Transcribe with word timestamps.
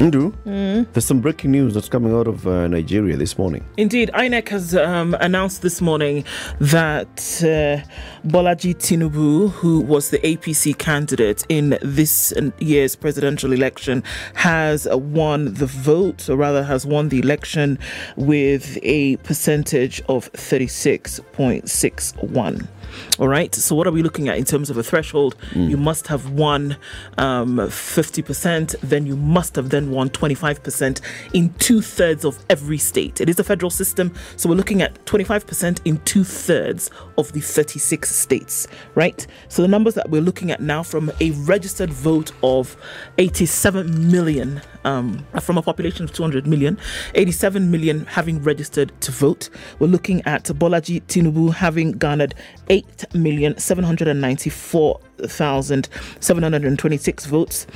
Ndu, 0.00 0.32
there's 0.94 1.04
some 1.04 1.20
breaking 1.20 1.50
news 1.50 1.74
that's 1.74 1.90
coming 1.90 2.14
out 2.14 2.26
of 2.26 2.46
uh, 2.46 2.66
Nigeria 2.68 3.18
this 3.18 3.36
morning. 3.36 3.62
Indeed, 3.76 4.10
INEC 4.14 4.48
has 4.48 4.74
um, 4.74 5.14
announced 5.20 5.60
this 5.60 5.82
morning 5.82 6.24
that 6.58 7.18
uh, 7.42 7.82
Bolaji 8.26 8.74
Tinubu, 8.76 9.50
who 9.50 9.82
was 9.82 10.08
the 10.08 10.18
APC 10.20 10.78
candidate 10.78 11.44
in 11.50 11.78
this 11.82 12.32
year's 12.60 12.96
presidential 12.96 13.52
election, 13.52 14.02
has 14.36 14.88
won 14.90 15.52
the 15.52 15.66
vote, 15.66 16.30
or 16.30 16.36
rather, 16.36 16.64
has 16.64 16.86
won 16.86 17.10
the 17.10 17.18
election 17.18 17.78
with 18.16 18.78
a 18.82 19.18
percentage 19.18 20.00
of 20.08 20.32
36.61. 20.32 22.66
All 23.18 23.28
right. 23.28 23.54
So, 23.54 23.74
what 23.74 23.86
are 23.86 23.90
we 23.90 24.02
looking 24.02 24.28
at 24.28 24.38
in 24.38 24.44
terms 24.44 24.70
of 24.70 24.76
a 24.76 24.82
threshold? 24.82 25.36
You 25.68 25.76
must 25.76 26.06
have 26.08 26.30
won 26.30 26.76
um, 27.18 27.56
50%, 27.58 28.78
then 28.80 29.06
you 29.06 29.16
must 29.16 29.56
have 29.56 29.70
then 29.70 29.90
won 29.90 30.10
25% 30.10 31.00
in 31.32 31.52
two 31.54 31.80
thirds 31.80 32.24
of 32.24 32.38
every 32.48 32.78
state. 32.78 33.20
It 33.20 33.28
is 33.28 33.38
a 33.38 33.44
federal 33.44 33.70
system. 33.70 34.14
So, 34.36 34.48
we're 34.48 34.56
looking 34.56 34.82
at 34.82 35.04
25% 35.06 35.80
in 35.84 35.98
two 36.04 36.24
thirds 36.24 36.90
of 37.18 37.32
the 37.32 37.40
36 37.40 38.14
states, 38.14 38.66
right? 38.94 39.26
So, 39.48 39.62
the 39.62 39.68
numbers 39.68 39.94
that 39.94 40.10
we're 40.10 40.22
looking 40.22 40.50
at 40.50 40.60
now 40.60 40.82
from 40.82 41.10
a 41.20 41.30
registered 41.32 41.90
vote 41.90 42.32
of 42.42 42.76
87 43.18 44.10
million 44.10 44.60
um, 44.84 45.24
from 45.40 45.58
a 45.58 45.62
population 45.62 46.04
of 46.04 46.12
200 46.12 46.46
million, 46.46 46.78
87 47.14 47.70
million 47.70 48.04
having 48.06 48.42
registered 48.42 48.92
to 49.02 49.12
vote. 49.12 49.50
We're 49.78 49.88
looking 49.88 50.22
at 50.26 50.44
Bolaji 50.44 51.02
Tinubu 51.04 51.52
having 51.52 51.92
garnered 51.92 52.34
8,794,726 55.22 57.26
votes. 57.26 57.66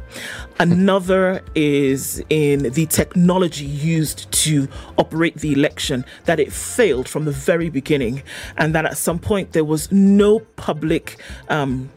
Another 0.60 1.42
is 1.56 2.24
in 2.30 2.72
the 2.74 2.86
technology 2.88 3.66
used 3.66 4.32
to 4.32 4.68
operate 4.98 5.36
the 5.36 5.54
election, 5.54 6.06
that 6.26 6.40
it 6.40 6.52
failed 6.52 7.08
from 7.08 7.26
the 7.26 7.32
very 7.32 7.70
beginning, 7.70 8.24
and 8.58 8.76
that 8.76 8.86
at 8.86 8.98
some 8.98 9.20
point 9.20 9.54
there 9.54 9.66
was 9.66 9.92
no 9.92 10.40
public. 10.40 11.20
Um, 11.50 11.90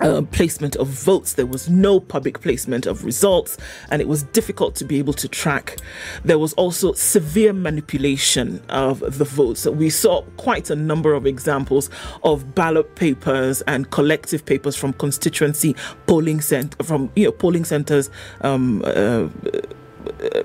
uh, 0.00 0.22
placement 0.30 0.76
of 0.76 0.88
votes. 0.88 1.34
There 1.34 1.46
was 1.46 1.68
no 1.68 2.00
public 2.00 2.40
placement 2.40 2.86
of 2.86 3.04
results, 3.04 3.56
and 3.90 4.00
it 4.00 4.08
was 4.08 4.22
difficult 4.22 4.74
to 4.76 4.84
be 4.84 4.98
able 4.98 5.12
to 5.14 5.28
track. 5.28 5.78
There 6.24 6.38
was 6.38 6.52
also 6.54 6.92
severe 6.92 7.52
manipulation 7.52 8.62
of 8.68 9.00
the 9.18 9.24
votes. 9.24 9.66
We 9.66 9.90
saw 9.90 10.22
quite 10.36 10.70
a 10.70 10.76
number 10.76 11.14
of 11.14 11.26
examples 11.26 11.90
of 12.24 12.54
ballot 12.54 12.94
papers 12.94 13.62
and 13.62 13.90
collective 13.90 14.44
papers 14.44 14.76
from 14.76 14.92
constituency 14.94 15.74
polling 16.06 16.40
cent- 16.40 16.76
from 16.84 17.10
you 17.16 17.24
know 17.24 17.32
polling 17.32 17.64
centers. 17.64 18.10
Um, 18.40 18.82
uh, 18.84 19.28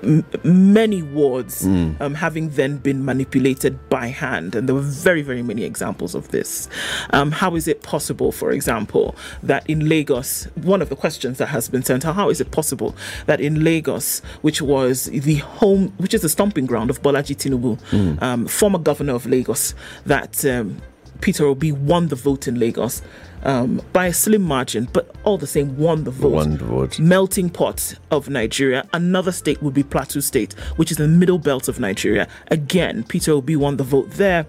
m- 0.02 0.24
many 0.44 1.02
wards 1.02 1.64
um, 2.00 2.14
having 2.14 2.50
then 2.50 2.78
been 2.78 3.04
manipulated 3.04 3.78
by 3.88 4.06
hand. 4.08 4.54
And 4.54 4.68
there 4.68 4.74
were 4.74 4.80
very, 4.80 5.22
very 5.22 5.42
many 5.42 5.64
examples 5.64 6.14
of 6.14 6.28
this. 6.28 6.68
Um, 7.10 7.32
how 7.32 7.54
is 7.56 7.66
it 7.68 7.82
possible, 7.82 8.32
for 8.32 8.50
example, 8.52 9.14
that 9.42 9.68
in 9.68 9.88
Lagos, 9.88 10.44
one 10.62 10.80
of 10.82 10.88
the 10.88 10.96
questions 10.96 11.38
that 11.38 11.46
has 11.46 11.68
been 11.68 11.82
sent 11.82 12.04
out, 12.04 12.14
how 12.14 12.30
is 12.30 12.40
it 12.40 12.50
possible 12.50 12.94
that 13.26 13.40
in 13.40 13.64
Lagos, 13.64 14.20
which 14.42 14.60
was 14.62 15.06
the 15.06 15.36
home, 15.36 15.88
which 15.98 16.14
is 16.14 16.22
the 16.22 16.28
stomping 16.28 16.66
ground 16.66 16.90
of 16.90 17.02
Bolaji 17.02 17.36
Tinubu, 17.36 18.22
um, 18.22 18.46
former 18.46 18.78
governor 18.78 19.14
of 19.14 19.26
Lagos, 19.26 19.74
that 20.06 20.44
um, 20.44 20.80
Peter 21.20 21.44
Obi 21.46 21.72
won 21.72 22.08
the 22.08 22.16
vote 22.16 22.46
in 22.48 22.58
Lagos 22.58 23.00
um, 23.44 23.80
by 23.92 24.06
a 24.06 24.12
slim 24.12 24.42
margin, 24.42 24.88
but 24.92 25.14
all 25.24 25.38
the 25.38 25.46
same 25.46 25.76
won 25.76 26.04
the 26.04 26.10
vote 26.10 26.32
One 26.32 26.56
vote. 26.58 26.98
melting 26.98 27.50
pot 27.50 27.94
of 28.10 28.28
Nigeria. 28.28 28.86
Another 28.92 29.32
state 29.32 29.62
would 29.62 29.74
be 29.74 29.82
Plateau 29.82 30.20
State, 30.20 30.54
which 30.76 30.90
is 30.90 30.96
the 30.96 31.08
middle 31.08 31.38
belt 31.38 31.68
of 31.68 31.78
Nigeria. 31.80 32.26
Again, 32.50 33.04
Peter 33.04 33.32
Obi 33.32 33.56
won 33.56 33.76
the 33.76 33.84
vote 33.84 34.10
there. 34.12 34.46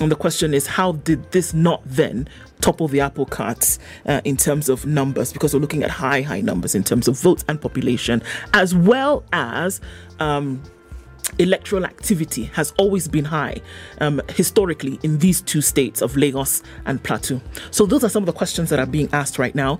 And 0.00 0.10
the 0.10 0.16
question 0.16 0.54
is, 0.54 0.66
how 0.66 0.92
did 0.92 1.30
this 1.32 1.52
not 1.54 1.82
then 1.84 2.28
topple 2.60 2.88
the 2.88 3.00
apple 3.00 3.26
cart 3.26 3.78
uh, 4.06 4.20
in 4.24 4.36
terms 4.36 4.68
of 4.68 4.86
numbers? 4.86 5.32
Because 5.32 5.52
we're 5.54 5.60
looking 5.60 5.82
at 5.82 5.90
high, 5.90 6.22
high 6.22 6.40
numbers 6.40 6.74
in 6.74 6.84
terms 6.84 7.08
of 7.08 7.18
votes 7.18 7.44
and 7.48 7.60
population, 7.60 8.22
as 8.54 8.74
well 8.74 9.24
as. 9.32 9.80
Um, 10.20 10.62
electoral 11.38 11.84
activity 11.84 12.44
has 12.44 12.72
always 12.78 13.08
been 13.08 13.24
high 13.24 13.56
um, 14.00 14.20
historically 14.30 14.98
in 15.02 15.18
these 15.18 15.40
two 15.40 15.60
states 15.60 16.02
of 16.02 16.16
Lagos 16.16 16.62
and 16.86 17.02
Plateau. 17.02 17.40
So, 17.70 17.86
those 17.86 18.04
are 18.04 18.08
some 18.08 18.22
of 18.22 18.26
the 18.26 18.32
questions 18.32 18.70
that 18.70 18.78
are 18.78 18.86
being 18.86 19.08
asked 19.12 19.38
right 19.38 19.54
now. 19.54 19.78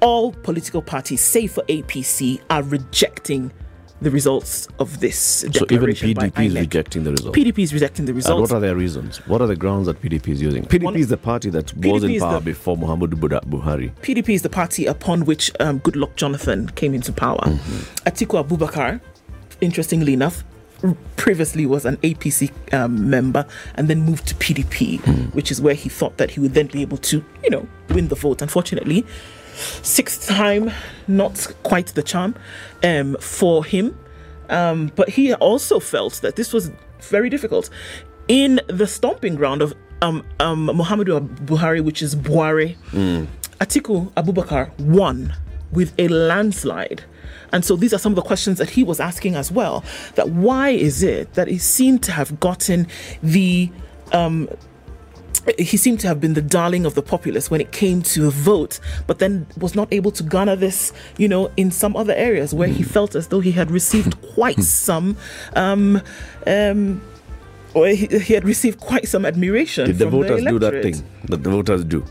All 0.00 0.32
political 0.32 0.80
parties, 0.80 1.20
save 1.20 1.52
for 1.52 1.64
APC, 1.64 2.40
are 2.50 2.62
rejecting 2.62 3.50
the 4.00 4.10
results 4.10 4.68
of 4.78 5.00
this 5.00 5.18
So 5.18 5.48
even 5.70 5.90
PDP 5.90 6.46
is 6.46 6.54
rejecting 6.54 7.04
the 7.04 7.10
results. 7.10 7.36
PDP 7.36 7.58
is 7.64 7.74
rejecting 7.74 8.04
the 8.04 8.10
and 8.10 8.16
results. 8.16 8.40
what 8.40 8.56
are 8.56 8.60
their 8.60 8.76
reasons? 8.76 9.18
What 9.26 9.42
are 9.42 9.46
the 9.48 9.56
grounds 9.56 9.86
that 9.86 10.00
PDP 10.00 10.28
is 10.28 10.42
using? 10.42 10.64
PDP 10.64 10.82
One- 10.84 10.96
is 10.96 11.08
the 11.08 11.16
party 11.16 11.50
that 11.50 11.76
was 11.76 12.04
in 12.04 12.18
power 12.20 12.34
the- 12.34 12.44
before 12.44 12.76
Muhammadu 12.76 13.14
Buhari. 13.14 13.92
PDP 14.02 14.34
is 14.34 14.42
the 14.42 14.48
party 14.48 14.86
upon 14.86 15.24
which 15.24 15.50
um, 15.58 15.80
Goodluck 15.80 16.14
Jonathan 16.16 16.68
came 16.70 16.94
into 16.94 17.12
power. 17.12 17.40
Mm-hmm. 17.40 18.08
Atiku 18.08 18.44
Abubakar, 18.46 19.00
interestingly 19.60 20.12
enough, 20.12 20.44
previously 21.16 21.66
was 21.66 21.84
an 21.84 21.96
APC 21.98 22.50
um, 22.72 23.10
member 23.10 23.46
and 23.74 23.88
then 23.88 24.02
moved 24.02 24.26
to 24.28 24.34
PDP, 24.36 25.00
which 25.34 25.50
is 25.50 25.60
where 25.60 25.74
he 25.74 25.88
thought 25.88 26.16
that 26.18 26.30
he 26.30 26.40
would 26.40 26.54
then 26.54 26.66
be 26.68 26.82
able 26.82 26.98
to, 26.98 27.24
you 27.42 27.50
know, 27.50 27.66
win 27.90 28.08
the 28.08 28.14
vote. 28.14 28.42
Unfortunately, 28.42 29.04
sixth 29.82 30.28
time, 30.28 30.70
not 31.06 31.46
quite 31.62 31.88
the 31.88 32.02
charm 32.02 32.34
um, 32.84 33.16
for 33.20 33.64
him. 33.64 33.98
Um, 34.50 34.90
but 34.96 35.10
he 35.10 35.34
also 35.34 35.78
felt 35.78 36.14
that 36.22 36.36
this 36.36 36.52
was 36.52 36.70
very 37.02 37.28
difficult. 37.28 37.68
In 38.28 38.60
the 38.68 38.86
stomping 38.86 39.34
ground 39.34 39.62
of 39.62 39.74
um, 40.00 40.24
um, 40.40 40.68
Muhammadu 40.68 41.20
Buhari, 41.44 41.82
which 41.82 42.02
is 42.02 42.14
Buhari, 42.14 42.76
Atiku 43.60 44.10
Abubakar 44.12 44.70
won 44.78 45.34
with 45.72 45.92
a 45.98 46.08
landslide. 46.08 47.04
And 47.52 47.64
so 47.64 47.76
these 47.76 47.92
are 47.94 47.98
some 47.98 48.12
of 48.12 48.16
the 48.16 48.22
questions 48.22 48.58
that 48.58 48.70
he 48.70 48.84
was 48.84 49.00
asking 49.00 49.34
as 49.34 49.50
well. 49.50 49.84
That 50.14 50.30
why 50.30 50.70
is 50.70 51.02
it 51.02 51.34
that 51.34 51.48
he 51.48 51.58
seemed 51.58 52.02
to 52.04 52.12
have 52.12 52.38
gotten 52.40 52.86
the 53.22 53.70
um, 54.12 54.48
he 55.58 55.76
seemed 55.76 56.00
to 56.00 56.08
have 56.08 56.20
been 56.20 56.34
the 56.34 56.42
darling 56.42 56.84
of 56.84 56.94
the 56.94 57.02
populace 57.02 57.50
when 57.50 57.60
it 57.60 57.72
came 57.72 58.02
to 58.02 58.26
a 58.26 58.30
vote, 58.30 58.80
but 59.06 59.18
then 59.18 59.46
was 59.58 59.74
not 59.74 59.88
able 59.92 60.10
to 60.10 60.22
garner 60.22 60.56
this, 60.56 60.92
you 61.16 61.28
know, 61.28 61.50
in 61.56 61.70
some 61.70 61.96
other 61.96 62.12
areas 62.14 62.52
where 62.52 62.68
he 62.68 62.82
felt 62.82 63.14
as 63.14 63.28
though 63.28 63.40
he 63.40 63.52
had 63.52 63.70
received 63.70 64.20
quite 64.34 64.62
some, 64.62 65.16
um, 65.56 66.02
um, 66.46 67.00
or 67.74 67.86
he, 67.88 68.06
he 68.06 68.34
had 68.34 68.44
received 68.44 68.80
quite 68.80 69.08
some 69.08 69.24
admiration. 69.24 69.86
Did 69.86 69.98
the 69.98 70.08
voters 70.08 70.44
do 70.44 70.58
that 70.58 70.82
thing 70.82 71.02
that 71.24 71.42
the 71.42 71.50
voters 71.50 71.84
do? 71.84 72.04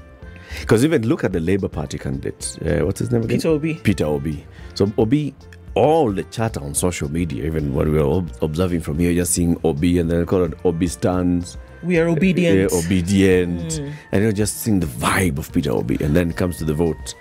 Because 0.59 0.83
even 0.85 1.07
look 1.07 1.23
at 1.23 1.31
the 1.33 1.39
Labour 1.39 1.67
Party 1.69 1.97
candidate. 1.97 2.57
Uh, 2.65 2.85
what's 2.85 2.99
his 2.99 3.11
name 3.11 3.23
again? 3.23 3.37
Peter 3.37 3.49
Obi. 3.49 3.73
Peter 3.75 4.05
Obi. 4.05 4.45
So 4.73 4.91
Obi, 4.97 5.33
all 5.75 6.11
the 6.11 6.23
chatter 6.25 6.61
on 6.61 6.73
social 6.73 7.09
media, 7.11 7.45
even 7.45 7.73
when 7.73 7.91
we 7.91 7.99
are 7.99 8.05
ob- 8.07 8.31
observing 8.41 8.81
from 8.81 8.99
here, 8.99 9.13
just 9.13 9.33
seeing 9.33 9.57
Obi 9.63 9.99
and 9.99 10.09
then 10.09 10.25
call 10.25 10.43
it 10.43 10.53
Obi 10.65 10.87
stands. 10.87 11.57
We 11.83 11.99
are 11.99 12.07
obedient. 12.07 12.71
Yeah, 12.71 12.77
obedient. 12.79 13.79
And 14.11 14.23
you're 14.23 14.31
just 14.31 14.57
seeing 14.61 14.79
the 14.79 14.87
vibe 14.87 15.37
of 15.37 15.51
Peter 15.53 15.71
Obi. 15.71 15.97
And 16.03 16.15
then 16.15 16.33
comes 16.33 16.57
to 16.57 16.65
the 16.65 16.73
vote. 16.73 17.13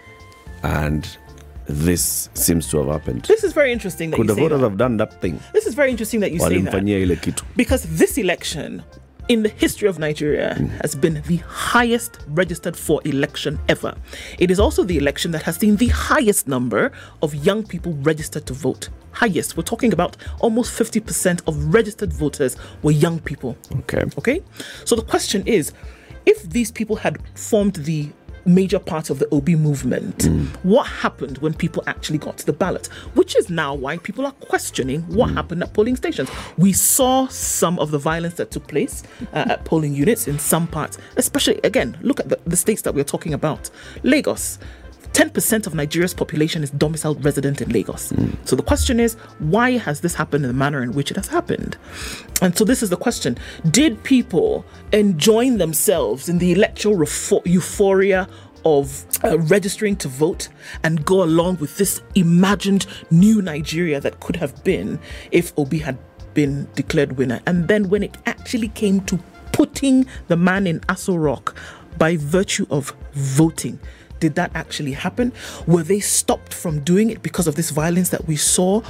And 0.63 1.07
this 1.69 2.31
seems 2.35 2.69
to 2.71 2.79
have 2.79 2.87
happened. 2.87 3.23
This 3.27 3.45
is 3.45 3.53
very 3.53 3.71
interesting 3.73 4.11
that 4.11 4.17
Could 4.17 4.29
you 4.29 4.35
the 4.35 4.41
voters 4.41 4.61
that. 4.61 4.69
have 4.71 4.79
done 4.79 4.97
that 4.97 5.21
thing? 5.21 5.41
This 5.53 5.67
is 5.67 5.75
very 5.75 5.91
interesting 5.91 6.21
that 6.21 6.33
you 6.33 6.39
say 6.39 6.59
that. 6.61 6.73
Walimfanyia 6.73 6.99
ile 7.03 7.17
kitu. 7.17 7.45
because 7.57 7.83
this 7.99 8.17
election 8.19 8.83
in 9.29 9.43
the 9.43 9.49
history 9.49 9.89
of 9.89 9.99
Nigeria 9.99 10.55
has 10.83 10.95
been 10.95 11.23
the 11.27 11.37
highest 11.39 12.21
registered 12.29 12.77
for 12.77 13.01
election 13.05 13.59
ever. 13.69 13.95
It 14.39 14.51
is 14.51 14.61
also 14.61 14.85
the 14.85 14.99
election 14.99 15.33
that 15.33 15.43
has 15.43 15.57
seen 15.57 15.77
the 15.77 15.89
highest 15.89 16.47
number 16.47 16.93
of 17.23 17.35
young 17.35 17.65
people 17.65 17.95
registered 17.95 18.47
to 18.47 18.53
vote. 18.53 18.89
Highest. 19.13 19.57
We're 19.57 19.65
talking 19.65 19.93
about 19.93 20.17
almost 20.41 20.79
50% 20.79 21.43
of 21.49 21.75
registered 21.75 22.13
voters 22.13 22.57
were 22.83 22.93
young 22.93 23.19
people. 23.19 23.57
Okay. 23.81 24.05
Okay? 24.19 24.43
So 24.85 24.95
the 24.95 25.03
question 25.03 25.45
is 25.47 25.73
if 26.25 26.43
these 26.51 26.71
people 26.71 26.97
had 26.97 27.19
formed 27.37 27.77
the 27.77 28.11
major 28.47 28.79
part 28.79 29.11
of 29.11 29.19
the 29.19 29.29
Obi 29.31 29.57
movement, 29.57 30.25
what 30.63 30.85
happened 30.87 31.39
when 31.39 31.55
people 31.55 31.83
actually 31.87 32.19
got 32.19 32.39
to 32.39 32.47
the 32.47 32.53
ballot? 32.53 32.87
Which 33.15 33.37
is 33.37 33.51
now 33.51 33.75
why 33.75 33.99
people 33.99 34.25
are 34.25 34.33
questioning 34.33 35.03
what 35.03 35.31
happened 35.31 35.63
at 35.63 35.73
polling 35.73 35.97
stations. 35.97 36.31
We 36.57 36.73
saw 36.73 37.27
some 37.29 37.79
of 37.79 37.91
the 37.91 37.99
violence 37.99 38.35
that 38.35 38.51
took 38.51 38.67
place 38.67 39.03
uh, 39.33 39.47
at 39.49 39.65
polling 39.65 39.95
units 39.95 40.29
in 40.29 40.39
some 40.39 40.67
parts, 40.67 40.99
especially, 41.17 41.61
again, 41.65 41.99
look 42.03 42.21
at 42.21 42.29
the, 42.29 42.39
the 42.47 42.57
states 42.57 42.83
that 42.83 42.95
we're 42.95 43.05
talking 43.05 43.35
about. 43.35 43.71
Lagos. 44.03 44.59
10% 45.17 45.67
of 45.67 45.75
Nigeria's 45.75 46.13
population 46.13 46.63
is 46.63 46.69
domiciled 46.73 47.25
resident 47.25 47.63
in 47.63 47.71
Lagos. 47.71 48.13
So 48.45 48.55
the 48.55 48.63
question 48.63 49.01
is, 49.01 49.15
why 49.39 49.79
has 49.79 50.03
this 50.03 50.15
happened 50.15 50.45
in 50.45 50.49
the 50.49 50.55
manner 50.55 50.83
in 50.83 50.93
which 50.93 51.11
it 51.11 51.17
has 51.17 51.27
happened? 51.29 51.79
And 52.43 52.55
so 52.55 52.65
this 52.67 52.83
is 52.83 52.91
the 52.91 52.99
question 52.99 53.39
Did 53.71 54.03
people 54.05 54.67
enjoin 54.93 55.57
themselves 55.57 56.29
in 56.29 56.37
the 56.37 56.53
electoral 56.53 56.97
refo- 56.97 57.41
euphoria 57.47 58.29
of 58.67 59.07
uh, 59.25 59.39
registering 59.39 59.97
to 59.97 60.09
vote 60.09 60.49
and 60.83 61.03
go 61.07 61.23
along 61.23 61.57
with 61.61 61.79
this 61.79 62.03
imagined 62.15 62.87
new 63.11 63.41
Nigeria 63.41 64.03
that 64.03 64.21
could 64.21 64.37
have 64.37 64.63
been 64.65 64.99
if 65.31 65.51
Obi 65.59 65.79
had 65.79 65.97
been 66.35 66.69
declared 66.75 67.13
winner? 67.17 67.41
And 67.47 67.69
then 67.69 67.89
when 67.89 68.03
it 68.03 68.19
actually 68.27 68.69
came 68.69 69.01
to 69.07 69.19
putting 69.53 70.05
the 70.29 70.37
man 70.37 70.67
in 70.67 70.81
Aso 70.81 71.19
Rock 71.19 71.57
by 71.97 72.19
virtue 72.19 72.67
of 72.69 72.95
voting, 73.15 73.81
did 74.21 74.35
that 74.37 74.51
actually 74.55 74.93
happen? 74.93 75.33
Were 75.67 75.83
they 75.83 76.01
stopped 76.01 76.55
from 76.55 76.81
doing 76.81 77.11
it 77.11 77.23
because 77.23 77.47
of 77.47 77.55
this 77.55 77.71
violence 77.71 78.11
that 78.11 78.27
we 78.27 78.37
saw? 78.37 78.83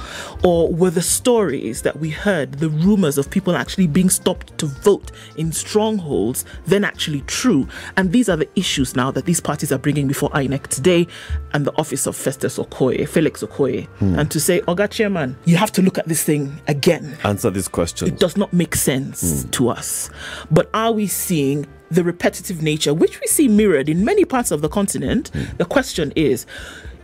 Or 0.43 0.71
were 0.71 0.89
the 0.89 1.01
stories 1.01 1.81
that 1.83 1.99
we 1.99 2.09
heard, 2.09 2.53
the 2.53 2.69
rumors 2.69 3.17
of 3.17 3.29
people 3.29 3.55
actually 3.55 3.87
being 3.87 4.09
stopped 4.09 4.57
to 4.59 4.65
vote 4.65 5.11
in 5.37 5.51
strongholds, 5.51 6.45
then 6.65 6.83
actually 6.83 7.21
true? 7.21 7.67
And 7.95 8.11
these 8.11 8.29
are 8.29 8.37
the 8.37 8.49
issues 8.55 8.95
now 8.95 9.11
that 9.11 9.25
these 9.25 9.39
parties 9.39 9.71
are 9.71 9.77
bringing 9.77 10.07
before 10.07 10.29
INEC 10.31 10.67
today 10.67 11.07
and 11.53 11.65
the 11.65 11.75
office 11.77 12.07
of 12.07 12.15
Festus 12.15 12.57
Okoye, 12.57 13.07
Felix 13.07 13.43
Okoye, 13.43 13.85
hmm. 13.85 14.17
and 14.17 14.29
to 14.31 14.39
say, 14.39 14.61
Oga 14.61 14.89
Chairman, 14.89 15.37
you 15.45 15.57
have 15.57 15.71
to 15.73 15.81
look 15.81 15.97
at 15.97 16.07
this 16.07 16.23
thing 16.23 16.59
again 16.67 17.17
Answer 17.23 17.49
this 17.49 17.67
question. 17.67 18.07
it 18.07 18.19
does 18.19 18.37
not 18.37 18.53
make 18.53 18.75
sense 18.75 19.43
hmm. 19.43 19.49
to 19.51 19.69
us. 19.69 20.09
But 20.51 20.69
are 20.73 20.91
we 20.91 21.07
seeing 21.07 21.67
the 21.89 22.03
repetitive 22.03 22.61
nature, 22.61 22.93
which 22.93 23.19
we 23.21 23.27
see 23.27 23.47
mirrored 23.47 23.89
in 23.89 24.03
many 24.03 24.25
parts 24.25 24.51
of 24.51 24.61
the 24.61 24.69
continent? 24.69 25.29
Hmm. 25.29 25.43
The 25.57 25.65
question 25.65 26.13
is. 26.15 26.45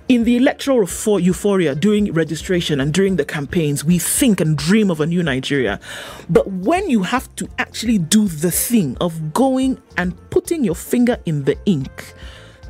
In 0.09 0.25
the 0.25 0.35
electoral 0.35 0.85
euphoria 1.21 1.75
during 1.75 2.11
registration 2.11 2.81
and 2.81 2.93
during 2.93 3.15
the 3.15 3.23
campaigns, 3.23 3.85
we 3.85 3.99
think 3.99 4.41
and 4.41 4.57
dream 4.57 4.91
of 4.91 4.99
a 4.99 5.05
new 5.05 5.23
Nigeria. 5.23 5.79
But 6.29 6.45
when 6.51 6.89
you 6.89 7.03
have 7.03 7.33
to 7.37 7.47
actually 7.57 7.99
do 7.99 8.27
the 8.27 8.51
thing 8.51 8.97
of 8.99 9.33
going 9.33 9.81
and 9.97 10.13
putting 10.29 10.65
your 10.65 10.75
finger 10.75 11.17
in 11.25 11.45
the 11.45 11.57
ink, 11.65 12.13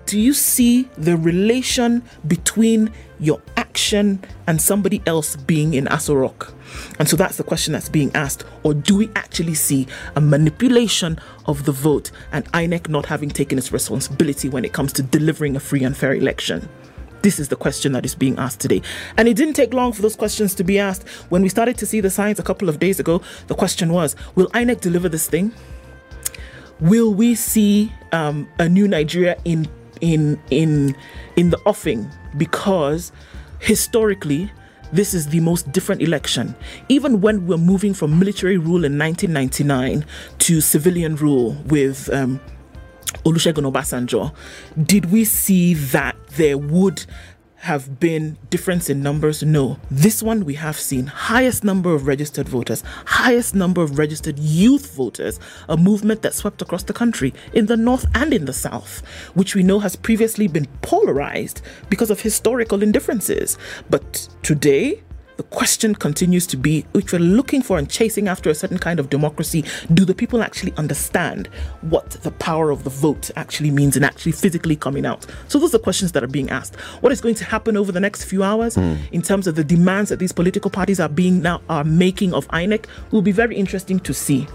do 0.06 0.20
you 0.20 0.34
see 0.34 0.84
the 0.98 1.18
relation 1.18 2.04
between 2.28 2.92
your 3.20 3.42
action 3.58 4.24
and 4.46 4.62
somebody 4.62 5.02
else 5.08 5.36
being 5.36 5.74
in 5.74 5.86
Aso 5.86 6.20
Rock? 6.22 6.54
And 7.00 7.08
so 7.08 7.16
that's 7.16 7.38
the 7.38 7.44
question 7.44 7.74
that's 7.74 7.90
being 7.90 8.12
asked. 8.16 8.46
Or 8.64 8.74
do 8.74 8.98
we 8.98 9.10
actually 9.16 9.54
see 9.56 9.88
a 10.16 10.22
manipulation 10.22 11.20
of 11.46 11.66
the 11.66 11.72
vote 11.72 12.12
and 12.32 12.46
INEC 12.52 12.88
not 12.90 13.06
having 13.06 13.30
taken 13.30 13.58
its 13.58 13.72
responsibility 13.72 14.50
when 14.50 14.66
it 14.66 14.74
comes 14.74 14.94
to 14.94 15.04
delivering 15.04 15.56
a 15.56 15.60
free 15.60 15.84
and 15.84 15.96
fair 15.96 16.14
election? 16.14 16.68
This 17.22 17.40
is 17.40 17.48
the 17.48 17.56
question 17.56 17.94
that 17.94 18.06
is 18.06 18.16
being 18.16 18.38
asked 18.38 18.60
today. 18.60 18.82
And 19.18 19.28
it 19.28 19.36
didn't 19.38 19.54
take 19.54 19.74
long 19.74 19.94
for 19.94 20.02
those 20.02 20.16
questions 20.16 20.54
to 20.56 20.64
be 20.64 20.78
asked. 20.78 21.08
When 21.30 21.42
we 21.42 21.50
started 21.50 21.78
to 21.78 21.86
see 21.86 22.02
the 22.02 22.10
signs 22.10 22.38
a 22.40 22.44
couple 22.44 22.68
of 22.68 22.80
days 22.80 23.00
ago, 23.00 23.22
the 23.48 23.56
question 23.56 23.94
was 23.94 24.16
Will 24.36 24.48
INEC 24.48 24.82
deliver 24.82 25.08
this 25.10 25.28
thing? 25.30 25.54
will 26.84 27.14
we 27.14 27.34
see 27.34 27.92
um, 28.12 28.48
a 28.60 28.68
new 28.68 28.88
Nigeria 28.88 29.38
in 29.46 29.68
in 30.02 30.40
in 30.50 30.96
in 31.36 31.50
the 31.50 31.58
offing? 31.66 32.10
Because 32.38 33.12
historically, 33.60 34.52
this 34.94 35.14
is 35.14 35.28
the 35.28 35.40
most 35.40 35.72
different 35.72 36.02
election. 36.02 36.56
Even 36.88 37.20
when 37.20 37.48
we're 37.48 37.58
moving 37.58 37.94
from 37.94 38.20
military 38.20 38.58
rule 38.58 38.86
in 38.86 38.98
1999 38.98 40.06
to 40.40 40.62
civilian 40.62 41.16
rule 41.16 41.54
with 41.66 42.14
um, 42.14 42.40
Olusegun 43.26 43.70
Obasanjo, 43.72 44.34
did 44.86 45.12
we 45.12 45.26
see 45.26 45.74
that 45.74 46.16
there 46.36 46.58
would 46.58 47.06
have 47.64 47.98
been 47.98 48.38
difference 48.50 48.90
in 48.90 49.02
numbers? 49.02 49.42
No. 49.42 49.80
This 49.90 50.22
one 50.22 50.44
we 50.44 50.56
have 50.56 50.78
seen 50.78 51.08
highest 51.08 51.64
number 51.64 51.94
of 51.94 52.08
registered 52.08 52.50
voters, 52.50 52.84
highest 53.06 53.56
number 53.56 53.82
of 53.82 53.98
registered 53.98 54.38
youth 54.38 54.94
voters, 54.94 55.40
a 55.70 55.78
movement 55.78 56.24
that 56.24 56.34
swept 56.34 56.62
across 56.62 56.84
the 56.84 56.92
country 56.92 57.34
in 57.54 57.68
the 57.68 57.78
north 57.78 58.06
and 58.16 58.34
in 58.34 58.44
the 58.44 58.52
south, 58.52 59.02
which 59.34 59.56
we 59.56 59.64
know 59.64 59.80
has 59.80 59.96
previously 59.96 60.46
been 60.46 60.68
polarized 60.82 61.62
because 61.90 62.12
of 62.12 62.20
historical 62.20 62.84
indifferences. 62.84 63.58
But 63.90 64.28
today, 64.42 65.02
the 65.38 65.44
question 65.44 65.96
continues 65.96 66.46
to 66.48 66.58
be 66.58 66.82
which 66.92 67.12
we're 67.12 67.20
looking 67.20 67.62
for 67.62 67.78
and 67.78 67.90
chasing 67.90 68.28
after 68.28 68.50
a 68.50 68.56
certain 68.56 68.78
kind 68.78 69.00
of 69.00 69.10
democracy 69.10 69.64
do 69.94 70.06
the 70.06 70.14
people 70.14 70.42
actually 70.42 70.74
understand 70.78 71.48
what 71.82 72.12
the 72.12 72.32
power 72.32 72.70
of 72.70 72.84
the 72.84 72.90
vote 72.90 73.32
actually 73.36 73.72
means 73.72 73.96
and 73.96 74.06
actually 74.06 74.32
physically 74.32 74.76
coming 74.76 75.06
out? 75.06 75.26
So 75.48 75.60
those 75.60 75.74
are 75.74 75.78
the 75.78 75.84
questions 75.84 76.12
that 76.14 76.24
are 76.24 76.28
being 76.28 76.50
asked. 76.50 76.76
What 77.02 77.12
is 77.12 77.22
going 77.22 77.36
to 77.36 77.46
happen 77.46 77.78
over 77.78 77.92
the 77.92 78.00
next 78.00 78.26
few 78.26 78.44
hours 78.44 78.76
hmm. 78.76 78.96
in 79.12 79.22
terms 79.22 79.48
of 79.48 79.56
the 79.56 79.64
demands 79.64 80.10
that 80.10 80.20
these 80.20 80.32
political 80.32 80.70
parties 80.70 81.00
are 81.00 81.10
being 81.10 81.42
now 81.42 81.62
are 81.70 81.84
making 81.84 82.34
of 82.34 82.48
INEC 82.50 82.86
will 83.12 83.22
be 83.22 83.32
very 83.32 83.56
interesting 83.56 84.00
to 84.02 84.14
see 84.14 84.48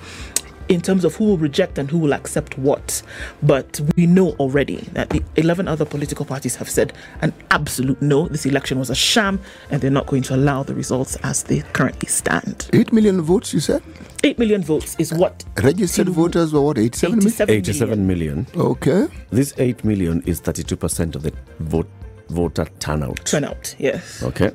in 0.68 0.80
terms 0.80 1.04
of 1.04 1.14
who 1.16 1.24
will 1.24 1.38
reject 1.38 1.78
and 1.78 1.90
who 1.90 1.98
will 1.98 2.12
accept 2.12 2.58
what. 2.58 3.02
But 3.42 3.80
we 3.96 4.06
know 4.06 4.30
already 4.32 4.76
that 4.92 5.10
the 5.10 5.22
11 5.36 5.68
other 5.68 5.84
political 5.84 6.24
parties 6.24 6.56
have 6.56 6.68
said 6.68 6.92
an 7.22 7.32
absolute 7.50 8.00
no. 8.02 8.28
This 8.28 8.46
election 8.46 8.78
was 8.78 8.90
a 8.90 8.94
sham 8.94 9.40
and 9.70 9.80
they're 9.80 9.90
not 9.90 10.06
going 10.06 10.22
to 10.22 10.34
allow 10.34 10.62
the 10.62 10.74
results 10.74 11.16
as 11.22 11.42
they 11.44 11.60
currently 11.72 12.08
stand. 12.08 12.68
8 12.72 12.92
million 12.92 13.20
votes, 13.22 13.52
you 13.54 13.60
said? 13.60 13.82
8 14.24 14.38
million 14.38 14.62
votes 14.62 14.96
is 14.98 15.12
what 15.14 15.44
Registered 15.62 16.08
voters 16.08 16.52
were 16.52 16.60
what, 16.60 16.78
87 16.78 17.18
million? 17.18 17.50
87 17.50 18.06
million. 18.06 18.46
87 18.46 18.54
million. 18.54 18.68
Okay. 18.70 19.06
This 19.30 19.54
8 19.58 19.84
million 19.84 20.22
is 20.26 20.40
32% 20.40 21.14
of 21.14 21.22
the 21.22 21.32
vote 21.60 21.88
voter 22.28 22.66
turnout. 22.78 23.24
turnout. 23.24 23.74
Yes. 23.78 24.22
Okay. 24.22 24.50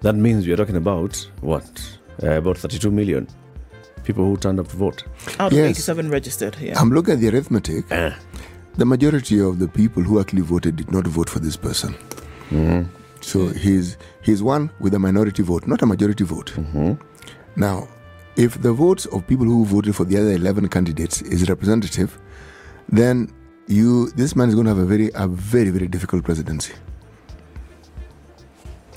That 0.00 0.14
means 0.14 0.46
we 0.46 0.52
are 0.52 0.56
talking 0.56 0.76
about 0.76 1.16
what? 1.40 1.98
uh, 2.22 2.32
about 2.32 2.58
32 2.58 2.90
million 2.90 3.26
people 4.08 4.24
who 4.24 4.36
turned 4.38 4.58
up 4.58 4.68
to 4.68 4.76
vote. 4.76 5.04
Out 5.38 5.52
of 5.52 5.58
Yes. 5.58 5.70
87 5.70 6.10
registered, 6.10 6.56
yeah. 6.60 6.80
I'm 6.80 6.90
looking 6.90 7.14
at 7.14 7.20
the 7.20 7.28
arithmetic. 7.28 7.84
Eh. 7.92 8.12
The 8.82 8.86
majority 8.86 9.38
of 9.40 9.58
the 9.58 9.68
people 9.68 10.02
who 10.02 10.18
actually 10.20 10.42
voted 10.42 10.76
did 10.76 10.90
not 10.90 11.06
vote 11.06 11.28
for 11.28 11.40
this 11.40 11.56
person. 11.56 11.94
Mm-hmm. 12.50 12.88
So 13.20 13.48
he's 13.48 13.96
he's 14.22 14.42
one 14.42 14.70
with 14.80 14.94
a 14.94 14.98
minority 14.98 15.42
vote, 15.42 15.66
not 15.66 15.82
a 15.82 15.86
majority 15.86 16.24
vote. 16.24 16.52
Mm-hmm. 16.56 16.92
Now, 17.56 17.88
if 18.36 18.62
the 18.62 18.72
votes 18.72 19.04
of 19.06 19.26
people 19.26 19.46
who 19.46 19.64
voted 19.66 19.94
for 19.94 20.04
the 20.04 20.16
other 20.16 20.30
11 20.30 20.68
candidates 20.68 21.20
is 21.22 21.48
representative, 21.50 22.18
then 22.88 23.30
you 23.66 24.10
this 24.20 24.34
man 24.36 24.48
is 24.48 24.54
going 24.54 24.64
to 24.70 24.74
have 24.74 24.78
a 24.78 24.86
very 24.94 25.10
a 25.14 25.26
very 25.28 25.70
very 25.70 25.88
difficult 25.88 26.24
presidency. 26.24 26.72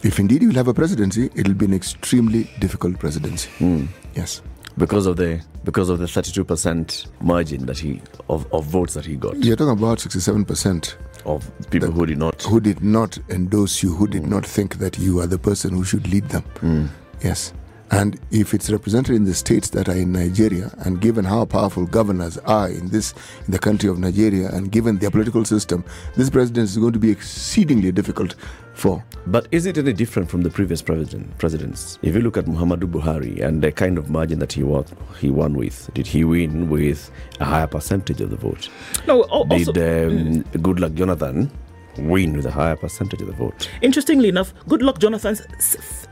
If 0.04 0.20
indeed 0.20 0.42
he 0.42 0.48
will 0.48 0.56
have 0.64 0.70
a 0.70 0.74
presidency, 0.74 1.30
it'll 1.36 1.54
be 1.54 1.66
an 1.66 1.74
extremely 1.74 2.50
difficult 2.60 2.98
presidency. 3.00 3.50
Hmm. 3.60 3.86
Yes. 4.16 4.42
Because 4.78 5.06
of 5.06 5.18
the 5.18 5.42
because 5.64 5.90
of 5.90 6.00
the 6.00 6.06
32% 6.06 7.08
margin 7.22 7.66
that 7.68 7.78
he 7.78 8.02
of, 8.30 8.52
of 8.54 8.66
votes 8.66 8.94
that 8.96 9.06
he 9.06 9.16
got 9.16 9.36
You're 9.38 9.56
talking 9.56 9.78
about 9.78 10.00
67%. 10.00 10.96
of 11.26 11.52
people 11.70 11.92
who 11.92 12.06
did 12.06 12.18
not 12.18 12.42
who 12.44 12.60
did 12.60 12.82
not 12.84 13.18
endorse 13.30 13.84
you, 13.84 13.94
who 13.96 14.08
did 14.08 14.26
not 14.26 14.46
think 14.46 14.78
that 14.80 14.98
you 14.98 15.20
are 15.20 15.28
the 15.28 15.38
person 15.38 15.72
who 15.74 15.84
should 15.84 16.08
lead 16.08 16.28
them. 16.30 16.44
Mm. 16.62 16.90
Yes. 17.24 17.54
And 17.94 18.18
if 18.32 18.54
it's 18.54 18.70
represented 18.72 19.16
in 19.16 19.26
the 19.26 19.34
states 19.34 19.70
that 19.72 19.90
are 19.90 19.96
in 19.98 20.14
Nigeria, 20.14 20.72
and 20.86 21.02
given 21.02 21.26
how 21.26 21.44
powerful 21.44 21.86
governors 21.86 22.38
are 22.40 22.70
in 22.70 22.88
this 22.88 23.14
in 23.46 23.52
the 23.52 23.60
country 23.60 23.90
of 23.90 24.00
Nigeria, 24.00 24.50
and 24.50 24.72
given 24.72 24.98
their 25.00 25.12
political 25.12 25.44
system, 25.44 25.84
this 26.16 26.30
president 26.30 26.70
is 26.70 26.78
going 26.78 26.94
to 26.94 27.00
be 27.00 27.12
exceedingly 27.12 27.92
difficult 27.92 28.36
for. 28.74 29.04
But 29.28 29.48
is 29.52 29.66
it 29.66 29.78
any 29.78 29.92
different 29.92 30.30
from 30.30 30.42
the 30.42 30.50
previous 30.50 30.82
president, 30.82 31.38
presidents? 31.38 32.00
If 32.02 32.16
you 32.16 32.22
look 32.22 32.38
at 32.38 32.46
Muhammadu 32.46 32.90
Buhari 32.90 33.42
and 33.44 33.62
the 33.62 33.74
kind 33.74 33.98
of 33.98 34.10
margin 34.10 34.40
that 34.40 34.54
he 34.54 34.64
won, 34.64 34.86
he 35.20 35.30
won 35.30 35.54
with, 35.56 35.90
did 35.94 36.08
he 36.08 36.24
win 36.24 36.70
with 36.70 37.12
a 37.42 37.46
higher 37.46 37.68
percentage 37.68 38.22
of 38.22 38.30
the 38.30 38.38
vote? 38.38 38.70
No, 39.06 39.24
al- 39.26 39.48
also, 39.52 39.72
Did 39.74 40.08
um, 40.08 40.44
Goodluck 40.64 40.94
Jonathan 40.96 41.52
win 41.98 42.38
with 42.38 42.46
a 42.46 42.52
higher 42.52 42.78
percentage 42.78 43.20
of 43.22 43.28
the 43.28 43.34
vote? 43.34 43.70
interestingly 43.82 44.30
enough, 44.30 44.54
Goodluck 44.66 45.00
Jonathan's 45.00 45.42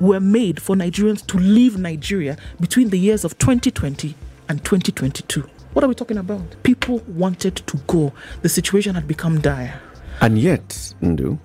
were 0.00 0.20
made 0.20 0.60
for 0.62 0.76
Nigerians 0.76 1.26
to 1.26 1.38
leave 1.38 1.78
Nigeria 1.78 2.36
between 2.60 2.90
the 2.90 2.98
years 2.98 3.24
of 3.24 3.38
2020 3.38 4.14
and 4.48 4.62
2022. 4.64 5.48
What 5.72 5.84
are 5.84 5.88
we 5.88 5.94
talking 5.94 6.16
about? 6.18 6.40
People 6.62 7.02
wanted 7.08 7.56
to 7.56 7.76
go. 7.86 8.12
The 8.42 8.48
situation 8.48 8.94
had 8.94 9.06
become 9.06 9.40
dire. 9.40 9.80
And 10.20 10.38
yet, 10.38 10.68
Ndu, 11.02 11.38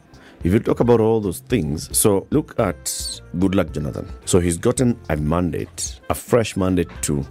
if 0.44 0.54
you 0.54 0.60
talk 0.60 0.80
about 0.80 1.00
all 1.00 1.20
those 1.20 1.40
things, 1.40 1.96
so 1.98 2.25
look 2.32 2.60
at 2.60 2.86
Goodluck 3.38 3.74
Jonathan. 3.74 4.10
So 4.25 4.40
he's 4.40 4.58
gotten 4.58 5.00
a 5.10 5.16
mandate, 5.18 6.00
a 6.10 6.16
fresh 6.16 6.56
mandate 6.58 6.90
to 7.04 7.25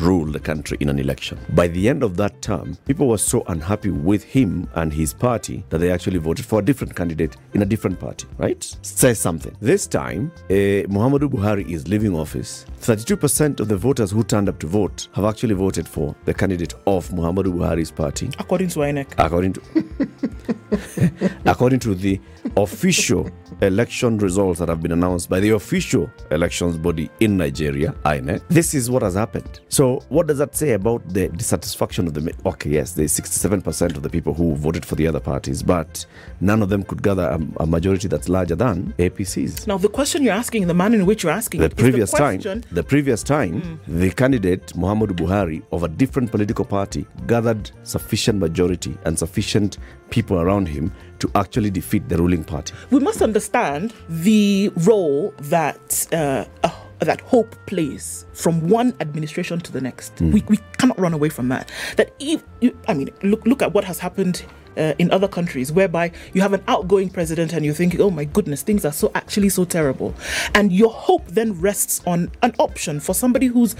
rule 0.00 0.24
the 0.26 0.40
country 0.40 0.76
in 0.80 0.88
an 0.88 0.98
election. 0.98 1.38
By 1.50 1.68
the 1.68 1.88
end 1.88 2.02
of 2.02 2.16
that 2.16 2.42
term, 2.42 2.76
people 2.84 3.06
were 3.06 3.18
so 3.18 3.44
unhappy 3.46 3.90
with 3.90 4.24
him 4.24 4.68
and 4.74 4.92
his 4.92 5.12
party 5.14 5.64
that 5.68 5.78
they 5.78 5.92
actually 5.92 6.18
voted 6.18 6.44
for 6.44 6.58
a 6.58 6.64
different 6.64 6.96
candidate 6.96 7.36
in 7.52 7.62
a 7.62 7.64
different 7.64 8.00
party, 8.00 8.26
right? 8.36 8.76
Says 8.82 9.20
something. 9.20 9.56
This 9.60 9.86
time, 9.86 10.32
uh, 10.50 10.82
Muhammadu 10.90 11.28
Buhari 11.30 11.70
is 11.70 11.86
leaving 11.86 12.12
office. 12.16 12.66
32% 12.80 13.60
of 13.60 13.68
the 13.68 13.76
voters 13.76 14.10
who 14.10 14.24
turned 14.24 14.48
up 14.48 14.58
to 14.58 14.66
vote 14.66 15.06
have 15.12 15.24
actually 15.24 15.54
voted 15.54 15.86
for 15.86 16.14
the 16.24 16.34
candidate 16.34 16.74
of 16.88 17.08
Muhammadu 17.10 17.52
Buhari's 17.54 17.92
party 17.92 18.30
According 18.40 18.68
to 18.70 18.80
INEC. 18.80 19.12
according 19.18 19.52
to 19.52 19.60
according 21.44 21.78
to 21.80 21.94
the 21.94 22.20
official 22.56 23.30
election 23.62 24.18
results 24.18 24.58
that 24.58 24.68
have 24.68 24.82
been 24.82 24.92
announced 24.92 25.28
by 25.28 25.40
the 25.40 25.50
official 25.50 26.10
elections 26.30 26.76
body 26.76 27.10
in 27.20 27.36
Nigeria, 27.36 27.92
INEC. 28.04 28.42
This 28.48 28.74
is 28.74 28.90
what 28.90 29.02
has 29.02 29.14
happened. 29.14 29.60
So, 29.68 30.00
what 30.08 30.26
does 30.26 30.38
that 30.38 30.54
say 30.54 30.72
about 30.72 31.08
the 31.08 31.28
dissatisfaction 31.28 32.06
of 32.06 32.14
the? 32.14 32.34
Okay, 32.46 32.70
yes, 32.70 32.92
there's 32.92 33.12
67% 33.18 33.96
of 33.96 34.02
the 34.02 34.10
people 34.10 34.34
who 34.34 34.54
voted 34.54 34.84
for 34.84 34.94
the 34.94 35.06
other 35.06 35.20
parties, 35.20 35.62
but 35.62 36.04
none 36.40 36.62
of 36.62 36.68
them 36.68 36.82
could 36.82 37.02
gather 37.02 37.28
a, 37.28 37.62
a 37.62 37.66
majority 37.66 38.08
that's 38.08 38.28
larger 38.28 38.54
than 38.54 38.92
APC's. 38.98 39.66
Now, 39.66 39.78
the 39.78 39.88
question 39.88 40.22
you're 40.22 40.34
asking, 40.34 40.66
the 40.66 40.74
manner 40.74 40.96
in 40.96 41.06
which 41.06 41.22
you're 41.22 41.32
asking, 41.32 41.60
The 41.60 41.70
previous 41.70 42.10
the 42.10 42.18
time, 42.18 42.62
the 42.72 42.82
previous 42.82 43.22
time, 43.22 43.60
hmm. 43.60 44.00
the 44.00 44.10
candidate 44.10 44.66
Muhammadu 44.74 45.12
Buhari 45.12 45.62
of 45.72 45.82
a 45.82 45.88
different 45.88 46.30
political 46.30 46.64
party 46.64 47.06
gathered 47.26 47.70
sufficient 47.82 48.38
majority 48.38 48.96
and 49.04 49.18
sufficient 49.18 49.78
people 50.14 50.40
around 50.40 50.68
him 50.68 50.92
to 51.18 51.28
actually 51.34 51.70
defeat 51.70 52.08
the 52.08 52.16
ruling 52.16 52.44
party. 52.44 52.72
we 52.90 53.00
must 53.00 53.20
understand 53.20 53.92
the 54.08 54.70
role 54.76 55.34
that 55.54 56.06
uh, 56.12 56.44
uh, 56.62 56.70
that 57.00 57.20
hope 57.22 57.56
plays 57.66 58.24
from 58.32 58.68
one 58.68 58.94
administration 59.00 59.58
to 59.58 59.72
the 59.72 59.80
next. 59.80 60.12
We, 60.20 60.44
we 60.48 60.58
cannot 60.78 60.98
run 60.98 61.12
away 61.12 61.30
from 61.30 61.48
that. 61.48 61.70
That 61.96 62.14
if 62.20 62.44
you, 62.60 62.70
I 62.86 62.94
mean, 62.94 63.10
look 63.22 63.44
look 63.44 63.60
at 63.60 63.74
what 63.74 63.84
has 63.84 63.98
happened. 63.98 64.44
Uh, 64.76 64.92
in 64.98 65.10
other 65.12 65.28
countries, 65.28 65.70
whereby 65.70 66.10
you 66.32 66.40
have 66.40 66.52
an 66.52 66.62
outgoing 66.66 67.08
president 67.08 67.52
and 67.52 67.64
you're 67.64 67.74
thinking, 67.74 68.00
oh 68.00 68.10
my 68.10 68.24
goodness, 68.24 68.62
things 68.62 68.84
are 68.84 68.92
so 68.92 69.10
actually 69.14 69.48
so 69.48 69.64
terrible. 69.64 70.12
And 70.54 70.72
your 70.72 70.90
hope 70.90 71.26
then 71.28 71.60
rests 71.60 72.00
on 72.06 72.30
an 72.42 72.54
option 72.58 72.98
for 72.98 73.14
somebody 73.14 73.46
who's 73.46 73.76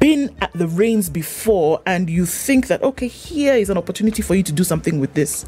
been 0.00 0.34
at 0.40 0.52
the 0.54 0.66
reins 0.66 1.10
before 1.10 1.82
and 1.86 2.08
you 2.08 2.24
think 2.24 2.66
that 2.68 2.82
okay 2.82 3.08
here 3.08 3.54
is 3.54 3.68
an 3.68 3.76
opportunity 3.76 4.22
for 4.22 4.34
you 4.34 4.42
to 4.42 4.52
do 4.52 4.64
something 4.64 5.00
with 5.00 5.14
this. 5.14 5.44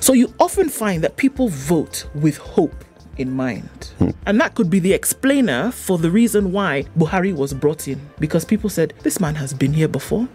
So 0.00 0.12
you 0.12 0.34
often 0.40 0.68
find 0.68 1.02
that 1.04 1.16
people 1.16 1.48
vote 1.48 2.06
with 2.14 2.36
hope 2.36 2.84
in 3.16 3.32
mind. 3.32 3.92
And 4.26 4.40
that 4.40 4.54
could 4.54 4.70
be 4.70 4.78
the 4.78 4.92
explainer 4.92 5.70
for 5.70 5.98
the 5.98 6.10
reason 6.10 6.52
why 6.52 6.84
buhari 6.96 7.34
was 7.34 7.52
brought 7.52 7.88
in. 7.88 8.00
Because 8.18 8.44
people 8.44 8.70
said 8.70 8.94
this 9.02 9.20
man 9.20 9.34
has 9.36 9.52
been 9.52 9.72
here 9.72 9.88
before 9.88 10.28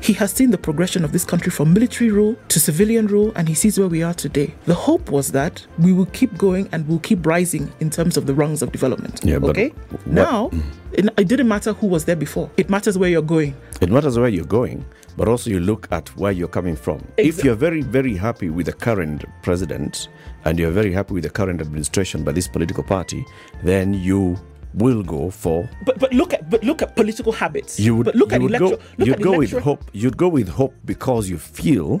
he 0.00 0.12
has 0.14 0.32
seen 0.32 0.50
the 0.50 0.58
progression 0.58 1.04
of 1.04 1.12
this 1.12 1.24
country 1.24 1.50
from 1.50 1.72
military 1.72 2.10
rule 2.10 2.36
to 2.48 2.60
civilian 2.60 3.06
rule 3.06 3.32
and 3.36 3.48
he 3.48 3.54
sees 3.54 3.78
where 3.78 3.88
we 3.88 4.02
are 4.02 4.14
today. 4.14 4.54
The 4.66 4.74
hope 4.74 5.10
was 5.10 5.32
that 5.32 5.66
we 5.78 5.92
will 5.92 6.06
keep 6.06 6.36
going 6.36 6.68
and 6.72 6.86
we'll 6.88 7.00
keep 7.00 7.24
rising 7.26 7.72
in 7.80 7.90
terms 7.90 8.16
of 8.16 8.26
the 8.26 8.34
rungs 8.34 8.62
of 8.62 8.72
development. 8.72 9.20
Yeah, 9.24 9.38
but 9.38 9.50
okay. 9.50 9.68
what- 9.68 10.06
now 10.06 10.48
mm. 10.48 10.62
it, 10.92 11.08
it 11.18 11.28
didn't 11.28 11.48
matter 11.48 11.72
who 11.72 11.86
was 11.86 12.04
there 12.04 12.16
before. 12.16 12.50
It 12.56 12.70
matters 12.70 12.98
where 12.98 13.10
you're 13.10 13.22
going. 13.22 13.54
It 13.80 13.90
matters 13.90 14.18
where 14.18 14.28
you're 14.28 14.44
going, 14.44 14.84
but 15.16 15.28
also 15.28 15.50
you 15.50 15.60
look 15.60 15.88
at 15.90 16.08
where 16.16 16.32
you're 16.32 16.48
coming 16.48 16.76
from. 16.76 17.06
If 17.16 17.44
you're 17.44 17.54
very, 17.54 17.82
very 17.82 18.16
happy 18.16 18.50
with 18.50 18.66
the 18.66 18.72
current 18.72 19.24
president 19.42 20.08
and 20.44 20.58
you're 20.58 20.70
very 20.70 20.92
happy 20.92 21.14
with 21.14 21.24
the 21.24 21.30
current 21.30 21.60
administration 21.60 22.24
by 22.24 22.32
this 22.32 22.48
political 22.48 22.82
party, 22.84 23.24
then 23.62 23.94
you 23.94 24.38
will 24.74 25.02
go 25.02 25.30
for 25.30 25.68
But 25.84 25.98
but 25.98 26.12
look 26.12 26.34
at 26.34 26.48
but 26.50 26.62
look 26.64 26.82
at 26.82 26.94
political 26.96 27.32
habits. 27.32 27.78
you 27.80 27.96
would 27.96 28.04
but 28.06 28.14
look 28.14 28.30
you 28.30 28.36
at 28.36 28.42
would 28.42 28.50
electoral. 28.54 28.76
go 28.96 29.04
you'd 29.04 29.22
go 29.22 29.38
with 29.38 29.52
hope 29.52 29.84
you'd 29.92 30.16
go 30.16 30.28
with 30.28 30.48
hope 30.48 30.74
because 30.84 31.28
you 31.30 31.38
feel 31.38 32.00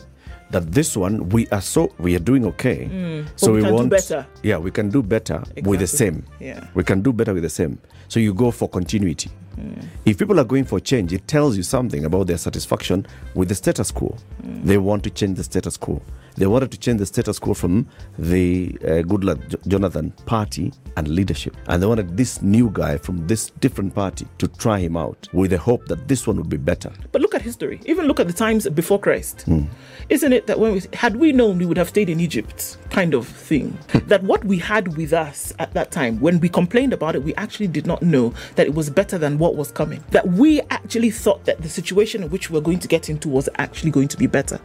that 0.50 0.70
this 0.72 0.96
one 0.96 1.28
we 1.30 1.48
are 1.50 1.60
so 1.60 1.90
we 1.98 2.14
are 2.14 2.20
doing 2.22 2.44
okay 2.46 2.86
mm. 2.86 3.26
so 3.34 3.48
But 3.48 3.52
we 3.52 3.56
we 3.56 3.62
can 3.62 3.70
do 3.70 3.74
want 3.76 3.90
better. 3.90 4.26
yeah 4.42 4.58
we 4.58 4.70
can 4.70 4.88
do 4.90 5.02
better 5.02 5.42
with 5.64 5.80
the 5.80 5.86
same 5.90 6.22
Yeah. 6.38 6.66
we 6.74 6.84
can 6.84 7.02
do 7.02 7.12
better 7.12 7.34
with 7.34 7.42
the 7.42 7.50
same 7.50 7.78
so 8.08 8.20
you 8.20 8.34
go 8.34 8.50
for 8.50 8.68
continuity 8.68 9.30
if 10.04 10.18
people 10.18 10.38
are 10.38 10.44
going 10.44 10.64
for 10.64 10.78
change 10.78 11.12
it 11.12 11.26
tells 11.26 11.56
you 11.56 11.62
something 11.62 12.04
about 12.04 12.26
their 12.26 12.36
satisfaction 12.36 13.06
with 13.34 13.48
the 13.48 13.54
status 13.54 13.90
quo 13.90 14.14
they 14.42 14.76
want 14.76 15.02
to 15.02 15.10
change 15.10 15.36
the 15.36 15.44
status 15.44 15.76
quo 15.76 16.00
they 16.36 16.46
wanted 16.46 16.70
to 16.72 16.78
change 16.78 16.98
the 16.98 17.06
status 17.06 17.38
quo 17.38 17.54
from 17.54 17.86
the 18.18 18.76
uh, 18.82 18.86
Goodluck 19.02 19.48
Jo- 19.48 19.58
Jonathan 19.66 20.10
party 20.26 20.72
and 20.96 21.08
leadership. 21.08 21.56
And 21.66 21.82
they 21.82 21.86
wanted 21.86 22.16
this 22.16 22.42
new 22.42 22.70
guy 22.72 22.98
from 22.98 23.26
this 23.26 23.50
different 23.60 23.94
party 23.94 24.26
to 24.38 24.48
try 24.48 24.78
him 24.78 24.96
out 24.96 25.28
with 25.32 25.50
the 25.50 25.58
hope 25.58 25.86
that 25.86 26.08
this 26.08 26.26
one 26.26 26.36
would 26.36 26.50
be 26.50 26.58
better. 26.58 26.92
But 27.12 27.22
look 27.22 27.34
at 27.34 27.40
history. 27.40 27.80
Even 27.86 28.06
look 28.06 28.20
at 28.20 28.26
the 28.26 28.34
times 28.34 28.68
before 28.68 28.98
Christ. 28.98 29.42
Hmm. 29.42 29.64
Isn't 30.10 30.32
it 30.32 30.46
that 30.46 30.58
when 30.58 30.74
we 30.74 30.82
had 30.92 31.16
we 31.16 31.32
known 31.32 31.58
we 31.58 31.64
would 31.66 31.78
have 31.78 31.88
stayed 31.88 32.10
in 32.10 32.20
Egypt, 32.20 32.76
kind 32.90 33.14
of 33.14 33.26
thing? 33.26 33.76
that 34.06 34.22
what 34.22 34.44
we 34.44 34.58
had 34.58 34.96
with 34.96 35.12
us 35.12 35.54
at 35.58 35.72
that 35.72 35.90
time, 35.90 36.20
when 36.20 36.38
we 36.40 36.48
complained 36.48 36.92
about 36.92 37.16
it, 37.16 37.22
we 37.22 37.34
actually 37.36 37.66
did 37.66 37.86
not 37.86 37.95
know 38.02 38.34
that 38.56 38.66
it 38.66 38.74
was 38.74 38.90
better 38.90 39.18
than 39.18 39.38
what 39.38 39.56
was 39.56 39.70
coming. 39.72 40.02
That 40.10 40.26
we 40.28 40.60
actually 40.70 41.10
thought 41.10 41.44
that 41.44 41.62
the 41.62 41.68
situation 41.68 42.22
in 42.22 42.30
which 42.30 42.50
we 42.50 42.54
were 42.54 42.60
going 42.60 42.78
to 42.80 42.88
get 42.88 43.08
into 43.08 43.28
was 43.28 43.48
actually 43.58 43.90
going 43.90 44.08
to 44.08 44.16
be 44.16 44.26
better. 44.26 44.60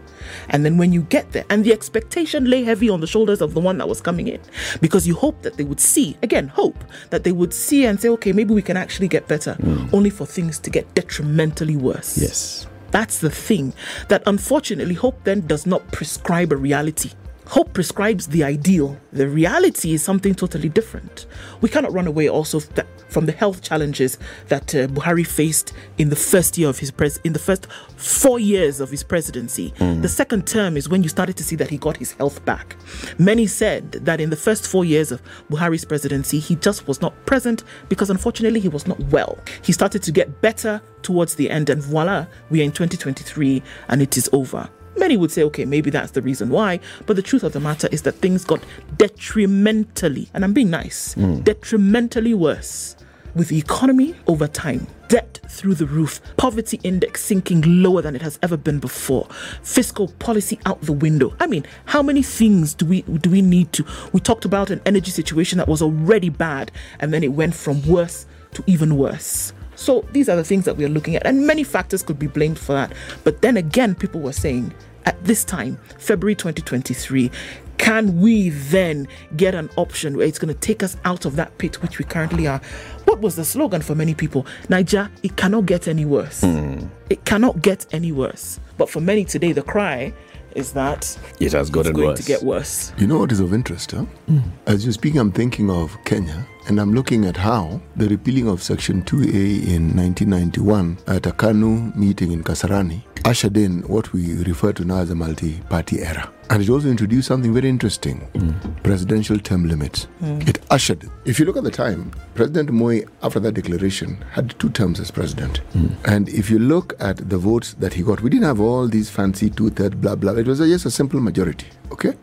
And 0.50 0.66
then 0.66 0.78
when 0.78 0.94
you 0.94 1.04
get 1.04 1.32
there, 1.32 1.46
and 1.50 1.64
the 1.64 1.74
expectation 1.74 2.50
lay 2.50 2.64
heavy 2.64 2.90
on 2.90 3.02
the 3.02 3.08
shoulders 3.08 3.42
of 3.42 3.54
the 3.54 3.60
one 3.60 3.78
that 3.78 3.88
was 3.88 4.02
coming 4.02 4.28
in, 4.28 4.40
because 4.82 5.08
you 5.08 5.16
hope 5.16 5.42
that 5.42 5.58
they 5.58 5.64
would 5.64 5.80
see, 5.80 6.18
again, 6.24 6.48
hope 6.48 6.84
that 7.10 7.24
they 7.24 7.32
would 7.32 7.54
see 7.54 7.86
and 7.86 8.00
say, 8.00 8.10
okay, 8.10 8.32
maybe 8.32 8.54
we 8.54 8.62
can 8.62 8.78
actually 8.78 9.08
get 9.08 9.28
better, 9.28 9.54
hmm. 9.56 9.88
only 9.94 10.10
for 10.10 10.26
things 10.26 10.60
to 10.60 10.70
get 10.70 10.94
detrimentally 10.96 11.76
worse. 11.76 12.18
Yes. 12.18 12.68
That's 12.92 13.20
the 13.20 13.30
thing 13.30 13.74
that 14.10 14.22
unfortunately 14.26 14.96
hope 14.96 15.24
then 15.24 15.48
does 15.48 15.66
not 15.66 15.92
prescribe 15.92 16.52
a 16.52 16.58
reality. 16.58 17.12
Hope 17.52 17.74
prescribes 17.74 18.28
the 18.28 18.46
ideal. 18.46 18.98
The 19.12 19.28
reality 19.28 19.92
is 19.92 20.02
something 20.02 20.34
totally 20.34 20.70
different. 20.70 21.26
We 21.60 21.68
cannot 21.68 21.92
run 21.92 22.08
away 22.08 22.30
also 22.30 22.62
from 23.10 23.26
the 23.26 23.34
health 23.34 23.62
challenges 23.62 24.18
that 24.48 24.74
uh, 24.74 24.88
Buhari 24.88 25.28
faced 25.28 25.74
in 25.98 26.08
the 26.08 26.16
first 26.16 26.58
year 26.58 26.70
of 26.70 26.80
his 26.80 26.92
pres 26.92 27.20
in 27.26 27.34
the 27.34 27.40
first 27.40 27.68
4 27.98 28.40
years 28.40 28.80
of 28.80 28.90
his 28.90 29.04
presidency. 29.04 29.74
The 29.78 30.08
second 30.08 30.48
term 30.48 30.78
is 30.78 30.88
when 30.88 31.04
you 31.04 31.10
started 31.10 31.36
to 31.36 31.44
see 31.44 31.58
that 31.58 31.70
he 31.70 31.78
got 31.78 31.98
his 31.98 32.14
health 32.14 32.44
back. 32.46 32.78
Many 33.18 33.48
said 33.48 33.92
that 33.92 34.22
in 34.22 34.30
the 34.30 34.38
first 34.38 34.66
4 34.66 34.86
years 34.86 35.12
of 35.12 35.22
Buhari's 35.50 35.84
presidency 35.84 36.40
he 36.40 36.56
just 36.56 36.88
was 36.88 37.02
not 37.02 37.14
present 37.26 37.66
because 37.90 38.10
unfortunately 38.10 38.62
he 38.62 38.70
was 38.70 38.88
not 38.88 38.98
well. 39.12 39.38
He 39.62 39.74
started 39.74 40.02
to 40.04 40.14
get 40.14 40.40
better 40.40 40.82
towards 41.02 41.36
the 41.36 41.50
end 41.50 41.70
and 41.70 41.84
voila, 41.84 42.28
we 42.50 42.62
are 42.62 42.64
in 42.64 42.72
2023 42.72 43.62
and 43.90 44.02
it 44.02 44.16
is 44.16 44.30
over. 44.32 44.70
Many 44.98 45.18
would 45.18 45.32
say, 45.32 45.44
okay, 45.44 45.66
maybe 45.66 45.90
that's 45.90 46.12
the 46.12 46.22
reason 46.22 46.50
why. 46.50 46.80
But 47.06 47.16
the 47.16 47.22
truth 47.22 47.44
of 47.44 47.54
the 47.54 47.60
matter 47.60 47.88
is 47.92 48.02
that 48.04 48.14
things 48.16 48.44
got 48.44 48.64
detrimentally, 48.98 50.30
and 50.34 50.44
I'm 50.44 50.54
being 50.54 50.70
nice, 50.70 51.14
hmm. 51.14 51.40
detrimentally 51.42 52.34
worse 52.34 52.96
with 53.36 53.48
the 53.50 53.58
economy 53.58 54.16
over 54.28 54.48
time. 54.48 54.88
Debt 55.08 55.40
through 55.50 55.76
the 55.76 55.86
roof, 55.86 56.22
poverty 56.38 56.80
index 56.84 57.22
sinking 57.22 57.62
lower 57.84 58.02
than 58.02 58.16
it 58.16 58.22
has 58.22 58.40
ever 58.42 58.56
been 58.56 58.80
before, 58.80 59.28
fiscal 59.62 60.08
policy 60.20 60.58
out 60.66 60.82
the 60.82 60.94
window. 60.94 61.34
I 61.40 61.48
mean, 61.48 61.66
how 61.86 62.02
many 62.02 62.24
things 62.24 62.74
do 62.74 62.86
we 62.86 63.02
do 63.02 63.30
we 63.30 63.42
need 63.42 63.74
to? 63.74 63.86
We 64.14 64.22
talked 64.22 64.46
about 64.46 64.70
an 64.70 64.82
energy 64.86 65.12
situation 65.12 65.58
that 65.58 65.68
was 65.68 65.82
already 65.82 66.30
bad, 66.30 66.72
and 67.00 67.14
then 67.14 67.24
it 67.24 67.34
went 67.34 67.56
from 67.56 67.86
worse 67.86 68.26
to 68.54 68.64
even 68.68 68.96
worse. 68.98 69.54
So 69.82 70.06
these 70.12 70.30
are 70.30 70.36
the 70.36 70.44
things 70.44 70.66
that 70.66 70.78
we 70.78 70.86
are 70.86 70.90
looking 70.90 71.16
at, 71.16 71.26
and 71.26 71.48
many 71.48 71.64
factors 71.64 72.04
could 72.04 72.20
be 72.20 72.28
blamed 72.28 72.60
for 72.60 72.74
that. 72.74 72.94
But 73.24 73.42
then 73.42 73.58
again, 73.58 73.96
people 73.96 74.22
were 74.22 74.32
saying 74.32 74.74
at 75.06 75.22
this 75.24 75.44
time, 75.44 75.80
February 75.98 76.36
2023, 76.36 77.32
can 77.80 78.20
we 78.22 78.50
then 78.50 79.08
get 79.38 79.56
an 79.56 79.72
option 79.78 80.16
where 80.16 80.28
it's 80.28 80.38
going 80.38 80.54
to 80.54 80.60
take 80.60 80.84
us 80.84 80.98
out 81.04 81.26
of 81.26 81.36
that 81.38 81.58
pit 81.58 81.82
which 81.82 81.98
we 81.98 82.06
currently 82.06 82.46
are? 82.46 82.62
What 83.06 83.22
was 83.22 83.36
the 83.36 83.44
slogan 83.44 83.82
for 83.82 83.96
many 83.96 84.14
people? 84.14 84.46
Niger, 84.70 85.10
it 85.24 85.36
cannot 85.36 85.66
get 85.66 85.88
any 85.88 86.06
worse. 86.06 86.42
Hmm. 86.42 86.86
It 87.10 87.26
cannot 87.26 87.64
get 87.64 87.88
any 87.92 88.12
worse. 88.12 88.60
But 88.78 88.88
for 88.88 89.02
many 89.02 89.26
today, 89.26 89.52
the 89.52 89.64
cry 89.64 90.14
is 90.56 90.74
that 90.74 91.18
It 91.40 91.54
has 91.54 91.72
gotten 91.72 91.92
it's 91.94 91.96
going 91.98 92.10
worse. 92.10 92.20
to 92.20 92.26
get 92.28 92.44
worse. 92.44 92.94
You 93.00 93.08
know 93.08 93.18
what 93.18 93.32
is 93.32 93.40
of 93.40 93.52
interest, 93.52 93.92
huh? 93.94 94.04
Hmm. 94.28 94.40
As 94.68 94.86
you 94.86 94.92
speak, 94.92 95.16
I'm 95.16 95.32
thinking 95.32 95.72
of 95.72 95.98
Kenya, 96.06 96.46
and 96.68 96.80
I'm 96.80 96.94
looking 96.94 97.26
at 97.26 97.38
how 97.38 97.82
the 97.96 98.08
repealing 98.08 98.48
of 98.48 98.62
Section 98.62 99.04
2A 99.04 99.68
in 99.68 99.96
1991 99.96 100.98
at 101.08 101.26
a 101.26 101.32
KANU 101.32 101.96
meeting 101.96 102.32
in 102.32 102.44
Kasarani 102.44 103.04
ushered 103.26 103.58
in 103.58 103.82
what 103.84 104.12
we 104.14 104.36
refer 104.44 104.74
to 104.74 104.86
now 104.86 104.98
as 104.98 105.10
a 105.10 105.16
multi 105.16 105.60
party 105.70 106.02
era. 106.02 106.32
And 106.50 106.62
it 106.62 106.70
also 106.70 106.90
introduced 106.90 107.28
something 107.28 107.54
very 107.54 107.70
interesting 107.70 108.28
mm. 108.34 108.84
presidential 108.84 109.40
term 109.40 109.68
limits. 109.68 110.08
Mm. 110.22 110.48
It 110.48 110.60
ushered, 110.70 111.10
if 111.24 111.40
you 111.40 111.46
look 111.46 111.56
at 111.56 111.64
the 111.64 111.72
time, 111.72 112.12
President 112.36 112.72
Moi, 112.72 113.02
after 113.24 113.40
that 113.40 113.54
declaration, 113.54 114.24
had 114.32 114.58
two 114.60 114.70
terms 114.70 115.00
as 115.00 115.12
president. 115.12 115.62
Mm. 115.74 115.96
And 116.06 116.30
if 116.30 116.50
you 116.50 116.60
look 116.60 116.94
at 117.00 117.30
the 117.30 117.38
votes 117.38 117.74
that 117.76 117.94
he 117.94 118.04
got, 118.04 118.22
we 118.22 118.30
didn't 118.30 118.46
have 118.46 118.60
all 118.60 118.88
these 118.88 119.10
fancy 119.10 119.50
two 119.50 119.70
thirds, 119.70 119.96
blah 119.96 120.16
blah. 120.16 120.34
It 120.34 120.48
was 120.48 120.60
just 120.60 120.86
a 120.86 120.92
simple 120.92 121.22
majority. 121.22 121.68
Okay? 121.92 122.14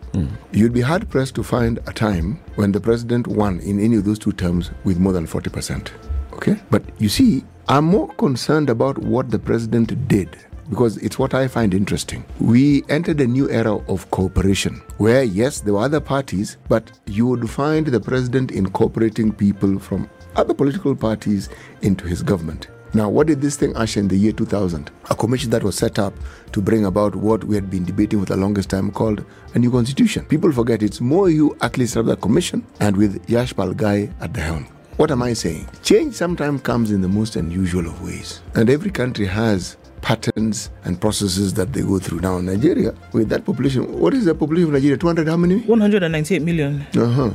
You'd 0.53 0.73
be 0.73 0.81
hard 0.81 1.09
pressed 1.09 1.35
to 1.37 1.43
find 1.43 1.79
a 1.87 1.93
time 1.93 2.41
when 2.57 2.73
the 2.73 2.81
president 2.81 3.27
won 3.27 3.61
in 3.61 3.79
any 3.79 3.97
of 3.97 4.05
those 4.05 4.19
two 4.19 4.33
terms 4.33 4.71
with 4.85 4.99
more 4.99 5.13
than 5.13 5.27
40%. 5.27 5.91
Okay? 6.33 6.57
But 6.71 6.83
you 6.99 7.09
see, 7.09 7.45
I'm 7.69 7.85
more 7.85 8.09
concerned 8.15 8.71
about 8.71 8.99
what 8.99 9.31
the 9.31 9.39
president 9.39 10.09
did 10.09 10.37
because 10.71 10.97
it's 10.99 11.19
what 11.19 11.35
I 11.35 11.49
find 11.49 11.73
interesting. 11.75 12.25
We 12.41 12.85
entered 12.89 13.21
a 13.21 13.27
new 13.27 13.51
era 13.51 13.77
of 13.77 14.11
cooperation 14.11 14.83
where, 14.99 15.23
yes, 15.23 15.61
there 15.61 15.75
were 15.75 15.81
other 15.81 16.01
parties, 16.01 16.57
but 16.69 16.91
you 17.07 17.27
would 17.27 17.49
find 17.49 17.87
the 17.87 18.01
president 18.01 18.51
incorporating 18.51 19.33
people 19.33 19.79
from 19.79 20.09
other 20.37 20.55
political 20.55 20.95
parties 20.95 21.49
into 21.83 22.07
his 22.07 22.23
government. 22.23 22.69
Now, 22.95 23.09
what 23.11 23.27
did 23.27 23.41
this 23.43 23.57
thing 23.57 23.77
usher 23.77 24.01
in 24.01 24.09
the 24.09 24.17
year 24.17 24.33
2000? 24.33 24.91
A 25.11 25.15
commission 25.15 25.51
that 25.51 25.63
was 25.63 25.77
set 25.77 25.99
up 25.99 26.15
to 26.53 26.61
bring 26.63 26.87
about 26.87 27.15
what 27.15 27.45
we 27.45 27.55
had 27.55 27.69
been 27.71 27.85
debating 27.85 28.19
for 28.21 28.25
the 28.25 28.37
longest 28.37 28.71
time 28.71 28.91
called 28.91 29.25
a 29.55 29.59
new 29.59 29.71
constitution. 29.71 30.25
People 30.25 30.53
forget 30.53 30.83
it's 30.83 31.01
Moi 31.01 31.27
you 31.27 31.57
actually 31.61 31.87
set 31.87 32.01
up 32.01 32.07
that 32.07 32.21
commission 32.23 32.65
and 32.81 32.97
with 32.97 33.29
Yash 33.29 33.55
Pal 33.55 33.75
Ghai 33.75 34.11
at 34.21 34.33
the 34.33 34.41
helm. 34.41 34.67
What 34.97 35.11
am 35.11 35.23
I 35.23 35.33
saying? 35.35 35.69
Change 35.83 36.15
sometimes 36.15 36.63
comes 36.63 36.91
in 36.91 37.03
the 37.03 37.09
most 37.09 37.37
unusual 37.37 37.87
of 37.87 38.03
ways. 38.03 38.41
And 38.55 38.69
every 38.71 38.91
country 38.91 39.27
has 39.27 39.77
patterns 40.01 40.71
and 40.85 41.01
processes 41.01 41.55
that 41.55 41.73
they 41.73 41.83
go 41.83 41.99
through. 41.99 42.21
Now, 42.21 42.39
Nigeria, 42.41 42.95
with 43.13 43.29
that 43.29 43.45
population, 43.45 44.01
what 44.01 44.15
is 44.15 44.25
the 44.25 44.35
population 44.35 44.69
of 44.69 44.73
Nigeria? 44.75 44.97
200 44.97 45.29
how 45.29 45.37
many? 45.37 45.61
198 45.61 46.43
million. 46.43 46.87
Uh 46.97 47.07
huh. 47.07 47.31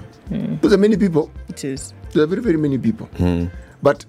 Those 0.62 0.74
are 0.74 0.78
many 0.78 0.98
people. 0.98 1.32
It 1.48 1.64
is. 1.64 1.94
There 2.12 2.24
are 2.24 2.28
very, 2.28 2.42
very 2.42 2.58
many 2.58 2.78
people. 2.78 3.08
But 3.82 4.06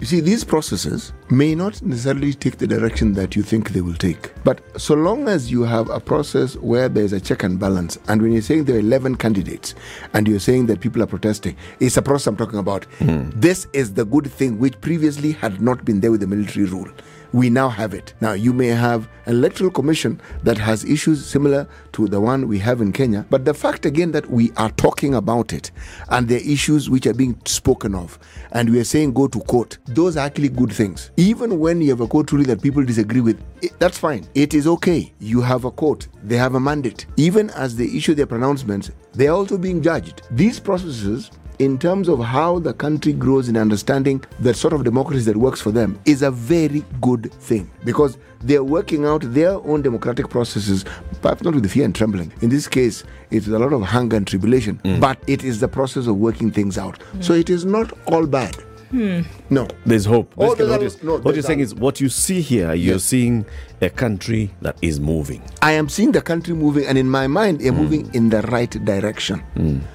you 0.00 0.06
see, 0.06 0.20
these 0.20 0.44
processes 0.44 1.12
may 1.28 1.54
not 1.54 1.82
necessarily 1.82 2.32
take 2.32 2.56
the 2.56 2.66
direction 2.66 3.12
that 3.12 3.36
you 3.36 3.42
think 3.42 3.70
they 3.70 3.82
will 3.82 3.94
take. 3.94 4.32
But 4.44 4.62
so 4.80 4.94
long 4.94 5.28
as 5.28 5.50
you 5.50 5.62
have 5.62 5.90
a 5.90 6.00
process 6.00 6.56
where 6.56 6.88
there's 6.88 7.12
a 7.12 7.20
check 7.20 7.42
and 7.42 7.60
balance, 7.60 7.98
and 8.08 8.22
when 8.22 8.32
you're 8.32 8.40
saying 8.40 8.64
there 8.64 8.76
are 8.76 8.80
11 8.80 9.16
candidates 9.16 9.74
and 10.14 10.26
you're 10.26 10.40
saying 10.40 10.66
that 10.66 10.80
people 10.80 11.02
are 11.02 11.06
protesting, 11.06 11.54
it's 11.80 11.98
a 11.98 12.02
process 12.02 12.28
I'm 12.28 12.36
talking 12.36 12.58
about. 12.58 12.84
Hmm. 12.98 13.28
This 13.34 13.66
is 13.74 13.92
the 13.92 14.06
good 14.06 14.30
thing 14.30 14.58
which 14.58 14.80
previously 14.80 15.32
had 15.32 15.60
not 15.60 15.84
been 15.84 16.00
there 16.00 16.10
with 16.10 16.20
the 16.20 16.26
military 16.26 16.64
rule. 16.64 16.88
We 17.32 17.48
now 17.48 17.68
have 17.68 17.94
it. 17.94 18.14
Now, 18.20 18.32
you 18.32 18.52
may 18.52 18.68
have 18.68 19.08
an 19.26 19.36
electoral 19.36 19.70
commission 19.70 20.20
that 20.42 20.58
has 20.58 20.84
issues 20.84 21.24
similar 21.24 21.68
to 21.92 22.08
the 22.08 22.20
one 22.20 22.48
we 22.48 22.58
have 22.58 22.80
in 22.80 22.92
Kenya, 22.92 23.24
but 23.30 23.44
the 23.44 23.54
fact 23.54 23.86
again 23.86 24.10
that 24.12 24.28
we 24.28 24.50
are 24.56 24.70
talking 24.72 25.14
about 25.14 25.52
it 25.52 25.70
and 26.08 26.26
the 26.26 26.44
issues 26.50 26.90
which 26.90 27.06
are 27.06 27.14
being 27.14 27.40
spoken 27.44 27.94
of, 27.94 28.18
and 28.52 28.68
we 28.68 28.80
are 28.80 28.84
saying 28.84 29.12
go 29.12 29.28
to 29.28 29.38
court, 29.40 29.78
those 29.86 30.16
are 30.16 30.26
actually 30.26 30.48
good 30.48 30.72
things. 30.72 31.12
Even 31.16 31.60
when 31.60 31.80
you 31.80 31.90
have 31.90 32.00
a 32.00 32.08
court 32.08 32.32
ruling 32.32 32.48
that 32.48 32.62
people 32.62 32.84
disagree 32.84 33.20
with, 33.20 33.40
it, 33.62 33.78
that's 33.78 33.98
fine. 33.98 34.26
It 34.34 34.54
is 34.54 34.66
okay. 34.66 35.12
You 35.20 35.40
have 35.40 35.64
a 35.64 35.70
court, 35.70 36.08
they 36.24 36.36
have 36.36 36.56
a 36.56 36.60
mandate. 36.60 37.06
Even 37.16 37.50
as 37.50 37.76
they 37.76 37.86
issue 37.86 38.14
their 38.14 38.26
pronouncements, 38.26 38.90
they 39.12 39.28
are 39.28 39.36
also 39.36 39.56
being 39.56 39.82
judged. 39.82 40.22
These 40.32 40.58
processes 40.58 41.30
in 41.60 41.78
terms 41.78 42.08
of 42.08 42.18
how 42.24 42.58
the 42.58 42.72
country 42.72 43.12
grows 43.12 43.50
in 43.50 43.54
understanding 43.56 44.24
the 44.40 44.54
sort 44.54 44.72
of 44.72 44.82
democracy 44.82 45.24
that 45.24 45.36
works 45.36 45.60
for 45.60 45.70
them 45.70 46.00
is 46.06 46.22
a 46.22 46.30
very 46.30 46.82
good 47.02 47.30
thing 47.34 47.70
because 47.84 48.16
they're 48.40 48.64
working 48.64 49.04
out 49.04 49.20
their 49.34 49.50
own 49.50 49.82
democratic 49.82 50.30
processes, 50.30 50.86
perhaps 51.20 51.42
not 51.42 51.54
with 51.54 51.70
fear 51.70 51.84
and 51.84 51.94
trembling. 51.94 52.32
In 52.40 52.48
this 52.48 52.66
case, 52.66 53.04
it's 53.30 53.46
a 53.46 53.58
lot 53.58 53.74
of 53.74 53.82
hunger 53.82 54.16
and 54.16 54.26
tribulation, 54.26 54.80
mm. 54.84 54.98
but 55.00 55.22
it 55.26 55.44
is 55.44 55.60
the 55.60 55.68
process 55.68 56.06
of 56.06 56.16
working 56.16 56.50
things 56.50 56.78
out. 56.78 56.98
Mm. 57.12 57.24
So 57.24 57.34
it 57.34 57.50
is 57.50 57.66
not 57.66 57.92
all 58.06 58.26
bad. 58.26 58.56
Hmm. 58.90 59.20
No. 59.50 59.68
There's 59.86 60.04
hope. 60.06 60.34
Oh, 60.36 60.54
there's 60.56 60.68
what, 60.68 61.02
a- 61.02 61.06
no, 61.06 61.18
what 61.18 61.34
you're 61.34 61.44
saying 61.44 61.60
a- 61.60 61.64
is 61.64 61.74
what 61.74 62.00
you 62.00 62.08
see 62.08 62.40
here, 62.40 62.72
you're 62.74 62.94
Yes. 62.94 63.04
seeing 63.04 63.44
a 63.82 63.90
country 63.90 64.50
that 64.62 64.76
is 64.82 64.98
moving. 64.98 65.42
I 65.62 65.72
am 65.72 65.88
seeing 65.90 66.10
the 66.10 66.22
country 66.22 66.54
moving, 66.54 66.86
and 66.86 66.96
in 66.98 67.08
my 67.08 67.26
mind, 67.28 67.60
they're 67.60 67.70
mm. 67.70 67.76
moving 67.76 68.10
in 68.14 68.30
the 68.30 68.40
right 68.42 68.70
direction. 68.84 69.42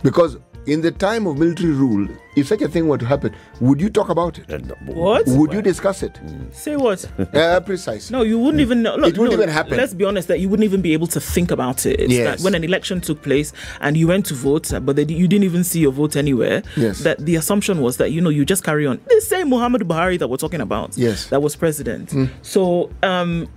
Because 0.04 0.38
in 0.68 0.82
the 0.82 0.92
time 0.92 1.28
of 1.28 1.38
military 1.38 1.72
rule, 1.72 2.08
if 2.36 2.48
such 2.48 2.62
a 2.62 2.68
thing 2.68 2.88
were 2.88 2.98
to 2.98 3.06
happen, 3.06 3.34
would 3.60 3.80
you 3.80 3.90
talk 3.90 4.10
about 4.10 4.38
it? 4.40 4.50
What? 4.86 5.24
Would 5.28 5.54
you 5.54 5.62
discuss 5.62 6.04
it? 6.04 6.20
Say 6.52 6.76
what? 6.76 7.06
Uh, 7.36 7.60
precise. 7.60 8.10
No, 8.12 8.22
you 8.22 8.40
wouldn't 8.40 8.62
even 8.62 8.82
know. 8.82 8.96
Look, 8.96 9.10
It 9.14 9.18
wouldn't 9.18 9.38
no, 9.38 9.44
even 9.44 9.54
happen. 9.54 9.78
Let's 9.78 9.94
be 9.94 10.06
honest 10.06 10.28
that 10.30 10.40
you 10.40 10.48
wouldn't 10.50 10.64
even 10.64 10.82
be 10.82 10.94
able 10.94 11.08
to 11.08 11.20
think 11.20 11.52
about 11.52 11.86
it. 11.86 12.00
It's 12.00 12.14
Yes. 12.14 12.40
that 12.40 12.44
when 12.46 12.56
an 12.56 12.64
election 12.64 13.02
took 13.02 13.22
place 13.22 13.52
and 13.82 13.98
you 13.98 14.08
went 14.08 14.26
to 14.28 14.34
vote, 14.34 14.74
uh, 14.74 14.80
but 14.80 14.96
they, 14.96 15.04
you 15.04 15.28
didn't 15.28 15.44
even 15.44 15.64
see 15.64 15.80
your 15.80 15.92
vote 15.92 16.16
anywhere. 16.16 16.64
Yes. 16.78 17.00
That 17.00 17.20
the 17.26 17.36
assumption 17.36 17.82
was 17.82 17.98
that 17.98 18.12
you 18.12 18.22
know 18.22 18.30
you 18.30 18.46
just 18.46 18.64
carry 18.64 18.86
on. 18.88 19.00
The 19.08 19.22
same 19.22 19.50
Muhammad 19.50 19.82
Buhari 19.84 20.18
that 20.20 20.30
we're 20.30 20.38
talking 20.38 20.62
about. 20.62 20.98
Yes. 20.98 21.28
That 21.28 21.42
was 21.42 21.56
president. 21.56 22.14
So 22.42 22.90
um. 23.04 23.48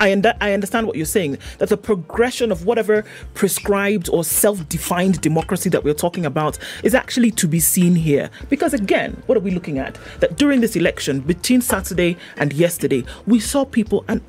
I, 0.00 0.12
und- 0.12 0.34
I 0.40 0.52
understand 0.52 0.86
what 0.86 0.96
you're 0.96 1.06
saying 1.06 1.38
that 1.58 1.68
the 1.68 1.76
progression 1.76 2.50
of 2.50 2.64
whatever 2.64 3.04
prescribed 3.34 4.08
or 4.08 4.24
self 4.24 4.68
defined 4.68 5.20
democracy 5.20 5.68
that 5.70 5.84
we're 5.84 5.94
talking 5.94 6.24
about 6.24 6.58
is 6.82 6.94
actually 6.94 7.30
to 7.32 7.46
be 7.46 7.60
seen 7.60 7.94
here. 7.94 8.30
Because 8.48 8.74
again, 8.74 9.22
what 9.26 9.36
are 9.36 9.42
we 9.42 9.50
looking 9.50 9.78
at? 9.78 9.98
That 10.20 10.36
during 10.36 10.62
this 10.62 10.74
election, 10.74 11.20
between 11.20 11.60
Saturday 11.60 12.16
and 12.38 12.52
yesterday, 12.52 13.04
we 13.26 13.40
saw 13.40 13.64
people 13.64 14.04
and 14.08 14.22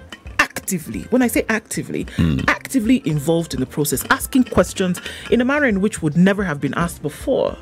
actively, 0.61 1.01
when 1.09 1.21
I 1.23 1.27
say 1.27 1.43
actively, 1.49 2.05
actively 2.47 3.01
involved 3.05 3.53
in 3.55 3.59
the 3.59 3.65
process, 3.65 4.05
asking 4.11 4.43
questions 4.45 5.01
in 5.31 5.41
a 5.41 5.45
manner 5.45 5.65
in 5.65 5.81
which 5.81 6.03
would 6.03 6.15
never 6.15 6.43
have 6.43 6.59
been 6.61 6.75
asked 6.75 7.01
before. 7.01 7.57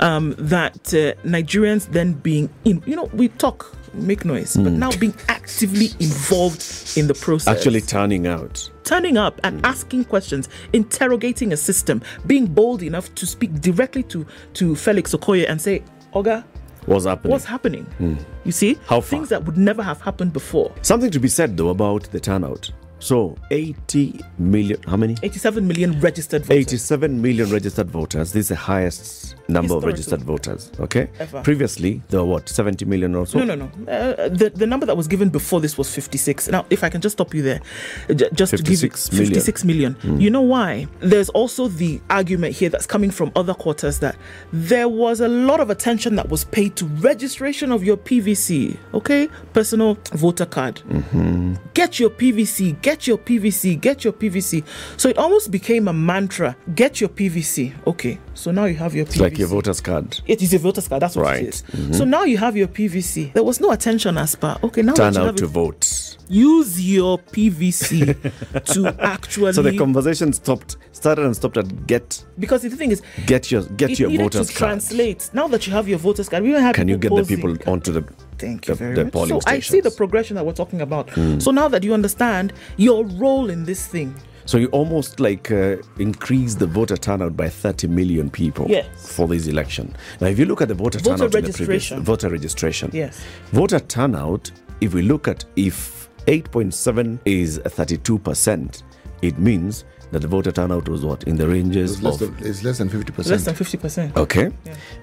Um, 0.00 0.34
that 0.36 0.78
uh, 0.92 1.14
Nigerians 1.26 1.86
then 1.92 2.14
being 2.14 2.50
in, 2.64 2.82
you 2.86 2.96
know, 2.96 3.08
we 3.14 3.28
talk, 3.28 3.72
make 3.94 4.24
noise, 4.24 4.56
but 4.56 4.72
now 4.72 4.90
being 4.98 5.14
actively 5.28 5.88
involved 6.00 6.62
in 6.96 7.06
the 7.06 7.14
process 7.14 7.56
Actually 7.56 7.80
turning 7.82 8.26
out. 8.26 8.68
turning 8.84 9.16
up 9.16 9.40
and 9.44 9.64
asking 9.64 10.04
questions, 10.04 10.48
interrogating 10.72 11.52
a 11.52 11.56
system, 11.56 12.02
being 12.26 12.46
bold 12.46 12.82
enough 12.82 13.14
to 13.14 13.26
speak 13.26 13.52
directly 13.60 14.02
to 14.04 14.26
to 14.54 14.74
Felix 14.74 15.14
Okoye 15.14 15.48
and 15.48 15.60
say, 15.60 15.82
"Oga, 16.14 16.44
What's 16.86 17.04
happening? 17.06 17.30
what's 17.32 17.44
happening?" 17.44 17.84
Hmm. 17.98 18.14
You 18.44 18.52
see, 18.52 18.78
How 18.86 19.00
far? 19.00 19.10
things 19.18 19.28
that 19.28 19.44
would 19.44 19.56
never 19.56 19.82
have 19.82 20.00
happened 20.00 20.32
before. 20.32 20.72
Something 20.82 21.10
to 21.10 21.20
be 21.20 21.28
said 21.28 21.56
though 21.56 21.68
about 21.70 22.04
the 22.12 22.20
turnout. 22.20 22.70
So 23.00 23.36
80 23.50 24.20
million, 24.38 24.80
how 24.82 24.96
many? 24.96 25.16
87 25.22 25.66
million 25.66 25.98
registered 26.00 26.42
voters. 26.44 26.66
87 26.66 27.20
million 27.22 27.50
registered 27.50 27.90
voters. 27.90 28.32
This 28.32 28.42
is 28.44 28.48
the 28.50 28.56
highest 28.56 29.36
number 29.48 29.74
of 29.74 29.84
registered 29.84 30.22
voters. 30.22 30.70
Okay. 30.78 31.08
Ever. 31.18 31.42
Previously, 31.42 32.02
there 32.10 32.20
were 32.20 32.26
what 32.26 32.48
70 32.48 32.84
million 32.84 33.14
or 33.14 33.26
so. 33.26 33.38
No, 33.42 33.54
no, 33.54 33.54
no. 33.54 33.92
Uh, 33.92 34.28
the 34.28 34.52
the 34.54 34.66
number 34.66 34.84
that 34.86 34.96
was 34.96 35.08
given 35.08 35.30
before 35.30 35.60
this 35.60 35.76
was 35.78 35.92
56. 35.92 36.48
Now, 36.48 36.66
if 36.70 36.84
I 36.84 36.88
can 36.90 37.00
just 37.00 37.14
stop 37.16 37.34
you 37.34 37.42
there, 37.42 37.60
j- 38.14 38.28
just 38.34 38.50
to 38.56 38.58
give 38.62 38.68
you 38.82 38.90
56 38.90 39.12
million. 39.12 39.28
56 39.34 39.64
million. 39.64 39.96
You 40.20 40.28
know 40.30 40.42
why? 40.42 40.86
There's 41.00 41.30
also 41.30 41.68
the 41.68 42.00
argument 42.10 42.54
here 42.54 42.68
that's 42.68 42.86
coming 42.86 43.10
from 43.10 43.32
other 43.34 43.54
quarters 43.54 43.98
that 44.00 44.16
there 44.52 44.88
was 44.88 45.20
a 45.20 45.28
lot 45.28 45.58
of 45.60 45.70
attention 45.70 46.16
that 46.16 46.28
was 46.28 46.44
paid 46.44 46.76
to 46.76 46.84
registration 46.86 47.72
of 47.72 47.82
your 47.82 47.96
PVC, 47.96 48.76
okay, 48.92 49.26
personal 49.54 49.96
voter 50.12 50.46
card. 50.46 50.82
Get 51.74 51.98
your 51.98 52.10
PVC, 52.10 52.80
get 52.82 52.89
your 53.06 53.18
PVC, 53.18 53.80
get 53.80 54.04
your 54.04 54.12
PVC. 54.12 54.64
So 54.96 55.08
it 55.08 55.18
almost 55.18 55.50
became 55.50 55.88
a 55.88 55.92
mantra: 55.92 56.56
get 56.74 57.00
your 57.00 57.08
PVC. 57.10 57.72
Okay, 57.86 58.18
so 58.34 58.50
now 58.50 58.64
you 58.66 58.74
have 58.76 58.94
your 58.94 59.04
PVC. 59.06 59.10
It's 59.10 59.20
like 59.20 59.38
your 59.38 59.48
voter's 59.48 59.80
card. 59.80 60.20
It 60.26 60.42
is 60.42 60.52
a 60.54 60.58
voter's 60.58 60.88
card. 60.88 61.02
That's 61.02 61.16
what 61.16 61.22
Right. 61.26 61.44
Mm-hmm. 61.44 61.82
it 61.84 61.90
is. 61.90 61.98
So 61.98 62.04
now 62.04 62.24
you 62.24 62.38
have 62.38 62.56
your 62.56 62.68
PVC. 62.68 63.32
There 63.32 63.42
was 63.44 63.60
no 63.60 63.70
attention 63.72 64.18
as 64.18 64.34
per. 64.34 64.56
Okay, 64.62 64.82
now 64.82 64.94
Turn 64.94 65.14
you 65.14 65.20
out 65.20 65.36
to 65.38 65.44
it, 65.44 65.48
vote. 65.48 66.16
use 66.28 66.80
your 66.80 67.18
PVC 67.18 68.14
to 68.74 68.96
actually. 69.00 69.52
So 69.52 69.62
the 69.62 69.76
conversation 69.76 70.32
stopped, 70.32 70.76
started 70.92 71.24
and 71.24 71.34
stopped 71.36 71.56
at 71.56 71.86
get 71.86 72.24
because 72.38 72.62
the 72.62 72.70
thing 72.70 72.90
is, 72.90 73.02
get 73.26 73.50
your 73.50 73.62
get 73.64 73.98
your 73.98 74.10
voter's 74.10 74.48
to 74.48 74.54
card. 74.54 74.70
translate. 74.70 75.30
Now 75.32 75.48
that 75.48 75.66
you 75.66 75.72
have 75.72 75.88
your 75.88 75.98
voter's 75.98 76.28
card, 76.28 76.42
we 76.42 76.50
even 76.50 76.62
have 76.62 76.74
Can 76.74 76.88
you 76.88 76.96
get 76.98 77.14
the 77.14 77.24
people 77.24 77.56
onto 77.66 77.92
the 77.92 78.04
Thank 78.40 78.68
you 78.68 78.74
the, 78.74 78.78
very 78.78 78.94
the 78.94 79.04
much. 79.04 79.28
So 79.28 79.40
I 79.46 79.60
see 79.60 79.80
the 79.80 79.90
progression 79.90 80.34
that 80.36 80.44
we're 80.46 80.52
talking 80.52 80.80
about. 80.80 81.10
So 81.38 81.50
now 81.50 81.68
that 81.68 81.82
you 81.84 81.94
understand 81.94 82.52
your 82.76 83.04
role 83.04 83.50
in 83.50 83.64
this 83.64 83.86
thing, 83.86 84.14
So 84.46 84.58
you 84.58 84.68
almost 84.72 85.20
like 85.20 85.50
uh, 85.52 85.76
increase 85.98 86.56
the 86.56 86.66
voter 86.66 86.96
turnout 86.96 87.36
by 87.36 87.48
30 87.48 87.86
million 87.88 88.30
people 88.30 88.66
Yes. 88.68 88.86
for 89.16 89.28
this 89.28 89.46
election. 89.46 89.94
Now, 90.20 90.26
if 90.28 90.38
you 90.38 90.46
look 90.46 90.60
at 90.62 90.68
the 90.68 90.74
voter, 90.74 90.98
Voter 90.98 91.10
turnout 91.18 91.34
in 91.36 91.44
the 91.44 91.52
previous 91.52 91.58
registration. 91.60 92.02
voter 92.02 92.28
registration, 92.30 92.90
Yes. 92.92 93.20
voter 93.52 93.78
turnout. 93.80 94.50
If 94.80 94.94
we 94.94 95.02
look 95.02 95.28
at 95.28 95.44
if 95.56 96.08
8.7 96.26 97.18
is 97.26 97.58
32 97.64 98.18
percent, 98.18 98.82
it 99.22 99.38
means 99.38 99.84
that 100.12 100.20
the 100.22 100.28
voter 100.28 100.52
turnout 100.52 100.88
was 100.88 101.04
what 101.04 101.22
in 101.24 101.36
the 101.36 101.46
ranges 101.48 101.92
It's 101.94 102.02
less, 102.02 102.20
of 102.20 102.36
than, 102.38 102.46
it's 102.46 102.62
less 102.64 102.78
than 102.78 102.88
50%. 102.90 103.28
less 103.28 103.44
than 103.44 103.54
fifty 103.54 103.76
percent. 103.76 104.16
Okay. 104.16 104.50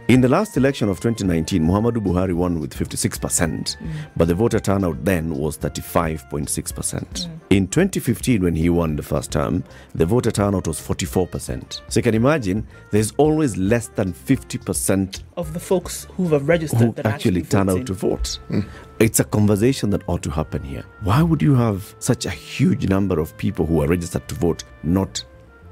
In 0.08 0.22
the 0.22 0.28
last 0.30 0.58
election 0.58 0.89
of 0.89 1.00
2019, 1.00 1.62
Muhammadu 1.63 1.98
Buhari 1.98 2.34
won 2.34 2.60
with 2.60 2.74
56%, 2.74 3.20
mm. 3.20 3.78
but 4.15 4.28
the 4.28 4.36
voter 4.36 4.60
turnout 4.60 5.04
then 5.06 5.36
was 5.36 5.58
35.6%. 5.58 6.46
Mm. 6.46 7.30
In 7.50 7.67
2015, 7.67 8.43
when 8.43 8.56
he 8.56 8.70
won 8.70 8.96
the 8.96 9.04
first 9.04 9.32
term, 9.32 9.63
the 9.96 10.06
voter 10.06 10.32
turnout 10.32 10.67
was 10.67 10.80
44%. 10.80 11.82
So 11.88 12.00
you 12.00 12.04
can 12.04 12.15
imagine 12.15 12.67
there's 12.91 13.12
always 13.17 13.58
less 13.58 13.88
than 13.89 14.13
50% 14.13 15.24
Of 15.38 15.54
the 15.54 15.60
folks 15.60 16.08
who 16.15 16.28
have 16.30 16.48
registered 16.48 16.80
who 16.82 16.91
that 16.93 17.06
actually 17.06 17.41
turn 17.43 17.67
voting. 17.67 17.82
out 17.82 17.88
to 17.88 17.93
vote. 17.93 18.39
Hmm. 18.50 18.62
It's 19.00 19.20
a 19.20 19.24
conversation 19.24 19.92
that 19.92 20.02
ought 20.08 20.24
to 20.24 20.32
happen 20.32 20.64
here. 20.64 20.84
Why 21.04 21.22
would 21.22 21.40
you 21.42 21.54
have 21.54 21.96
such 22.00 22.26
a 22.26 22.32
huge 22.32 22.90
number 22.90 23.20
of 23.20 23.38
people 23.38 23.66
who 23.66 23.84
are 23.84 23.88
registered 23.88 24.28
to 24.28 24.36
vote 24.36 24.64
not 24.84 25.24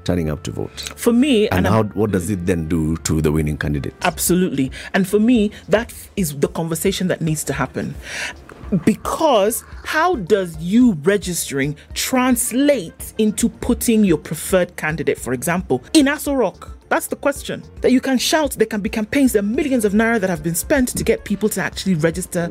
turning 0.04 0.30
up 0.30 0.44
to 0.44 0.52
vote? 0.52 0.92
For 0.94 1.12
me, 1.12 1.48
And 1.48 1.66
I'm- 1.66 1.74
how 1.74 1.82
what 1.94 2.12
does 2.12 2.30
it 2.30 2.46
then 2.46 2.68
do 2.68 2.96
to 2.98 3.20
the 3.20 3.32
winning 3.32 3.56
candidate? 3.58 3.94
Absolutely. 4.02 4.70
And 4.94 5.08
for 5.08 5.18
me, 5.18 5.50
that 5.68 5.92
is 6.14 6.36
the 6.38 6.46
conversation 6.46 7.08
that 7.08 7.20
needs 7.20 7.42
to 7.44 7.52
happen. 7.52 7.96
Because 8.84 9.64
how 9.84 10.16
does 10.16 10.56
you 10.58 10.96
registering 11.02 11.76
translate 11.94 13.12
into 13.18 13.48
putting 13.48 14.04
your 14.04 14.18
preferred 14.18 14.76
candidate, 14.76 15.18
for 15.18 15.32
example, 15.32 15.82
in 15.94 16.06
Aso 16.06 16.36
Rock? 16.38 16.76
That's 16.88 17.08
the 17.08 17.16
question. 17.16 17.64
That 17.80 17.90
you 17.90 18.00
can 18.00 18.18
shout, 18.18 18.52
there 18.52 18.66
can 18.66 18.80
be 18.80 18.88
campaigns, 18.88 19.32
there 19.32 19.40
are 19.40 19.46
millions 19.46 19.84
of 19.84 19.92
naira 19.92 20.20
that 20.20 20.30
have 20.30 20.42
been 20.44 20.54
spent 20.54 20.88
to 20.96 21.02
get 21.02 21.24
people 21.24 21.48
to 21.50 21.60
actually 21.60 21.94
register 21.94 22.50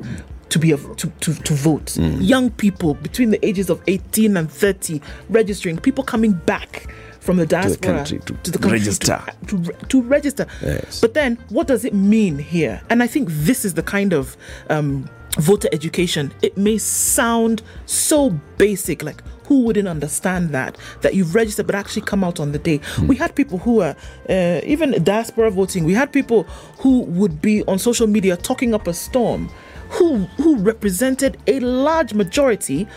to 0.49 0.59
be 0.59 0.71
a, 0.71 0.77
to, 0.77 1.07
to, 1.21 1.33
to 1.33 1.53
vote. 1.53 1.97
Young 1.97 2.49
people 2.51 2.93
between 2.93 3.31
the 3.31 3.45
ages 3.45 3.69
of 3.69 3.81
18 3.87 4.37
and 4.37 4.49
30 4.51 5.01
registering, 5.29 5.77
people 5.77 6.03
coming 6.03 6.33
back 6.33 6.87
from 7.19 7.37
the 7.37 7.45
diaspora 7.45 7.97
country 7.97 8.19
to 8.19 8.51
the 8.51 8.59
country 8.59 8.79
register. 8.79 9.23
to, 9.47 9.63
to, 9.63 9.73
to 9.87 10.01
register. 10.03 10.45
Yes. 10.61 11.01
But 11.01 11.15
then, 11.15 11.37
what 11.49 11.67
does 11.67 11.83
it 11.83 11.93
mean 11.93 12.37
here? 12.37 12.81
And 12.89 13.01
I 13.01 13.07
think 13.07 13.29
this 13.31 13.65
is 13.65 13.73
the 13.73 13.81
kind 13.81 14.13
of 14.13 14.37
um, 14.69 15.09
voter 15.37 15.67
education. 15.71 16.31
It 16.43 16.55
may 16.55 16.77
sound 16.77 17.63
so 17.87 18.29
basic, 18.57 19.01
like 19.01 19.23
who 19.47 19.61
wouldn't 19.61 19.87
understand 19.87 20.49
that? 20.51 20.77
That 21.01 21.15
you've 21.15 21.35
registered, 21.35 21.65
but 21.65 21.75
actually 21.75 22.03
come 22.03 22.23
out 22.23 22.39
on 22.39 22.51
the 22.51 22.59
day. 22.59 22.79
We 23.07 23.15
had 23.15 23.35
people 23.35 23.57
who 23.59 23.75
were 23.75 23.95
uh, 24.29 24.61
even 24.63 25.03
diaspora 25.03 25.51
voting. 25.51 25.83
We 25.83 25.93
had 25.93 26.11
people 26.11 26.43
who 26.79 27.01
would 27.01 27.41
be 27.41 27.63
on 27.65 27.79
social 27.79 28.07
media 28.07 28.37
talking 28.37 28.73
up 28.73 28.87
a 28.87 28.93
storm, 28.93 29.49
who 29.89 30.19
who 30.37 30.57
represented 30.57 31.37
a 31.47 31.59
large 31.59 32.13
majority 32.13 32.87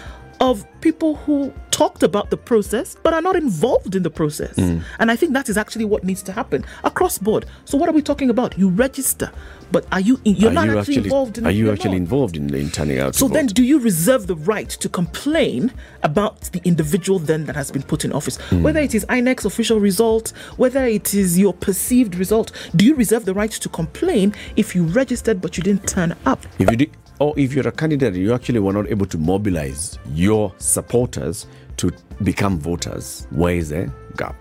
of 0.41 0.67
people 0.81 1.17
who 1.17 1.53
talked 1.71 2.03
about 2.03 2.31
the 2.31 2.37
process 2.37 2.97
but 3.03 3.13
are 3.13 3.23
not 3.23 3.37
involved 3.37 3.95
in 3.95 4.03
the 4.03 4.11
process. 4.11 4.57
And 4.59 5.11
I 5.11 5.17
think 5.17 5.33
that 5.33 5.49
is 5.49 5.57
actually 5.57 5.85
what 5.85 6.05
needs 6.05 6.23
to 6.25 6.33
happen 6.33 6.65
across 6.85 7.19
board. 7.19 7.47
So 7.65 7.79
what 7.79 7.89
are 7.89 7.93
we 7.93 8.03
talking 8.03 8.31
about? 8.31 8.59
You 8.59 8.69
register, 8.69 9.31
but 9.71 9.87
are 9.93 10.01
you 10.01 10.21
in, 10.25 10.37
you're 10.37 10.51
are 10.51 10.55
not 10.55 10.67
you 10.67 10.79
actually, 10.79 10.97
involved 10.97 11.39
in 11.39 11.47
Are 11.47 11.51
you 11.51 11.71
actually 11.71 11.91
not. 11.91 11.97
involved 11.99 12.37
in, 12.37 12.53
in 12.55 12.71
turning 12.71 12.99
out? 12.99 13.15
So 13.15 13.29
then, 13.29 13.47
do 13.47 13.63
you 13.63 13.79
reserve 13.81 14.27
the 14.27 14.37
right 14.37 14.69
to 14.69 14.89
complain 14.89 15.73
about 16.03 16.41
the 16.53 16.61
individual 16.65 17.19
then 17.19 17.45
that 17.47 17.57
has 17.57 17.71
been 17.71 17.83
put 17.83 18.05
in 18.05 18.13
office? 18.13 18.37
Hmm. 18.37 18.63
Whether 18.63 18.81
it 18.81 18.95
is 18.95 19.05
INEC's 19.07 19.45
official 19.45 19.79
result, 19.81 20.33
whether 20.57 20.85
it 20.85 21.15
is 21.15 21.39
your 21.39 21.53
perceived 21.53 22.15
result, 22.15 22.53
do 22.75 22.85
you 22.85 22.95
reserve 22.95 23.25
the 23.25 23.35
right 23.35 23.51
to 23.51 23.69
complain 23.69 24.35
if 24.57 24.75
you 24.75 24.85
registered 24.85 25.41
but 25.41 25.57
you 25.57 25.63
didn't 25.63 25.87
turn 25.87 26.17
up? 26.25 26.45
if 26.59 26.71
you 26.71 26.77
did, 26.77 26.91
or 27.19 27.35
if 27.39 27.53
you're 27.53 27.69
a 27.69 27.73
candidate, 27.73 28.15
you 28.15 28.33
actually 28.33 28.61
were 28.61 28.73
not 28.73 28.89
able 28.89 29.07
to 29.07 29.19
mobilize 29.19 29.99
your 30.13 30.53
supporters 30.59 31.47
to 31.79 31.93
become 32.23 32.59
voters. 32.59 33.27
Where 33.31 33.55
is 33.55 33.71
the 33.71 33.93
gap? 34.17 34.37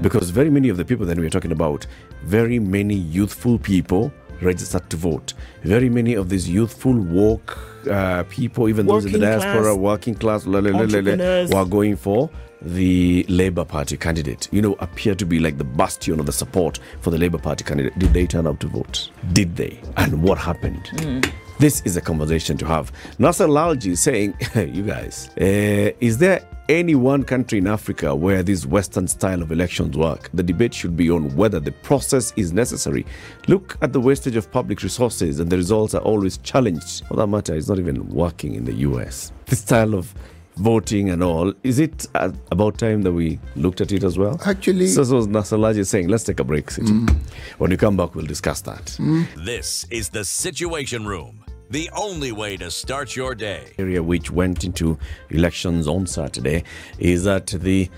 Because 0.00 0.30
very 0.30 0.50
many 0.50 0.68
of 0.68 0.76
the 0.76 0.84
people 0.84 1.04
that 1.06 1.18
we're 1.18 1.30
talking 1.30 1.52
about, 1.52 1.86
very 2.24 2.58
many 2.58 2.94
youthful 2.94 3.58
people 3.58 4.12
registered 4.40 4.88
to 4.90 4.96
vote. 4.96 5.34
Very 5.62 5.88
many 5.88 6.14
of 6.14 6.28
these 6.28 6.48
youthful 6.48 6.94
woke 6.94 7.58
uh, 7.90 8.24
people, 8.24 8.68
even 8.68 8.86
those 8.86 9.04
in 9.06 9.12
the 9.12 9.18
diaspora, 9.18 9.62
class, 9.62 9.76
working 9.76 10.14
class, 10.14 10.46
la, 10.46 10.60
la, 10.60 10.70
la, 10.70 11.46
were 11.46 11.68
going 11.68 11.96
for 11.96 12.30
the 12.62 13.24
Labour 13.28 13.64
Party 13.64 13.96
candidate, 13.96 14.48
you 14.50 14.62
know, 14.62 14.74
appear 14.80 15.14
to 15.14 15.26
be 15.26 15.38
like 15.38 15.58
the 15.58 15.64
bastion 15.64 16.18
of 16.18 16.26
the 16.26 16.32
support 16.32 16.78
for 17.00 17.10
the 17.10 17.18
Labour 17.18 17.38
Party 17.38 17.64
candidate. 17.64 17.98
Did 17.98 18.12
they 18.12 18.26
turn 18.26 18.46
out 18.46 18.60
to 18.60 18.68
vote? 18.68 19.10
Did 19.32 19.56
they? 19.56 19.80
And 19.96 20.22
what 20.22 20.38
happened? 20.38 20.86
Hmm. 20.98 21.20
This 21.64 21.80
is 21.86 21.96
a 21.96 22.00
conversation 22.02 22.58
to 22.58 22.66
have. 22.66 22.92
Nasser 23.18 23.46
Lalji 23.46 23.92
is 23.92 24.00
saying, 24.02 24.34
you 24.54 24.82
guys, 24.82 25.30
uh, 25.40 25.96
is 25.98 26.18
there 26.18 26.46
any 26.68 26.94
one 26.94 27.22
country 27.22 27.56
in 27.56 27.66
Africa 27.66 28.14
where 28.14 28.42
this 28.42 28.66
Western 28.66 29.08
style 29.08 29.40
of 29.40 29.50
elections 29.50 29.96
work? 29.96 30.28
The 30.34 30.42
debate 30.42 30.74
should 30.74 30.94
be 30.94 31.08
on 31.10 31.34
whether 31.34 31.60
the 31.60 31.72
process 31.72 32.34
is 32.36 32.52
necessary. 32.52 33.06
Look 33.48 33.78
at 33.80 33.94
the 33.94 34.00
wastage 34.00 34.36
of 34.36 34.52
public 34.52 34.82
resources, 34.82 35.40
and 35.40 35.48
the 35.48 35.56
results 35.56 35.94
are 35.94 36.02
always 36.02 36.36
challenged. 36.36 37.06
For 37.06 37.14
that 37.16 37.28
matter, 37.28 37.54
it's 37.54 37.68
not 37.70 37.78
even 37.78 38.10
working 38.10 38.54
in 38.56 38.66
the 38.66 38.74
US. 38.88 39.32
This 39.46 39.60
style 39.60 39.94
of 39.94 40.14
voting 40.56 41.08
and 41.08 41.22
all, 41.22 41.54
is 41.62 41.78
it 41.78 42.06
uh, 42.14 42.30
about 42.52 42.76
time 42.76 43.02
that 43.02 43.12
we 43.12 43.40
looked 43.56 43.80
at 43.80 43.90
it 43.90 44.04
as 44.04 44.18
well? 44.18 44.38
Actually- 44.44 44.88
so, 44.88 45.02
so 45.02 45.20
Nasser 45.20 45.56
Lalji 45.56 45.78
is 45.78 45.88
saying, 45.88 46.08
let's 46.08 46.24
take 46.24 46.40
a 46.40 46.44
break. 46.44 46.66
CT. 46.66 47.10
When 47.58 47.70
you 47.70 47.76
come 47.78 47.96
back, 47.96 48.14
we'll 48.14 48.26
discuss 48.26 48.60
that. 48.60 48.96
This 49.36 49.86
is 49.90 50.10
the 50.10 50.24
Situation 50.24 51.06
Room, 51.06 51.42
the 51.70 51.90
only 51.96 52.32
way 52.32 52.56
to 52.56 52.70
start 52.70 53.16
your 53.16 53.34
day. 53.34 53.72
area 53.78 54.02
which 54.02 54.30
went 54.30 54.64
into 54.64 54.98
elections 55.30 55.86
on 55.86 56.06
Saturday 56.06 56.64
is 56.98 57.24
that 57.24 57.46
the 57.48 57.88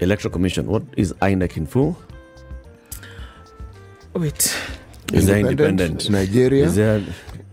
Electoral 0.00 0.32
Commission, 0.32 0.66
what 0.66 0.82
is 0.96 1.12
INEC 1.14 1.56
in 1.56 1.66
full? 1.66 1.96
Wait. 4.14 4.54
Is 5.12 5.26
there 5.26 5.38
Independent 5.38 5.80
independent? 5.80 6.10
Nigeria 6.10 6.64
Is 6.64 6.74
there 6.74 7.02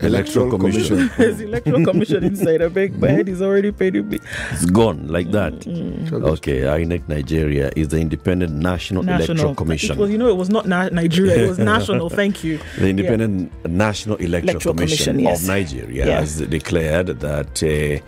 Electoral 0.04 0.46
Electoral 0.48 0.60
Commission? 0.60 0.98
Commission. 0.98 1.18
There's 1.18 1.42
electoral 1.42 1.86
commission 1.86 2.24
inside. 2.24 2.62
I 2.62 2.68
beg 2.68 3.00
my 3.00 3.10
head 3.10 3.30
is 3.30 3.42
already 3.42 3.72
paying 3.72 4.08
me. 4.10 4.20
It's 4.52 4.66
gone 4.66 5.08
like 5.08 5.32
that. 5.32 5.54
Mm-hmm. 5.54 6.24
Okay, 6.26 6.62
INEC 6.62 7.08
Nigeria 7.08 7.72
is 7.76 7.90
the 7.90 8.00
Independent 8.00 8.54
National, 8.54 9.04
Electoral 9.08 9.56
Commission. 9.56 9.98
was, 9.98 10.10
you 10.12 10.18
know, 10.18 10.30
it 10.30 10.38
was 10.38 10.50
not 10.50 10.68
na- 10.68 10.90
Nigeria. 10.90 11.46
It 11.46 11.50
was 11.50 11.60
national. 11.74 12.10
Thank 12.10 12.44
you. 12.44 12.60
The 12.78 12.90
Independent 12.90 13.52
National 13.68 14.18
Electoral, 14.18 14.50
Electoral 14.52 14.76
Commission, 14.76 15.16
Commission, 15.18 15.20
yes. 15.20 15.42
of 15.42 15.48
Nigeria 15.48 16.06
Yeah. 16.08 16.20
has 16.20 16.38
declared 16.42 17.08
that 17.08 17.64
uh, 17.64 18.04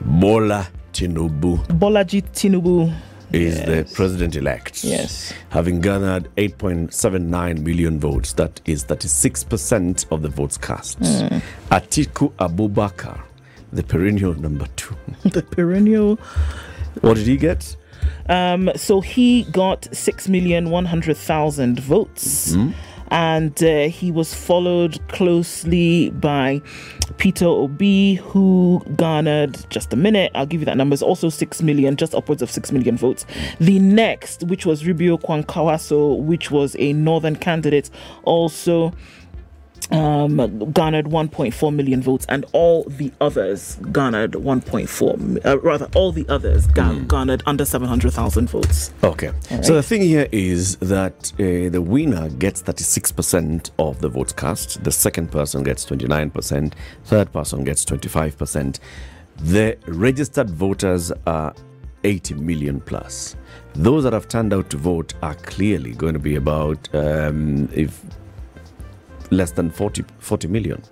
Bola 0.00 0.68
Tinubu 0.92 1.58
Bolaji 1.68 2.22
Tinubu. 2.32 2.92
Is 3.32 3.56
Yes. 3.58 3.66
the 3.66 3.94
president 3.94 4.36
elect. 4.36 4.84
Yes. 4.84 5.32
Having 5.50 5.80
garnered 5.80 6.28
8.79 6.36 7.60
million 7.62 7.98
votes, 8.00 8.32
that 8.34 8.60
is 8.64 8.84
36% 8.84 10.06
of 10.10 10.22
the 10.22 10.28
votes 10.28 10.58
cast. 10.58 10.98
Hmm. 10.98 11.38
Atiku 11.70 12.32
Abubakar, 12.38 13.20
the 13.72 13.82
perennial 13.82 14.34
number 14.34 14.66
two. 14.76 14.96
the 15.24 15.42
perennial. 15.42 16.18
What 17.00 17.16
did 17.16 17.26
he 17.26 17.36
get? 17.36 17.76
Um, 18.28 18.70
so 18.76 19.00
he 19.00 19.44
got 19.44 19.88
six 19.92 20.28
million 20.28 20.70
one 20.70 20.84
hundred 20.86 21.16
thousand 21.16 21.80
votes, 21.80 22.54
and 23.12 23.62
uh, 23.62 23.88
he 23.88 24.10
was 24.10 24.34
followed 24.34 24.98
closely 25.08 26.08
by 26.10 26.62
Peter 27.18 27.44
Obi, 27.44 28.14
who 28.14 28.82
garnered 28.96 29.66
just 29.68 29.92
a 29.92 29.96
minute. 29.96 30.32
I'll 30.34 30.46
give 30.46 30.62
you 30.62 30.64
that 30.64 30.78
number. 30.78 30.94
It's 30.94 31.02
also 31.02 31.28
six 31.28 31.60
million, 31.60 31.96
just 31.96 32.14
upwards 32.14 32.40
of 32.40 32.50
six 32.50 32.72
million 32.72 32.96
votes. 32.96 33.26
The 33.60 33.78
next, 33.78 34.44
which 34.44 34.64
was 34.64 34.82
Rabiu 34.82 35.20
Kwankwaso, 35.20 36.22
which 36.22 36.50
was 36.50 36.74
a 36.78 36.94
northern 36.94 37.36
candidate, 37.36 37.90
also 38.22 38.94
um, 39.92 40.72
garnered 40.72 41.06
1.4 41.06 41.74
million 41.74 42.02
votes, 42.02 42.26
and 42.28 42.44
all 42.52 42.84
the 42.84 43.12
others 43.20 43.76
garnered 43.92 44.32
1.4, 44.32 45.46
uh, 45.46 45.58
rather, 45.60 45.88
all 45.94 46.12
the 46.12 46.26
others 46.28 46.66
ga- 46.68 46.98
garnered 47.00 47.42
under 47.46 47.64
700,000 47.64 48.48
votes. 48.48 48.92
Okay. 49.04 49.32
So 49.62 49.74
the 49.74 49.82
thing 49.82 50.02
here 50.02 50.28
is 50.32 50.76
that 50.76 51.32
uh, 51.34 51.68
the 51.70 51.82
winner 51.82 52.28
gets 52.30 52.62
36% 52.62 53.70
of 53.78 54.00
the 54.00 54.08
votes 54.08 54.32
cast, 54.32 54.82
the 54.84 54.92
second 54.92 55.30
person 55.30 55.62
gets 55.62 55.84
29%, 55.84 56.72
third 57.04 57.32
person 57.32 57.64
gets 57.64 57.84
25%. 57.84 58.78
The 59.36 59.76
registered 59.86 60.50
voters 60.50 61.12
are 61.26 61.54
80 62.04 62.34
million 62.34 62.80
plus. 62.80 63.36
Those 63.74 64.04
that 64.04 64.12
have 64.12 64.28
turned 64.28 64.52
out 64.52 64.70
to 64.70 64.76
vote 64.76 65.14
are 65.22 65.34
clearly 65.34 65.92
going 65.92 66.12
to 66.12 66.18
be 66.18 66.36
about 66.36 66.88
um, 66.94 67.68
if 67.72 68.02
less 69.32 69.50
than 69.50 69.70
40, 69.70 70.04
40 70.18 70.48
million. 70.48 70.82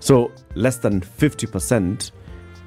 So 0.00 0.32
less 0.54 0.78
than 0.78 1.00
50% 1.00 2.10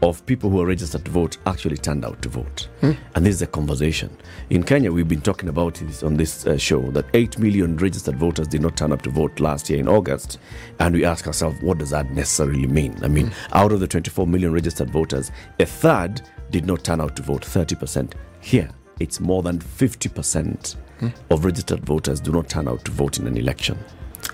of 0.02 0.26
people 0.26 0.50
who 0.50 0.62
are 0.62 0.66
registered 0.66 1.04
to 1.04 1.12
vote 1.12 1.38
actually 1.46 1.78
turned 1.78 2.06
out 2.06 2.22
to 2.22 2.30
vote. 2.30 2.70
Hmm. 2.82 2.92
And 3.16 3.26
this 3.26 3.36
is 3.36 3.42
a 3.42 3.48
conversation. 3.48 4.16
In 4.50 4.64
Kenya, 4.64 4.92
we've 4.92 5.08
been 5.08 5.22
talking 5.22 5.50
about 5.50 5.76
this 5.76 6.04
on 6.04 6.16
this 6.16 6.48
uh, 6.48 6.58
show 6.58 6.90
that 6.92 7.06
8 7.14 7.38
million 7.40 7.76
registered 7.78 8.16
voters 8.16 8.48
did 8.48 8.62
not 8.62 8.78
turn 8.78 8.92
up 8.92 9.02
to 9.04 9.10
vote 9.10 9.40
last 9.40 9.70
year 9.70 9.80
in 9.80 9.88
August. 9.90 10.40
And 10.80 10.96
we 10.96 11.04
ask 11.04 11.28
ourselves, 11.28 11.62
what 11.62 11.80
does 11.80 11.90
that 11.90 12.12
necessarily 12.12 12.68
mean? 12.68 12.98
I 13.04 13.08
mean, 13.08 13.28
hmm. 13.28 13.54
out 13.54 13.72
of 13.72 13.80
the 13.82 13.88
24 13.88 14.26
million 14.26 14.54
registered 14.54 14.90
voters, 14.90 15.32
a 15.60 15.66
third 15.66 16.22
did 16.50 16.66
not 16.66 16.84
turn 16.84 17.02
out 17.02 17.16
to 17.18 17.22
vote, 17.22 17.42
30%. 17.42 18.14
Here, 18.42 18.70
it's 19.00 19.20
more 19.20 19.44
than 19.44 19.60
50% 19.60 20.76
hmm. 21.00 21.08
of 21.30 21.46
registered 21.46 21.86
voters 21.86 22.22
do 22.22 22.32
not 22.32 22.48
turn 22.50 22.68
out 22.68 22.86
to 22.86 22.92
vote 22.92 23.20
in 23.20 23.28
an 23.28 23.38
election. 23.38 23.78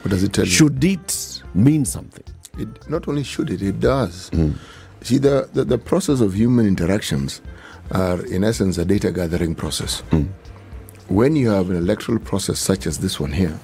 What 0.02 0.10
does 0.12 0.24
it 0.24 0.34
tell 0.34 0.46
you? 0.46 0.52
Should 0.52 0.84
it 0.84 1.42
mean 1.54 1.86
something? 1.86 2.24
It 2.58 2.90
not 2.90 3.08
only 3.08 3.24
should 3.24 3.50
it, 3.50 3.62
it 3.62 3.80
does. 3.80 4.32
See, 5.02 5.18
the, 5.18 5.50
the, 5.54 5.66
the 5.66 5.78
process 5.78 6.22
of 6.22 6.34
human 6.34 6.66
interactions 6.66 7.42
are, 7.92 8.24
in 8.26 8.44
essence, 8.44 8.78
a 8.78 8.86
data 8.86 9.12
gathering 9.12 9.54
process. 9.56 10.02
When 11.08 11.36
you 11.36 11.50
have 11.50 11.70
an 11.70 11.76
electoral 11.76 12.20
process 12.20 12.58
such 12.60 12.88
as 12.88 12.98
this 12.98 13.20
one 13.20 13.32
here, 13.32 13.60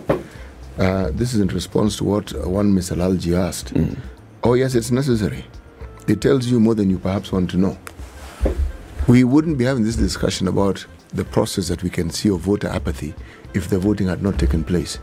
uh, 0.77 1.09
this 1.11 1.33
is 1.33 1.39
in 1.39 1.47
response 1.47 1.97
to 1.97 2.03
what 2.03 2.31
one 2.47 2.71
Mr. 2.75 2.95
Lalji 2.95 3.35
asked. 3.37 3.73
Oh, 4.43 4.53
yes, 4.53 4.75
it's 4.75 4.91
necessary. 4.91 5.45
It 6.07 6.21
tells 6.21 6.47
you 6.47 6.59
more 6.59 6.75
than 6.75 6.89
you 6.89 6.99
perhaps 6.99 7.31
want 7.31 7.49
to 7.51 7.57
know. 7.57 7.77
We 9.07 9.23
wouldn't 9.23 9.57
be 9.57 9.65
having 9.65 9.83
this 9.83 9.95
discussion 9.95 10.47
about 10.47 10.85
the 11.13 11.23
process 11.25 11.67
that 11.69 11.83
we 11.83 11.89
can 11.89 12.09
see 12.09 12.29
of 12.29 12.39
voter 12.41 12.67
apathy 12.67 13.13
if 13.53 13.67
the 13.69 13.79
voting 13.79 14.07
had 14.07 14.21
not 14.21 14.37
taken 14.39 14.63
place. 14.63 14.99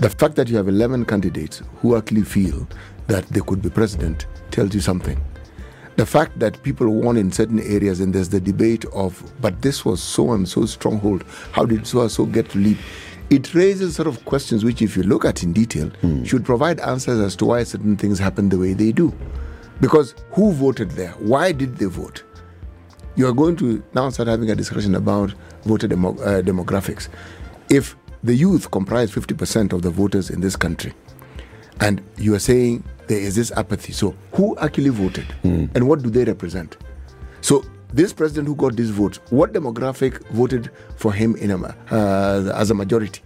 The 0.00 0.10
fact 0.10 0.34
that 0.36 0.48
you 0.48 0.56
have 0.56 0.68
11 0.68 1.04
candidates 1.04 1.62
who 1.76 1.96
actually 1.96 2.22
feel 2.22 2.66
that 3.06 3.26
they 3.28 3.40
could 3.40 3.60
be 3.62 3.70
president 3.70 4.26
tells 4.50 4.74
you 4.74 4.80
something. 4.80 5.20
The 5.96 6.06
fact 6.06 6.38
that 6.38 6.62
people 6.62 6.88
won 6.88 7.16
in 7.16 7.30
certain 7.30 7.60
areas 7.60 8.00
and 8.00 8.14
there's 8.14 8.30
the 8.30 8.40
debate 8.40 8.86
of, 8.86 9.22
but 9.40 9.60
this 9.60 9.84
was 9.84 10.02
so 10.02 10.32
and 10.32 10.48
so 10.48 10.64
stronghold, 10.64 11.24
how 11.52 11.66
did 11.66 11.86
so 11.86 12.00
and 12.00 12.10
so 12.10 12.24
get 12.24 12.48
to 12.50 12.58
lead? 12.58 12.78
It 13.28 13.54
raises 13.54 13.94
sort 13.94 14.08
of 14.08 14.24
questions 14.24 14.64
which, 14.64 14.80
if 14.82 14.96
you 14.96 15.02
look 15.02 15.24
at 15.24 15.42
in 15.42 15.52
detail, 15.52 15.90
should 16.24 16.44
provide 16.44 16.80
answers 16.80 17.20
as 17.20 17.36
to 17.36 17.44
why 17.44 17.62
certain 17.64 17.96
things 17.96 18.18
happen 18.18 18.48
the 18.48 18.58
way 18.58 18.72
they 18.72 18.92
do. 18.92 19.14
Because 19.80 20.14
who 20.32 20.52
voted 20.52 20.92
there? 20.92 21.12
Why 21.18 21.52
did 21.52 21.76
they 21.76 21.84
vote? 21.86 22.24
you 23.16 23.26
are 23.26 23.32
going 23.32 23.56
to 23.56 23.82
now 23.94 24.08
start 24.10 24.28
having 24.28 24.50
a 24.50 24.54
discussion 24.54 24.94
about 24.94 25.34
voter 25.64 25.86
demo, 25.88 26.12
uh, 26.20 26.40
demographics. 26.42 27.08
If 27.68 27.94
the 28.22 28.34
youth 28.34 28.70
comprise 28.70 29.10
50% 29.10 29.72
of 29.72 29.82
the 29.82 29.90
voters 29.90 30.30
in 30.30 30.40
this 30.40 30.56
country, 30.56 30.92
and 31.80 32.02
you 32.16 32.34
are 32.34 32.38
saying 32.40 32.84
there 33.06 33.18
is 33.18 33.34
this 33.34 33.50
apathy, 33.52 33.92
so 33.92 34.14
who 34.32 34.56
actually 34.58 34.90
voted 34.90 35.26
and 35.74 35.88
what 35.88 36.02
do 36.02 36.10
they 36.10 36.24
represent? 36.24 36.76
So, 37.40 37.64
this 37.92 38.12
president 38.12 38.46
who 38.46 38.54
got 38.54 38.76
these 38.76 38.90
votes, 38.90 39.18
what 39.30 39.52
demographic 39.52 40.24
voted 40.28 40.70
for 40.96 41.12
him 41.12 41.34
in 41.36 41.50
a, 41.50 41.76
uh, 41.90 42.52
as 42.54 42.70
a 42.70 42.74
majority? 42.74 43.20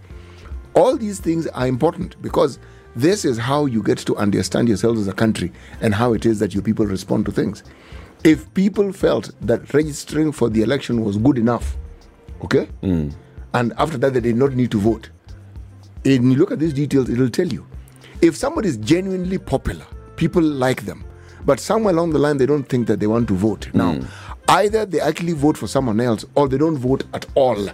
All 0.73 0.97
these 0.97 1.19
things 1.19 1.45
are 1.47 1.67
important 1.67 2.19
because 2.21 2.57
this 2.95 3.25
is 3.25 3.37
how 3.37 3.65
you 3.65 3.83
get 3.83 3.99
to 3.99 4.15
understand 4.15 4.67
yourselves 4.69 5.01
as 5.01 5.07
a 5.07 5.13
country 5.13 5.51
and 5.81 5.93
how 5.93 6.13
it 6.13 6.25
is 6.25 6.39
that 6.39 6.53
your 6.53 6.63
people 6.63 6.85
respond 6.85 7.25
to 7.25 7.31
things. 7.31 7.63
If 8.23 8.51
people 8.55 8.91
felt 8.91 9.29
that 9.41 9.71
registering 9.73 10.31
for 10.31 10.49
the 10.49 10.61
election 10.63 11.03
was 11.03 11.17
good 11.17 11.37
enough, 11.37 11.77
okay, 12.43 12.67
and 13.55 13.73
after 13.77 13.97
that 13.97 14.13
they 14.13 14.19
did 14.19 14.35
not 14.35 14.53
need 14.53 14.71
to 14.71 14.79
vote, 14.79 15.09
and 16.03 16.31
you 16.31 16.37
look 16.37 16.51
at 16.51 16.59
these 16.59 16.73
details, 16.73 17.09
it'll 17.09 17.29
tell 17.29 17.47
you. 17.47 17.65
If 18.21 18.35
somebody 18.35 18.69
is 18.69 18.77
genuinely 18.77 19.37
popular, 19.37 19.85
people 20.15 20.41
like 20.41 20.85
them, 20.85 21.03
but 21.45 21.59
somewhere 21.59 21.93
along 21.93 22.11
the 22.11 22.19
line 22.19 22.37
they 22.37 22.45
don't 22.45 22.63
think 22.67 22.87
that 22.87 22.99
they 22.99 23.07
want 23.07 23.27
to 23.27 23.33
vote. 23.35 23.69
Now, 23.73 23.93
hmm. 23.93 24.05
either 24.49 24.85
they 24.85 24.99
actually 24.99 25.33
vote 25.33 25.57
for 25.57 25.67
someone 25.67 25.99
else 25.99 26.25
or 26.35 26.47
they 26.47 26.57
don't 26.57 26.77
vote 26.77 27.03
at 27.13 27.25
all 27.35 27.67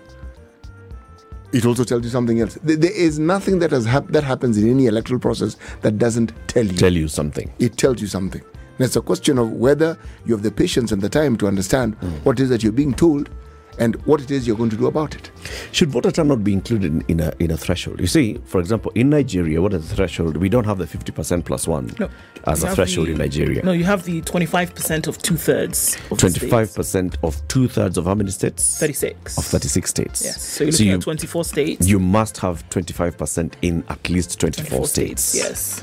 it 1.54 1.66
also 1.66 1.84
tells 1.84 2.04
you 2.04 2.10
something 2.10 2.40
else. 2.40 2.58
There- 2.64 2.92
is 2.92 3.20
nothing 3.20 3.60
that 3.60 3.72
has 3.72 3.86
hap- 3.86 4.08
that 4.12 4.24
happens 4.24 4.58
in 4.58 4.70
any 4.70 4.86
electoral 4.88 5.20
process 5.20 5.58
that 5.82 5.98
doesn't 5.98 6.34
tell 6.48 6.66
you. 6.66 6.78
Tell 6.78 6.94
you 6.94 7.08
something. 7.08 7.52
It 7.60 7.78
tells 7.78 8.02
you 8.02 8.08
something. 8.08 8.42
And 8.42 8.86
it's 8.86 8.96
a 8.96 9.02
question 9.02 9.38
of 9.38 9.52
whether 9.52 9.98
you 10.26 10.34
have 10.34 10.44
the 10.44 10.52
patience 10.52 10.92
and 10.92 11.02
the 11.02 11.10
time 11.10 11.38
to 11.38 11.48
understand 11.48 11.96
hmm. 11.96 12.08
what 12.24 12.40
it 12.40 12.44
is 12.44 12.50
that 12.50 12.64
you're 12.64 12.72
being 12.72 12.94
told 12.94 13.30
and 13.82 13.96
what 14.06 14.22
it 14.22 14.30
is 14.30 14.46
you're 14.46 14.56
going 14.56 14.70
to 14.70 14.78
do 14.78 14.86
about 14.86 15.16
it. 15.16 15.32
Should 15.72 15.90
voter 15.90 16.12
turnout 16.12 16.38
not 16.38 16.44
be 16.44 16.54
included 16.54 16.92
in, 16.94 17.02
in 17.08 17.20
a 17.20 17.34
in 17.40 17.50
a 17.52 17.58
threshold? 17.58 18.00
You 18.00 18.08
see, 18.08 18.40
for 18.46 18.60
example, 18.60 18.92
in 18.96 19.10
Nigeria, 19.10 19.60
what 19.62 19.74
is 19.74 19.90
the 19.90 19.96
threshold? 19.96 20.38
We 20.38 20.50
don't 20.50 20.66
have 20.66 20.78
the 20.78 20.86
fifty 20.88 21.12
percent 21.12 21.46
plus 21.46 21.68
one 21.68 21.92
No, 22.00 22.10
as 22.46 22.64
a 22.64 22.74
threshold 22.76 23.08
the- 23.08 23.14
in 23.14 23.18
Nigeria. 23.18 23.64
No, 23.66 23.72
you 23.72 23.84
have 23.84 24.04
the 24.06 24.22
25% 24.22 25.08
of 25.08 25.18
two 25.18 25.36
thirds. 25.36 25.98
Twenty-five 26.16 26.74
percent 26.76 27.18
of 27.24 27.46
two 27.48 27.68
thirds 27.68 27.98
of 27.98 28.06
how 28.06 28.14
many 28.16 28.30
states? 28.32 28.80
36. 28.80 29.38
Of 29.40 29.46
thirty-six 29.46 29.90
states. 29.90 30.24
Yes. 30.24 30.42
So 30.42 30.64
you're 30.64 30.72
looking 30.72 30.88
you, 30.88 30.96
at 30.96 31.02
24 31.02 31.44
states. 31.46 31.88
you 31.88 32.00
must 32.00 32.38
have 32.38 32.68
twenty-five 32.70 33.18
percent 33.18 33.58
in 33.64 33.84
at 33.90 34.08
least 34.10 34.40
twenty-four, 34.40 34.86
24 34.86 34.88
states. 34.88 35.36
Yes. 35.36 35.82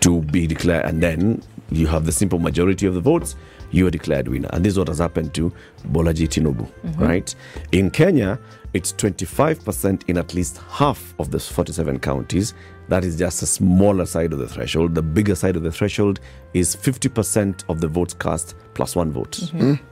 to 0.00 0.20
be 0.22 0.46
declared, 0.46 0.86
and 0.86 1.02
then 1.02 1.42
you 1.72 1.86
have 1.88 2.06
the 2.06 2.12
simple 2.12 2.38
majority 2.38 2.86
of 2.86 2.94
the 2.94 3.00
votes, 3.00 3.34
you 3.70 3.86
are 3.86 3.90
declared 3.90 4.28
winner. 4.28 4.48
And 4.52 4.64
this 4.64 4.72
is 4.72 4.78
what 4.78 4.88
has 4.88 4.98
happened 4.98 5.34
to 5.34 5.52
Bolaji 5.88 6.28
Tinubu, 6.28 6.68
mm-hmm. 6.84 7.02
right? 7.02 7.34
In 7.72 7.90
Kenya, 7.90 8.38
it's 8.72 8.92
25% 8.92 10.08
in 10.08 10.16
at 10.18 10.34
least 10.34 10.58
half 10.68 11.14
of 11.18 11.30
the 11.30 11.40
47 11.40 11.98
counties. 12.00 12.54
That 12.88 13.04
is 13.04 13.16
just 13.16 13.42
a 13.42 13.46
smaller 13.46 14.06
side 14.06 14.32
of 14.32 14.38
the 14.38 14.48
threshold. 14.48 14.94
The 14.94 15.02
bigger 15.02 15.34
side 15.34 15.56
of 15.56 15.62
the 15.62 15.72
threshold 15.72 16.20
is 16.54 16.74
50% 16.76 17.64
of 17.68 17.80
the 17.80 17.88
votes 17.88 18.14
cast 18.14 18.54
plus 18.74 18.96
one 18.96 19.12
vote. 19.12 19.32
Mm-hmm. 19.32 19.74
Hmm. 19.74 19.84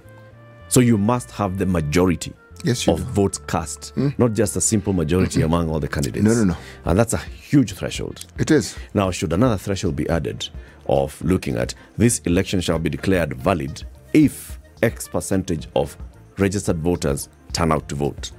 So 0.69 0.81
you 0.81 0.99
must 0.99 1.31
have 1.33 1.59
the 1.59 1.67
majority 1.67 2.33
Yes, 2.64 2.88
of 2.88 2.99
do. 2.99 3.05
votes 3.05 3.38
cast, 3.47 3.91
hmm. 3.91 4.09
not 4.19 4.33
just 4.33 4.57
a 4.57 4.61
simple 4.61 4.93
majority 4.93 5.43
among 5.43 5.71
all 5.71 5.79
the 5.79 5.87
candidates. 5.88 6.25
No, 6.25 6.35
no, 6.35 6.45
no. 6.45 6.57
And 6.85 6.99
that's 6.99 7.12
a 7.12 7.19
huge 7.19 7.73
threshold. 7.75 8.27
It 8.37 8.51
is. 8.51 8.77
Now, 8.95 9.11
should 9.12 9.33
another 9.33 9.57
threshold 9.57 9.95
be 9.95 10.09
added 10.09 10.49
of 10.88 11.20
looking 11.22 11.57
at 11.57 11.74
this 11.96 12.18
election 12.20 12.61
shall 12.61 12.79
be 12.79 12.90
declared 12.90 13.35
valid 13.35 13.83
if 14.12 14.59
X 14.83 15.09
percentage 15.09 15.68
of 15.77 15.96
registered 16.38 16.79
voters 16.79 17.29
turn 17.53 17.72
out 17.72 17.88
to 17.88 17.94
vote? 17.94 18.31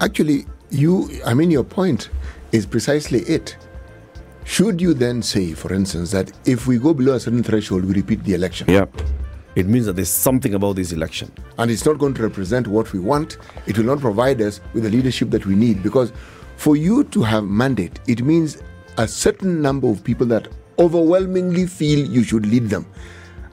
Actually, 0.00 0.46
you, 0.70 1.10
I 1.24 1.34
mean, 1.34 1.50
your 1.50 1.64
point 1.64 2.10
is 2.52 2.66
precisely 2.66 3.20
it. 3.20 3.56
Should 4.44 4.80
you 4.80 4.94
then 4.94 5.22
say, 5.22 5.52
for 5.52 5.74
instance, 5.74 6.10
that 6.12 6.32
if 6.46 6.66
we 6.66 6.78
go 6.78 6.94
below 6.94 7.14
a 7.14 7.20
certain 7.20 7.42
threshold, 7.42 7.84
we 7.84 7.94
repeat 7.94 8.24
the 8.24 8.34
election? 8.34 8.66
Yeah. 8.70 8.86
It 9.56 9.66
means 9.66 9.86
that 9.86 9.96
there's 9.96 10.08
something 10.08 10.54
about 10.54 10.76
this 10.76 10.92
election. 10.92 11.32
and 11.58 11.70
it's 11.70 11.84
not 11.84 11.98
going 11.98 12.14
to 12.14 12.22
represent 12.22 12.68
what 12.68 12.92
we 12.92 13.00
want. 13.00 13.38
It 13.66 13.76
will 13.76 13.84
not 13.86 13.98
provide 13.98 14.40
us 14.40 14.60
with 14.72 14.84
the 14.84 14.90
leadership 14.90 15.30
that 15.30 15.44
we 15.46 15.54
need 15.56 15.82
because 15.82 16.12
for 16.56 16.76
you 16.76 17.04
to 17.04 17.22
have 17.22 17.44
mandate, 17.44 17.98
it 18.06 18.22
means 18.22 18.62
a 18.96 19.06
certain 19.08 19.60
number 19.60 19.88
of 19.88 20.02
people 20.04 20.26
that 20.28 20.48
overwhelmingly 20.78 21.66
feel 21.66 22.06
you 22.08 22.22
should 22.22 22.46
lead 22.46 22.70
them. 22.70 22.86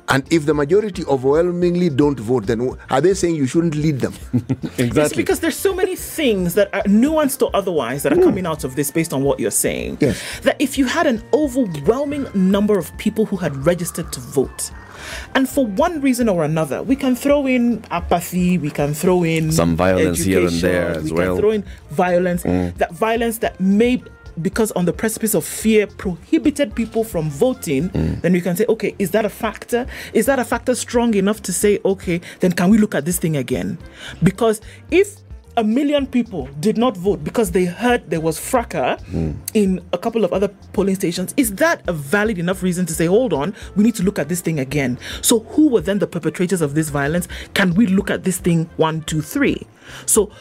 And 0.07 0.23
if 0.31 0.45
the 0.45 0.53
majority 0.53 1.03
overwhelmingly 1.05 1.89
don't 1.89 2.19
vote, 2.19 2.45
then 2.45 2.77
are 2.91 3.01
they 3.01 3.15
saying 3.15 3.35
you 3.35 3.47
shouldn't 3.47 3.75
lead 3.75 3.99
them? 4.01 4.13
It's 4.77 5.13
because 5.15 5.39
there's 5.39 5.55
so 5.57 5.73
many 5.73 5.95
things 5.95 6.53
that 6.53 6.71
are 6.73 6.83
nuanced 6.83 7.41
or 7.41 7.49
otherwise 7.55 8.03
that 8.03 8.13
are 8.13 8.21
coming 8.21 8.45
out 8.45 8.63
of 8.63 8.75
this 8.75 8.91
based 8.91 9.13
on 9.13 9.23
what 9.23 9.39
you're 9.39 9.49
saying. 9.49 9.97
Yes. 9.99 10.21
That 10.41 10.57
if 10.59 10.77
you 10.77 10.85
had 10.85 11.07
an 11.07 11.23
overwhelming 11.33 12.27
number 12.35 12.77
of 12.77 12.95
people 12.97 13.25
who 13.25 13.37
had 13.37 13.65
registered 13.65 14.13
to 14.13 14.19
vote, 14.19 14.71
and 15.33 15.47
for 15.49 15.65
one 15.65 16.01
reason 16.01 16.29
or 16.29 16.43
another, 16.43 16.83
we 16.83 16.95
can 16.95 17.15
throw 17.15 17.47
in 17.47 17.83
apathy, 17.91 18.57
we 18.57 18.69
can 18.69 18.93
throw 18.93 19.23
in 19.23 19.51
Some 19.51 19.75
violence 19.75 20.19
here 20.23 20.45
and 20.45 20.59
there 20.61 20.89
as 20.91 21.05
we 21.05 21.11
well. 21.13 21.33
can 21.35 21.41
throw 21.41 21.51
in 21.51 21.63
violence. 21.89 22.43
Mm. 22.43 22.75
That 22.77 22.93
violence 22.93 23.39
that 23.39 23.59
may 23.59 24.03
because 24.41 24.71
on 24.73 24.85
the 24.85 24.93
precipice 24.93 25.33
of 25.33 25.45
fear 25.45 25.87
prohibited 25.87 26.75
people 26.75 27.03
from 27.03 27.29
voting, 27.29 27.89
mm. 27.89 28.21
then 28.21 28.33
you 28.33 28.41
can 28.41 28.55
say, 28.55 28.65
okay, 28.67 28.95
is 28.99 29.11
that 29.11 29.25
a 29.25 29.29
factor? 29.29 29.85
Is 30.13 30.25
that 30.25 30.39
a 30.39 30.45
factor 30.45 30.75
strong 30.75 31.13
enough 31.13 31.41
to 31.43 31.53
say, 31.53 31.79
okay, 31.85 32.21
then 32.39 32.51
can 32.51 32.69
we 32.69 32.77
look 32.77 32.95
at 32.95 33.05
this 33.05 33.19
thing 33.19 33.37
again? 33.37 33.77
Because 34.23 34.61
if 34.91 35.17
a 35.57 35.63
million 35.63 36.05
people 36.05 36.49
did 36.59 36.77
not 36.77 36.97
vote 36.97 37.23
because 37.23 37.51
they 37.51 37.65
heard 37.65 38.09
there 38.09 38.19
was 38.19 38.37
fracas 38.37 39.01
mm. 39.03 39.35
in 39.53 39.81
a 39.93 39.97
couple 39.97 40.25
of 40.25 40.33
other 40.33 40.49
polling 40.73 40.95
stations. 40.95 41.33
Is 41.37 41.55
that 41.55 41.81
a 41.87 41.93
valid 41.93 42.37
enough 42.37 42.61
reason 42.61 42.85
to 42.87 42.93
say, 42.93 43.05
hold 43.05 43.33
on, 43.33 43.55
we 43.75 43.83
need 43.83 43.95
to 43.95 44.03
look 44.03 44.19
at 44.19 44.27
this 44.27 44.41
thing 44.41 44.59
again? 44.59 44.97
So, 45.21 45.39
who 45.39 45.69
were 45.69 45.81
then 45.81 45.99
the 45.99 46.07
perpetrators 46.07 46.61
of 46.61 46.75
this 46.75 46.89
violence? 46.89 47.27
Can 47.53 47.73
we 47.73 47.87
look 47.87 48.11
at 48.11 48.23
this 48.23 48.37
thing 48.37 48.69
one, 48.77 49.01
two, 49.03 49.21
three? 49.21 49.65
So, 50.05 50.31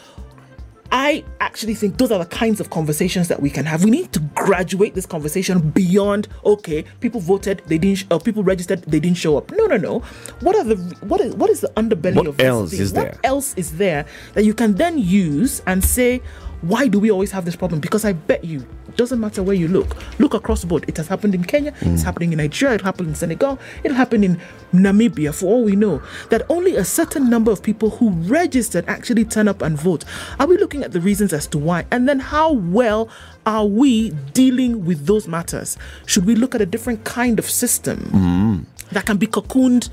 I 0.91 1.23
actually 1.41 1.73
think 1.73 1.97
those 1.97 2.11
are 2.11 2.19
the 2.19 2.25
kinds 2.25 2.59
of 2.59 2.69
conversations 2.69 3.27
that 3.27 3.41
we 3.41 3.49
can 3.49 3.65
have. 3.65 3.83
We 3.83 3.91
need 3.91 4.13
to 4.13 4.19
graduate 4.35 4.93
this 4.93 5.05
conversation 5.05 5.69
beyond 5.71 6.27
okay, 6.45 6.83
people 6.99 7.19
voted, 7.19 7.61
they 7.65 7.77
didn't, 7.77 7.97
sh- 7.99 8.05
or 8.11 8.19
people 8.19 8.43
registered, 8.43 8.83
they 8.83 8.99
didn't 8.99 9.17
show 9.17 9.37
up. 9.37 9.51
No, 9.51 9.65
no, 9.65 9.77
no. 9.77 9.99
What 10.41 10.55
are 10.55 10.63
the 10.63 10.75
what 11.01 11.19
is 11.21 11.33
what 11.35 11.49
is 11.49 11.61
the 11.61 11.69
underbelly 11.75 12.15
What 12.15 12.27
of 12.27 12.37
this 12.37 12.45
else 12.45 12.71
thing? 12.71 12.81
is 12.81 12.93
What 12.93 13.03
there? 13.11 13.19
else 13.23 13.53
is 13.55 13.77
there 13.77 14.05
that 14.35 14.45
you 14.45 14.53
can 14.53 14.75
then 14.75 14.97
use 14.97 15.61
and 15.65 15.83
say, 15.83 16.21
why 16.61 16.87
do 16.87 16.99
we 16.99 17.11
always 17.11 17.31
have 17.31 17.45
this 17.45 17.55
problem? 17.55 17.79
Because 17.81 18.05
I 18.05 18.13
bet 18.13 18.43
you, 18.45 18.65
doesn't 18.97 19.19
matter 19.19 19.43
where 19.43 19.55
you 19.55 19.67
look. 19.67 19.95
Look 20.19 20.33
across 20.33 20.61
the 20.61 20.67
board. 20.67 20.85
It 20.87 20.97
has 20.97 21.07
happened 21.07 21.35
in 21.35 21.43
Kenya. 21.43 21.73
It's 21.81 22.01
mm. 22.01 22.03
happening 22.03 22.31
in 22.31 22.37
Nigeria. 22.37 22.75
It 22.75 22.81
happened 22.81 23.09
in 23.09 23.15
Senegal. 23.15 23.59
It'll 23.83 23.97
happen 23.97 24.23
in 24.23 24.39
Namibia. 24.73 25.33
For 25.33 25.47
all 25.47 25.63
we 25.63 25.75
know, 25.75 26.01
that 26.29 26.43
only 26.49 26.75
a 26.75 26.83
certain 26.85 27.29
number 27.29 27.51
of 27.51 27.61
people 27.61 27.89
who 27.91 28.09
registered 28.11 28.85
actually 28.87 29.25
turn 29.25 29.47
up 29.47 29.61
and 29.61 29.77
vote. 29.79 30.05
Are 30.39 30.47
we 30.47 30.57
looking 30.57 30.83
at 30.83 30.91
the 30.91 31.01
reasons 31.01 31.33
as 31.33 31.47
to 31.47 31.57
why? 31.57 31.85
And 31.91 32.07
then 32.07 32.19
how 32.19 32.53
well 32.53 33.09
are 33.45 33.65
we 33.65 34.11
dealing 34.33 34.85
with 34.85 35.05
those 35.05 35.27
matters? 35.27 35.77
Should 36.05 36.25
we 36.25 36.35
look 36.35 36.55
at 36.55 36.61
a 36.61 36.65
different 36.65 37.03
kind 37.03 37.39
of 37.39 37.49
system 37.49 37.99
mm. 38.11 38.89
that 38.91 39.05
can 39.05 39.17
be 39.17 39.27
cocooned? 39.27 39.89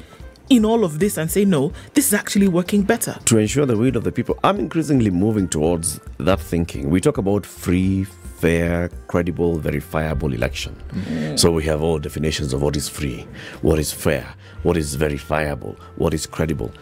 In 0.50 0.66
all 0.66 0.84
of 0.84 0.98
this, 0.98 1.16
and 1.16 1.30
say, 1.30 1.46
no, 1.46 1.72
this 1.94 2.08
is 2.08 2.12
actually 2.12 2.46
working 2.48 2.82
better. 2.82 3.16
to 3.24 3.38
ensure 3.38 3.64
the 3.64 3.76
will 3.76 3.96
of 3.96 4.04
the 4.04 4.12
people. 4.12 4.38
I'm 4.44 4.58
increasingly 4.58 5.08
moving 5.08 5.48
towards 5.48 5.98
that 6.18 6.40
thinking. 6.40 6.90
We 6.90 7.00
talk 7.00 7.16
about 7.16 7.46
free, 7.46 8.04
fair, 8.42 8.88
credible, 9.06 9.56
verifiable 9.56 10.32
election. 10.34 10.74
Mm. 10.90 11.38
So 11.38 11.52
we 11.52 11.62
have 11.64 11.80
all 11.80 12.00
definitions 12.00 12.52
of 12.52 12.60
what 12.60 12.76
is 12.76 12.88
free, 12.88 13.24
what 13.60 13.78
is 13.78 13.92
fair, 13.92 14.26
what 14.64 14.76
is 14.76 14.96
verifiable, 14.96 15.76
what 15.94 16.12
is 16.12 16.26
credible. 16.26 16.72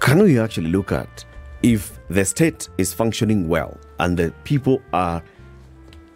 Can 0.00 0.20
we 0.24 0.40
actually 0.40 0.72
look 0.72 0.90
at 0.90 1.24
if 1.62 2.00
the 2.08 2.24
state 2.24 2.68
is 2.78 2.92
functioning 2.92 3.48
well 3.48 3.78
and 4.00 4.16
the 4.16 4.32
people 4.42 4.82
are 4.92 5.22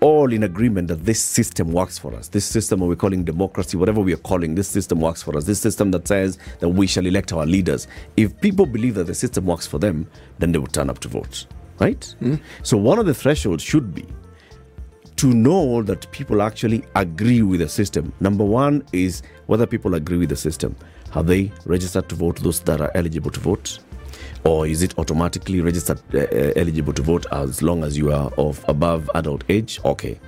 all 0.01 0.33
in 0.33 0.43
agreement 0.43 0.89
that 0.89 1.05
this 1.05 1.23
system 1.23 1.71
works 1.71 1.97
for 1.97 2.13
us. 2.17 2.27
This 2.27 2.45
system 2.45 2.81
we're 2.81 2.97
calling 2.97 3.23
democracy, 3.23 3.77
whatever 3.77 4.01
we 4.01 4.13
are 4.13 4.25
calling, 4.31 4.57
this 4.57 4.67
system 4.67 5.01
works 5.01 5.23
for 5.23 5.37
us. 5.37 5.45
This 5.45 5.61
system 5.61 5.93
that 5.93 6.09
says 6.09 6.39
that 6.59 6.71
we 6.71 6.89
shall 6.89 7.07
elect 7.07 7.33
our 7.33 7.47
leaders. 7.47 7.87
If 8.17 8.41
people 8.41 8.67
believe 8.67 8.97
that 8.97 9.07
the 9.07 9.15
system 9.15 9.47
works 9.47 9.65
for 9.65 9.79
them, 9.79 10.09
then 10.41 10.51
they 10.51 10.59
will 10.59 10.67
turn 10.67 10.91
up 10.91 10.99
to 11.01 11.09
vote. 11.09 11.47
Right? 11.79 12.05
Hmm. 12.19 12.35
So 12.65 12.77
one 12.77 12.99
of 12.99 13.07
the 13.07 13.15
thresholds 13.15 13.63
should 13.63 13.95
be 13.95 14.05
to 15.23 15.33
know 15.33 15.85
that 15.85 16.11
people 16.11 16.43
actually 16.43 16.83
agree 16.97 17.43
with 17.43 17.61
the 17.61 17.69
system. 17.69 18.13
Number 18.19 18.45
one 18.45 18.85
is 18.93 19.23
whether 19.47 19.69
people 19.69 19.95
agree 19.95 20.17
with 20.17 20.31
the 20.31 20.37
system. 20.37 20.75
Have 21.13 21.29
they 21.29 21.53
registered 21.65 22.09
to 22.09 22.17
vote, 22.17 22.41
those 22.41 22.59
that 22.63 22.81
are 22.81 22.91
eligible 22.97 23.31
to 23.31 23.39
vote? 23.39 23.79
Or 24.43 24.67
is 24.67 24.83
it 24.83 24.99
automatically 24.99 25.61
registered 25.61 26.01
uh, 26.13 26.23
uh, 26.23 26.53
eligible 26.57 26.93
to 26.95 27.03
vote 27.03 27.25
as 27.31 27.63
long 27.63 27.85
as 27.85 27.97
you 27.97 28.11
are 28.11 28.33
of 28.37 28.65
above 28.67 29.09
adult 29.15 29.45
age? 29.49 29.79
Okay. 29.85 30.19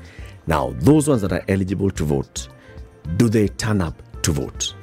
Now, 0.46 0.72
those 0.78 1.08
ones 1.08 1.22
that 1.22 1.32
are 1.32 1.42
eligible 1.48 1.90
to 1.90 2.04
vote, 2.04 2.46
do 3.16 3.28
they 3.28 3.48
turn 3.48 3.80
up 3.80 4.00
to 4.22 4.30
vote? 4.30 4.76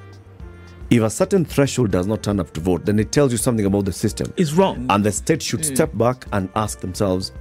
If 0.89 1.03
a 1.03 1.09
certain 1.09 1.45
threshold 1.45 1.91
does 1.91 2.05
not 2.05 2.21
turn 2.21 2.41
up 2.41 2.51
to 2.55 2.59
vote, 2.59 2.85
then 2.85 2.99
it 2.99 3.13
tells 3.13 3.31
you 3.31 3.37
something 3.37 3.65
about 3.65 3.85
the 3.85 3.93
system. 3.93 4.33
Is 4.35 4.55
wrong. 4.55 4.87
And 4.89 5.05
the 5.05 5.11
state 5.13 5.41
should 5.41 5.63
step 5.63 5.97
back 5.97 6.25
and 6.33 6.49
ask 6.57 6.81
themselves, 6.81 7.31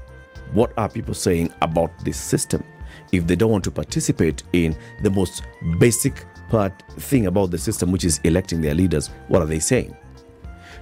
what 0.52 0.72
are 0.76 0.88
people 0.88 1.14
saying 1.14 1.52
about 1.62 1.90
this 2.04 2.16
system? 2.18 2.62
If 3.12 3.26
they 3.26 3.36
don't 3.36 3.50
want 3.50 3.64
to 3.64 3.70
participate 3.70 4.42
in 4.52 4.76
the 5.02 5.10
most 5.10 5.42
basic 5.78 6.24
part 6.48 6.82
thing 6.98 7.26
about 7.26 7.50
the 7.50 7.58
system, 7.58 7.92
which 7.92 8.04
is 8.04 8.20
electing 8.24 8.60
their 8.60 8.74
leaders, 8.74 9.08
what 9.28 9.42
are 9.42 9.46
they 9.46 9.60
saying? 9.60 9.96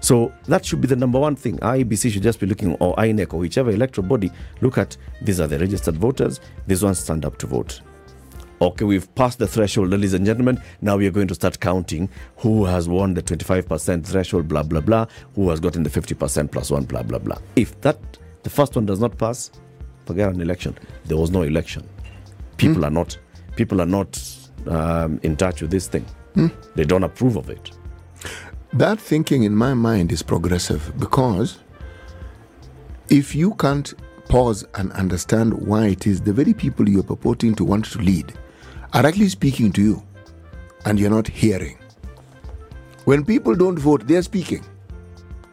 So 0.01 0.33
that 0.47 0.65
should 0.65 0.81
be 0.81 0.89
the 0.89 0.97
number 0.97 1.19
one 1.19 1.37
thing. 1.37 1.59
IEBC 1.59 2.13
should 2.13 2.23
just 2.23 2.41
be 2.41 2.47
looking, 2.47 2.75
or 2.77 2.95
INEC, 2.97 3.35
or 3.35 3.39
whichever 3.39 3.71
electoral 3.71 4.07
body, 4.07 4.31
look 4.61 4.79
at 4.79 4.97
these 5.23 5.41
are 5.41 5.47
the 5.47 5.59
registered 5.59 5.97
voters, 5.97 6.41
these 6.67 6.83
ones 6.83 6.99
stand 7.01 7.25
up 7.25 7.39
to 7.39 7.47
vote. 7.47 7.81
Okay, 8.61 8.85
we've 8.85 9.13
passed 9.15 9.39
the 9.39 9.47
threshold, 9.47 9.91
ladies 9.91 10.15
and 10.15 10.27
gentlemen. 10.27 10.61
Now 10.81 10.97
we 10.97 11.07
are 11.07 11.13
going 11.13 11.29
to 11.29 11.35
start 11.35 11.61
counting 11.61 12.09
who 12.39 12.65
has 12.65 12.89
won 12.89 13.15
the 13.15 13.23
25% 13.23 14.05
threshold, 14.05 14.49
blah, 14.49 14.65
blah, 14.65 14.81
blah, 14.81 15.07
who 15.35 15.49
has 15.51 15.61
gotten 15.61 15.85
the 15.85 15.91
50% 15.91 16.51
plus 16.51 16.71
one, 16.71 16.85
blah, 16.85 17.05
blah, 17.05 17.21
blah. 17.21 17.39
If 17.55 17.81
that, 17.83 18.19
the 18.43 18.51
first 18.51 18.75
one 18.77 18.87
does 18.87 19.01
not 19.01 19.17
pass, 19.19 19.51
forget 20.07 20.33
an 20.33 20.41
election. 20.41 20.77
There 21.05 21.17
was 21.17 21.31
no 21.31 21.43
election. 21.43 21.89
People 22.57 22.85
are 22.85 22.91
not, 22.91 23.17
people 23.57 23.81
are 23.81 23.87
not 23.87 24.21
um, 24.67 25.21
in 25.23 25.37
touch 25.37 25.63
with 25.63 25.71
this 25.71 25.87
thing. 25.87 26.05
They 26.77 26.85
don't 26.85 27.03
approve 27.03 27.37
of 27.37 27.51
it. 27.51 27.73
That 28.75 29.01
thinking 29.01 29.43
in 29.43 29.55
my 29.55 29.75
mind 29.75 30.13
is 30.13 30.23
progressive 30.23 30.93
because 30.99 31.59
if 33.09 33.35
you 33.35 33.55
can't 33.55 33.93
pause 34.29 34.65
and 34.75 34.93
understand 34.93 35.55
why 35.55 35.87
it 35.87 36.07
is 36.07 36.21
the 36.21 36.33
very 36.33 36.53
people 36.53 36.89
you're 36.89 37.03
purporting 37.03 37.55
to 37.57 37.65
want 37.65 37.87
to 37.87 37.99
lead 37.99 38.33
are 38.93 39.07
actually 39.07 39.29
speaking 39.29 39.73
to 39.73 39.83
you 39.83 40.03
and 40.85 41.01
you're 41.01 41.11
not 41.11 41.27
hearing. 41.27 41.79
When 43.05 43.25
people 43.25 43.55
don't 43.55 43.79
vote, 43.79 44.07
they're 44.07 44.23
speaking. 44.23 44.63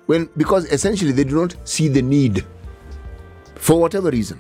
When 0.06 0.30
because 0.38 0.66
essentially 0.66 1.14
they 1.14 1.24
do 1.24 1.36
not 1.36 1.56
see 1.64 1.88
the 1.88 2.02
need 2.02 2.46
for 3.66 3.80
whatever 3.80 4.12
reason. 4.12 4.40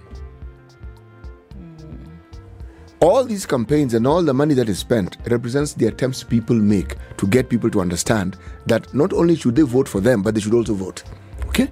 All 3.00 3.24
these 3.26 3.44
campaigns 3.48 3.96
and 3.96 4.06
all 4.06 4.22
the 4.22 4.36
money 4.36 4.54
that 4.54 4.70
is 4.70 4.78
spent 4.78 5.18
represents 5.26 5.74
the 5.74 5.88
attempts 5.88 6.24
people 6.24 6.56
make 6.56 6.96
to 7.18 7.26
get 7.26 7.50
people 7.50 7.72
to 7.72 7.82
understand 7.82 8.38
that 8.68 8.94
not 8.94 9.14
only 9.14 9.36
should 9.36 9.56
they 9.56 9.64
vote 9.64 9.90
for 9.90 10.00
them, 10.00 10.22
but 10.22 10.36
they 10.36 10.42
should 10.42 10.54
also 10.54 10.76
vote. 10.76 11.04
Okay? 11.48 11.72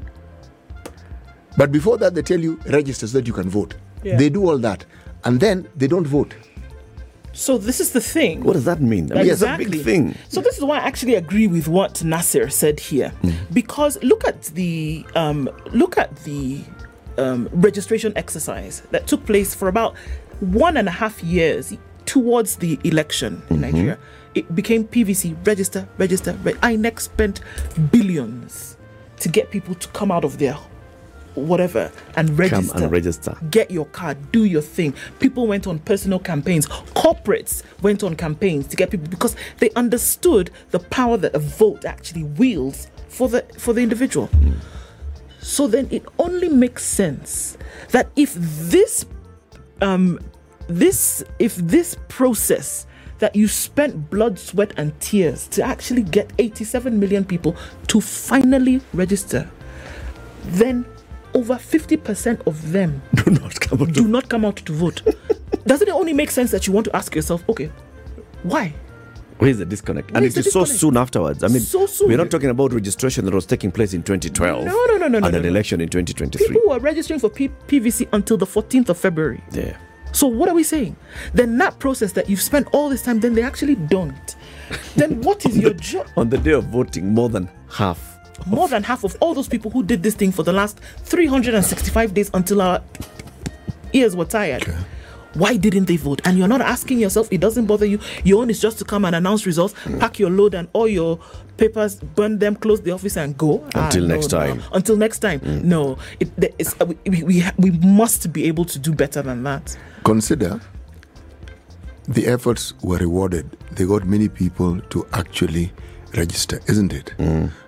But 1.55 1.71
before 1.71 1.99
that, 1.99 2.15
they 2.15 2.23
tell 2.23 2.39
you 2.39 2.59
register 2.65 3.05
so 3.05 3.19
that 3.19 3.27
you 3.27 3.33
can 3.33 3.49
vote. 3.49 3.75
Yeah. 4.03 4.17
They 4.17 4.29
do 4.29 4.49
all 4.49 4.57
that, 4.57 4.85
and 5.23 5.39
then 5.39 5.67
they 5.75 5.87
don't 5.87 6.07
vote. 6.07 6.33
So 7.33 7.59
this 7.59 7.79
is 7.79 7.91
the 7.91 8.01
thing. 8.01 8.43
What 8.43 8.53
does 8.53 8.65
that 8.65 8.81
mean? 8.81 9.11
I 9.11 9.23
mean, 9.23 9.31
it's 9.31 9.41
a 9.43 9.57
big 9.57 9.81
thing. 9.81 10.15
So 10.29 10.41
this 10.41 10.57
is 10.57 10.63
why 10.63 10.77
I 10.77 10.81
actually 10.81 11.15
agree 11.15 11.47
with 11.47 11.67
what 11.67 12.03
Nasir 12.03 12.49
said 12.49 12.79
here, 12.79 13.11
because 13.51 14.01
look 14.03 14.27
at 14.27 14.41
the 14.55 15.05
um, 15.15 15.49
look 15.71 15.97
at 15.97 16.15
the 16.23 16.61
um, 17.17 17.49
registration 17.51 18.13
exercise 18.15 18.81
that 18.91 19.07
took 19.07 19.25
place 19.25 19.53
for 19.53 19.67
about 19.67 19.95
one 20.39 20.77
and 20.77 20.87
a 20.87 20.91
half 20.91 21.23
years 21.23 21.75
towards 22.05 22.57
the 22.57 22.79
election 22.83 23.41
in 23.49 23.61
Nigeria. 23.61 23.97
It 24.35 24.53
became 24.55 24.85
PVC 24.85 25.35
register, 25.45 25.87
register. 25.97 26.33
Re- 26.43 26.53
INEC 26.53 26.99
spent 26.99 27.41
billions 27.91 28.77
to 29.19 29.29
get 29.29 29.51
people 29.51 29.75
to 29.75 29.87
come 29.89 30.11
out 30.11 30.25
of 30.25 30.37
their 30.39 30.57
whatever 31.35 31.91
and 32.15 32.37
register. 32.37 32.73
Come 32.73 32.83
and 32.83 32.91
register. 32.91 33.37
get 33.49 33.71
your 33.71 33.85
card, 33.85 34.31
do 34.31 34.43
your 34.45 34.61
thing. 34.61 34.93
People 35.19 35.47
went 35.47 35.65
on 35.67 35.79
personal 35.79 36.19
campaigns. 36.19 36.67
Corporates 36.67 37.63
went 37.81 38.03
on 38.03 38.15
campaigns 38.15 38.67
to 38.67 38.75
get 38.75 38.91
people 38.91 39.07
because 39.07 39.35
they 39.59 39.69
understood 39.71 40.51
the 40.71 40.79
power 40.79 41.17
that 41.17 41.33
a 41.33 41.39
vote 41.39 41.85
actually 41.85 42.23
wields 42.23 42.87
for 43.07 43.29
the 43.29 43.41
for 43.57 43.73
the 43.73 43.81
individual. 43.81 44.29
So 45.43 45.67
then 45.67 45.87
it 45.91 46.05
only 46.17 46.49
makes 46.49 46.83
sense 46.83 47.57
that 47.91 48.09
if 48.15 48.33
this 48.33 49.05
um 49.81 50.19
this 50.67 51.23
if 51.37 51.55
this 51.57 51.97
process 52.07 52.87
that 53.19 53.35
you 53.35 53.47
spent 53.47 54.09
blood, 54.09 54.39
sweat, 54.39 54.73
and 54.77 54.97
tears 54.99 55.47
to 55.49 55.63
actually 55.63 56.03
get 56.03 56.31
87 56.39 56.99
million 56.99 57.23
people 57.23 57.55
to 57.87 58.01
finally 58.01 58.81
register, 58.93 59.49
then 60.45 60.85
over 61.33 61.55
50% 61.55 62.45
of 62.47 62.71
them 62.71 63.01
Do 63.15 63.31
not 63.31 63.59
come 63.59 63.81
out 63.81 63.93
do 63.93 64.07
not 64.07 64.29
come 64.29 64.45
out 64.45 64.57
to 64.57 64.73
vote. 64.73 65.01
Doesn't 65.65 65.87
it 65.87 65.93
only 65.93 66.13
make 66.13 66.31
sense 66.31 66.51
that 66.51 66.67
you 66.67 66.73
want 66.73 66.85
to 66.85 66.95
ask 66.95 67.15
yourself, 67.15 67.47
okay, 67.47 67.71
why? 68.43 68.73
Where's 69.43 69.57
the 69.57 69.65
disconnect? 69.65 70.09
and 70.11 70.21
Where's 70.21 70.37
it 70.37 70.45
is 70.47 70.53
so 70.53 70.63
soon 70.65 70.95
afterwards. 70.97 71.43
I 71.43 71.47
mean, 71.47 71.59
So 71.59 71.85
soon. 71.85 72.07
we're 72.09 72.17
not 72.17 72.31
talking 72.31 72.49
about 72.49 72.71
registration 72.73 73.25
that 73.25 73.33
was 73.33 73.45
taking 73.45 73.71
place 73.71 73.93
in 73.93 74.01
2012. 74.03 74.65
No, 74.65 74.71
no, 74.71 74.97
no, 74.97 75.07
no, 75.07 75.17
And 75.17 75.21
no, 75.21 75.27
an 75.27 75.41
no. 75.43 75.49
election 75.49 75.81
in 75.81 75.89
2023. 75.89 76.47
People 76.47 76.69
were 76.69 76.79
registering 76.79 77.19
for 77.19 77.29
P- 77.29 77.49
PVC 77.67 78.07
until 78.13 78.37
the 78.37 78.45
14th 78.45 78.89
of 78.89 78.97
February. 78.97 79.41
yeah. 79.51 79.75
So 80.13 80.27
what 80.27 80.47
are 80.47 80.53
we 80.53 80.61
saying? 80.61 80.95
Then 81.33 81.57
that 81.57 81.79
process 81.79 82.11
that 82.11 82.29
you've 82.29 82.39
spent 82.41 82.67
all 82.71 82.87
this 82.87 83.01
time, 83.01 83.19
then 83.19 83.33
they 83.33 83.41
actually 83.41 83.73
don't. 83.73 84.35
Then 84.95 85.19
what 85.21 85.43
is 85.43 85.57
your 85.57 85.73
job? 85.89 86.05
On 86.17 86.29
the 86.29 86.37
day 86.37 86.51
of 86.51 86.65
voting, 86.65 87.13
more 87.15 87.29
than 87.29 87.49
half. 87.67 88.19
More 88.45 88.67
than 88.67 88.83
half 88.83 89.03
of 89.03 89.17
all 89.21 89.33
those 89.33 89.47
people 89.47 89.71
who 89.71 89.81
did 89.81 90.03
this 90.03 90.13
thing 90.13 90.31
for 90.31 90.43
the 90.43 90.53
last 90.53 90.79
365 91.05 92.13
days 92.13 92.29
until 92.35 92.61
our 92.61 92.81
ears 93.93 94.15
were 94.15 94.25
tired. 94.25 94.63
Why 95.35 95.57
didn't 95.57 95.85
they 95.85 95.97
vote? 95.97 96.21
And 96.25 96.37
you're 96.37 96.47
not 96.47 96.61
asking 96.61 96.99
yourself, 96.99 97.27
it 97.31 97.39
doesn't 97.41 97.65
bother 97.65 97.85
you. 97.85 97.99
Your 98.23 98.41
own 98.41 98.49
is 98.49 98.59
just 98.59 98.77
to 98.79 98.85
come 98.85 99.03
and 99.05 99.15
announce 99.15 99.45
results, 99.45 99.73
pack 99.99 100.19
your 100.19 100.29
load 100.29 100.53
and 100.53 100.67
all 100.73 100.87
your 100.87 101.19
papers, 101.57 101.95
burn 101.95 102.39
them, 102.39 102.55
close 102.55 102.81
the 102.81 102.91
office, 102.91 103.17
and 103.17 103.37
go. 103.37 103.63
Ah, 103.73 103.85
Until 103.85 104.03
no, 104.07 104.15
next 104.15 104.31
no. 104.31 104.39
time. 104.39 104.63
Until 104.73 104.95
next 104.97 105.19
time. 105.19 105.41
No, 105.67 105.97
it, 106.19 106.29
is- 106.59 106.75
uh, 106.79 106.85
we, 106.85 107.23
we, 107.23 107.43
we 107.57 107.71
must 107.71 108.31
be 108.31 108.45
able 108.45 108.65
to 108.65 108.77
do 108.79 108.93
better 108.93 109.21
than 109.21 109.43
that. 109.43 109.75
Consider 110.03 110.59
the 112.07 112.27
efforts 112.27 112.73
were 112.81 112.97
rewarded. 112.97 113.49
They 113.71 113.85
got 113.85 114.05
many 114.05 114.29
people 114.29 114.79
to 114.81 115.07
actually 115.13 115.71
register, 116.15 116.59
isn't 116.67 116.93
it? 116.93 117.13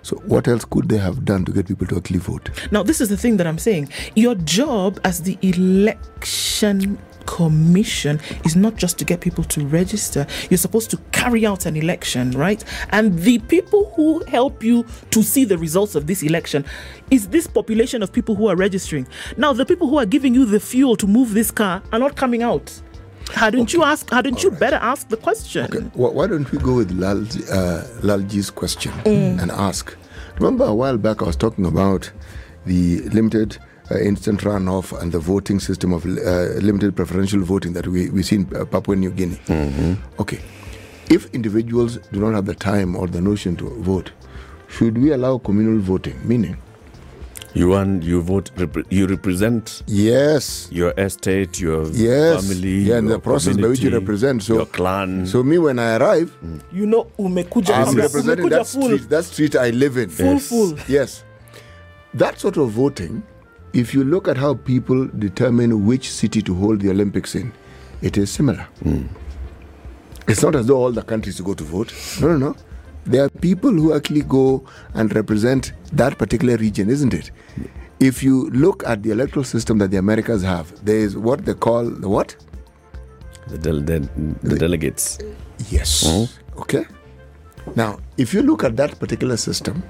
So, 0.02 0.16
what 0.26 0.46
else 0.46 0.64
could 0.64 0.88
they 0.88 0.98
have 0.98 1.24
done 1.24 1.44
to 1.46 1.52
get 1.52 1.66
people 1.66 1.86
to 1.88 1.96
actually 1.96 2.18
vote? 2.20 2.50
Now, 2.70 2.82
this 2.84 3.00
is 3.00 3.08
the 3.08 3.16
thing 3.16 3.38
that 3.38 3.46
I'm 3.46 3.58
saying. 3.58 3.88
Your 4.14 4.34
job 4.36 5.00
as 5.04 5.22
the 5.22 5.36
election 5.42 6.98
commission 7.26 8.20
is 8.44 8.56
not 8.56 8.76
just 8.76 8.98
to 8.98 9.04
get 9.04 9.20
people 9.20 9.44
to 9.44 9.66
register. 9.66 10.26
You're 10.50 10.58
supposed 10.58 10.90
to 10.90 10.96
carry 11.12 11.44
out 11.44 11.66
an 11.66 11.76
election, 11.76 12.30
right? 12.32 12.64
And 12.90 13.18
the 13.18 13.38
people 13.40 13.92
who 13.96 14.24
help 14.26 14.62
you 14.62 14.84
to 15.10 15.22
see 15.22 15.44
the 15.44 15.58
results 15.58 15.94
of 15.94 16.06
this 16.06 16.22
election 16.22 16.64
is 17.10 17.28
this 17.28 17.46
population 17.46 18.02
of 18.02 18.12
people 18.12 18.34
who 18.34 18.48
are 18.48 18.56
registering. 18.56 19.06
Now, 19.36 19.52
the 19.52 19.66
people 19.66 19.88
who 19.88 19.98
are 19.98 20.06
giving 20.06 20.34
you 20.34 20.44
the 20.46 20.60
fuel 20.60 20.96
to 20.96 21.06
move 21.06 21.34
this 21.34 21.50
car 21.50 21.82
are 21.92 21.98
not 21.98 22.16
coming 22.16 22.42
out. 22.42 22.72
Hadn't 23.34 23.72
you 23.72 23.82
ask? 23.82 24.08
Hadn't 24.10 24.42
you 24.44 24.50
better 24.52 24.76
ask 24.76 25.08
the 25.08 25.16
question? 25.16 25.64
Okay, 25.64 25.80
wh- 25.94 26.14
why 26.14 26.26
don't 26.28 26.50
we 26.52 26.58
go 26.58 26.76
with 26.76 26.92
Lal, 26.92 27.18
uh, 27.18 27.82
Lalji's 28.00 28.50
question 28.50 28.92
and 29.04 29.50
ask? 29.50 29.94
Remember 30.36 30.64
a 30.64 30.74
while 30.74 30.96
back 30.96 31.22
I 31.22 31.26
was 31.26 31.36
talking 31.36 31.66
about 31.66 32.10
the 32.66 33.00
limited 33.08 33.58
uh, 33.90 33.98
instant 33.98 34.40
runoff 34.42 34.92
and 35.00 35.12
the 35.12 35.18
voting 35.18 35.60
system 35.60 35.92
of 35.92 36.04
uh, 36.04 36.08
limited 36.60 36.94
preferential 36.96 37.40
voting 37.42 37.72
that 37.72 37.86
we, 37.86 38.10
we 38.10 38.22
see 38.22 38.36
in 38.36 38.56
uh, 38.56 38.64
Papua 38.64 38.96
New 38.96 39.10
Guinea. 39.10 39.38
Okay, 40.18 40.40
if 41.10 41.32
individuals 41.34 41.98
do 42.12 42.20
not 42.20 42.34
have 42.34 42.46
the 42.46 42.54
time 42.54 42.96
or 42.96 43.06
the 43.06 43.20
notion 43.20 43.56
to 43.56 43.68
vote, 43.82 44.10
should 44.68 44.98
we 44.98 45.12
allow 45.12 45.38
communal 45.38 45.78
voting? 45.80 46.16
Meaning, 46.26 46.56
You 47.54 47.68
want, 47.68 48.02
you 48.02 48.20
vote, 48.20 48.50
you 48.90 49.06
represent 49.06 49.82
yes, 49.86 50.68
your 50.70 50.92
estate, 50.98 51.58
your 51.58 51.86
yes, 51.92 52.46
family, 52.46 52.82
yeah, 52.88 52.96
and 52.98 53.08
the 53.08 53.18
process 53.18 53.56
by 53.56 53.68
which 53.68 53.80
you 53.80 53.90
represent. 53.90 54.42
So, 54.42 54.54
your 54.56 54.66
clan. 54.66 55.26
so 55.26 55.42
me 55.42 55.56
when 55.58 55.78
I 55.78 55.96
arrive, 55.96 56.36
You 56.72 56.84
know, 56.86 57.06
umekuja, 57.18 57.74
I'm 57.74 57.94
ume- 57.94 58.02
representing 58.02 58.44
umekuja 58.46 58.50
that 58.58 58.66
full, 58.66 58.82
street, 58.82 59.08
that 59.08 59.24
street 59.24 59.56
I 59.56 59.70
live 59.70 59.96
in. 59.96 60.10
full, 60.10 60.38
full. 60.38 60.76
Yes. 60.88 61.24
That 62.14 62.38
sort 62.38 62.56
of 62.58 62.70
voting, 62.72 63.22
if 63.76 63.92
you 63.94 64.04
look 64.04 64.26
at 64.28 64.36
how 64.38 64.54
people 64.54 65.06
determine 65.06 65.86
which 65.86 66.10
city 66.10 66.40
to 66.42 66.54
hold 66.54 66.80
the 66.80 66.90
Olympics 66.90 67.34
in, 67.34 67.52
it 68.02 68.16
is 68.16 68.30
similar. 68.30 68.66
Hmm. 68.82 69.04
It's 70.28 70.42
not 70.42 70.54
as 70.56 70.66
though 70.66 70.78
all 70.78 70.92
the 70.92 71.02
countries 71.02 71.40
go 71.40 71.54
to 71.54 71.64
vote. 71.64 71.92
No, 72.20 72.28
no, 72.28 72.36
no. 72.48 72.56
There 73.04 73.24
are 73.24 73.28
people 73.28 73.70
who 73.70 73.94
actually 73.94 74.22
go 74.22 74.64
and 74.94 75.14
represent 75.14 75.72
that 75.92 76.18
particular 76.18 76.56
region, 76.56 76.88
isn't 76.90 77.14
it? 77.14 77.30
Hmm. 77.54 77.64
If 78.00 78.22
you 78.22 78.50
look 78.50 78.82
at 78.86 79.02
the 79.02 79.10
electoral 79.10 79.44
system 79.44 79.78
that 79.78 79.90
the 79.90 79.98
Americas 79.98 80.42
have, 80.42 80.72
there 80.84 80.98
is 80.98 81.16
what 81.16 81.44
they 81.44 81.54
call 81.54 81.84
the 81.84 82.08
what? 82.08 82.34
the, 83.48 83.58
del- 83.58 83.80
the, 83.80 84.08
the 84.42 84.56
delegates. 84.56 85.18
Yes. 85.70 86.04
Hmm. 86.06 86.60
Okay. 86.60 86.84
Now, 87.74 87.98
if 88.16 88.32
you 88.34 88.42
look 88.42 88.64
at 88.64 88.76
that 88.76 88.98
particular 88.98 89.36
system, 89.36 89.82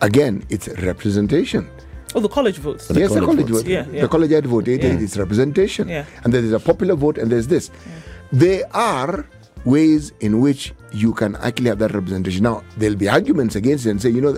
again, 0.00 0.44
it's 0.50 0.68
representation. 0.82 1.68
Oh, 2.14 2.20
the 2.20 2.28
college 2.28 2.58
votes. 2.58 2.90
yes, 2.94 3.12
the 3.12 3.20
college 3.20 3.26
college 3.36 3.48
votes. 3.50 3.62
vote. 3.62 3.70
Yeah, 3.70 3.86
yeah. 3.92 4.00
The 4.02 4.08
collegiate 4.08 4.46
vote. 4.46 4.68
It 4.68 4.82
Yeah. 4.82 4.98
is 4.98 5.18
representation. 5.18 5.88
Yeah. 5.88 6.04
And 6.22 6.32
there 6.32 6.42
is 6.44 6.52
a 6.52 6.60
popular 6.60 6.94
vote 6.94 7.18
and 7.18 7.30
there's 7.30 7.48
this. 7.48 7.70
There 8.32 8.62
are 8.74 9.26
ways 9.64 10.12
in 10.20 10.40
which 10.40 10.72
you 10.92 11.12
can 11.14 11.36
actually 11.36 11.68
have 11.70 11.78
that 11.78 11.92
representation. 11.92 12.42
Now, 12.44 12.62
there'll 12.76 12.96
be 12.96 13.08
arguments 13.08 13.56
against 13.56 13.86
it 13.86 13.90
and 13.90 14.00
say, 14.02 14.10
you 14.10 14.20
know, 14.20 14.36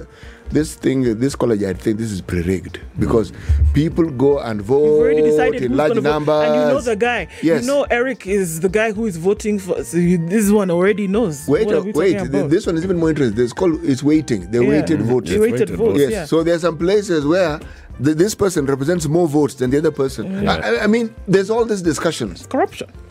this 0.51 0.75
thing, 0.75 1.19
this 1.19 1.35
college, 1.37 1.63
I 1.63 1.73
think 1.75 1.99
this 1.99 2.11
is 2.13 2.21
pre-rigged 2.21 2.81
because 2.99 3.33
people 3.75 4.09
go 4.11 4.39
and 4.39 4.61
vote 4.63 4.85
You've 4.85 4.99
already 5.01 5.23
decided 5.23 5.63
in 5.63 5.77
large 5.77 5.91
gonna 5.91 6.01
vote, 6.03 6.11
numbers. 6.11 6.45
and 6.49 6.55
you 6.55 6.61
know 6.75 6.81
the 6.81 6.97
guy. 6.97 7.29
Yes. 7.43 7.63
You 7.63 7.67
know 7.69 7.83
Eric 7.91 8.27
is 8.27 8.61
the 8.61 8.69
guy 8.69 8.93
who 8.93 9.07
is 9.07 9.17
voting 9.17 9.59
for. 9.59 9.83
So 9.85 9.97
you, 9.99 10.19
this 10.27 10.51
one 10.51 10.71
already 10.71 11.07
knows. 11.09 11.47
Wait, 11.49 11.67
What 11.67 11.75
are 11.75 11.79
uh, 11.79 11.83
we 11.83 11.93
wait. 11.93 12.17
about? 12.21 12.51
This 12.51 12.67
one 12.67 12.77
is 12.77 12.85
even 12.85 12.99
more 12.99 13.11
interesting. 13.11 13.43
It's 13.43 13.53
called 13.53 13.85
it's 13.85 14.03
waiting. 14.03 14.51
The 14.51 14.63
Yeah. 14.63 14.69
weighted 14.69 15.01
Mhm. 15.01 15.07
voting. 15.07 15.35
The 15.35 15.41
weighted 15.41 15.61
Weighted 15.71 15.77
votes. 15.77 16.01
Yes. 16.01 16.11
Yeah. 16.11 16.25
So 16.27 16.43
there 16.43 16.55
are 16.55 16.59
some 16.59 16.77
places 16.79 17.27
where 17.27 17.59
th- 18.03 18.17
this 18.17 18.35
person 18.35 18.67
represents 18.67 19.07
more 19.09 19.27
votes 19.29 19.55
than 19.55 19.71
the 19.71 19.79
other 19.79 19.91
person. 19.91 20.49
I, 20.49 20.57
I- 20.59 20.85
I 20.85 20.87
mean, 20.87 21.15
there's 21.29 21.51
all 21.51 21.65
these 21.65 21.83
discussions. 21.83 22.47
corruption. 22.47 22.89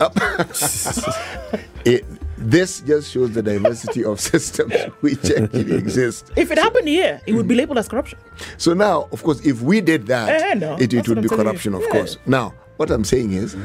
It, 1.84 2.04
this 2.38 2.80
just 2.82 3.10
shows 3.12 3.32
the 3.32 3.42
diversity 3.42 4.04
of 4.04 4.20
systems 4.32 4.74
which 5.00 5.30
actually 5.30 5.74
exist. 5.74 6.30
If 6.36 6.50
it 6.50 6.58
happened 6.58 6.88
here, 6.88 7.20
it 7.26 7.32
would 7.32 7.48
be 7.48 7.54
labeled 7.54 7.78
as 7.78 7.88
corruption. 7.88 8.18
So 8.58 8.74
now, 8.74 9.08
of 9.12 9.22
course, 9.22 9.44
if 9.46 9.62
we 9.62 9.80
did 9.80 10.06
that, 10.08 10.28
Eh, 10.42 10.54
no, 10.54 10.76
it, 10.76 10.92
it 10.92 11.08
would 11.08 11.22
be 11.22 11.28
corruption, 11.28 11.74
of 11.74 11.82
Yeah. 11.82 11.88
course. 11.92 12.18
Now, 12.26 12.54
what 12.76 12.90
I'm 12.90 13.04
saying 13.04 13.32
is, 13.32 13.56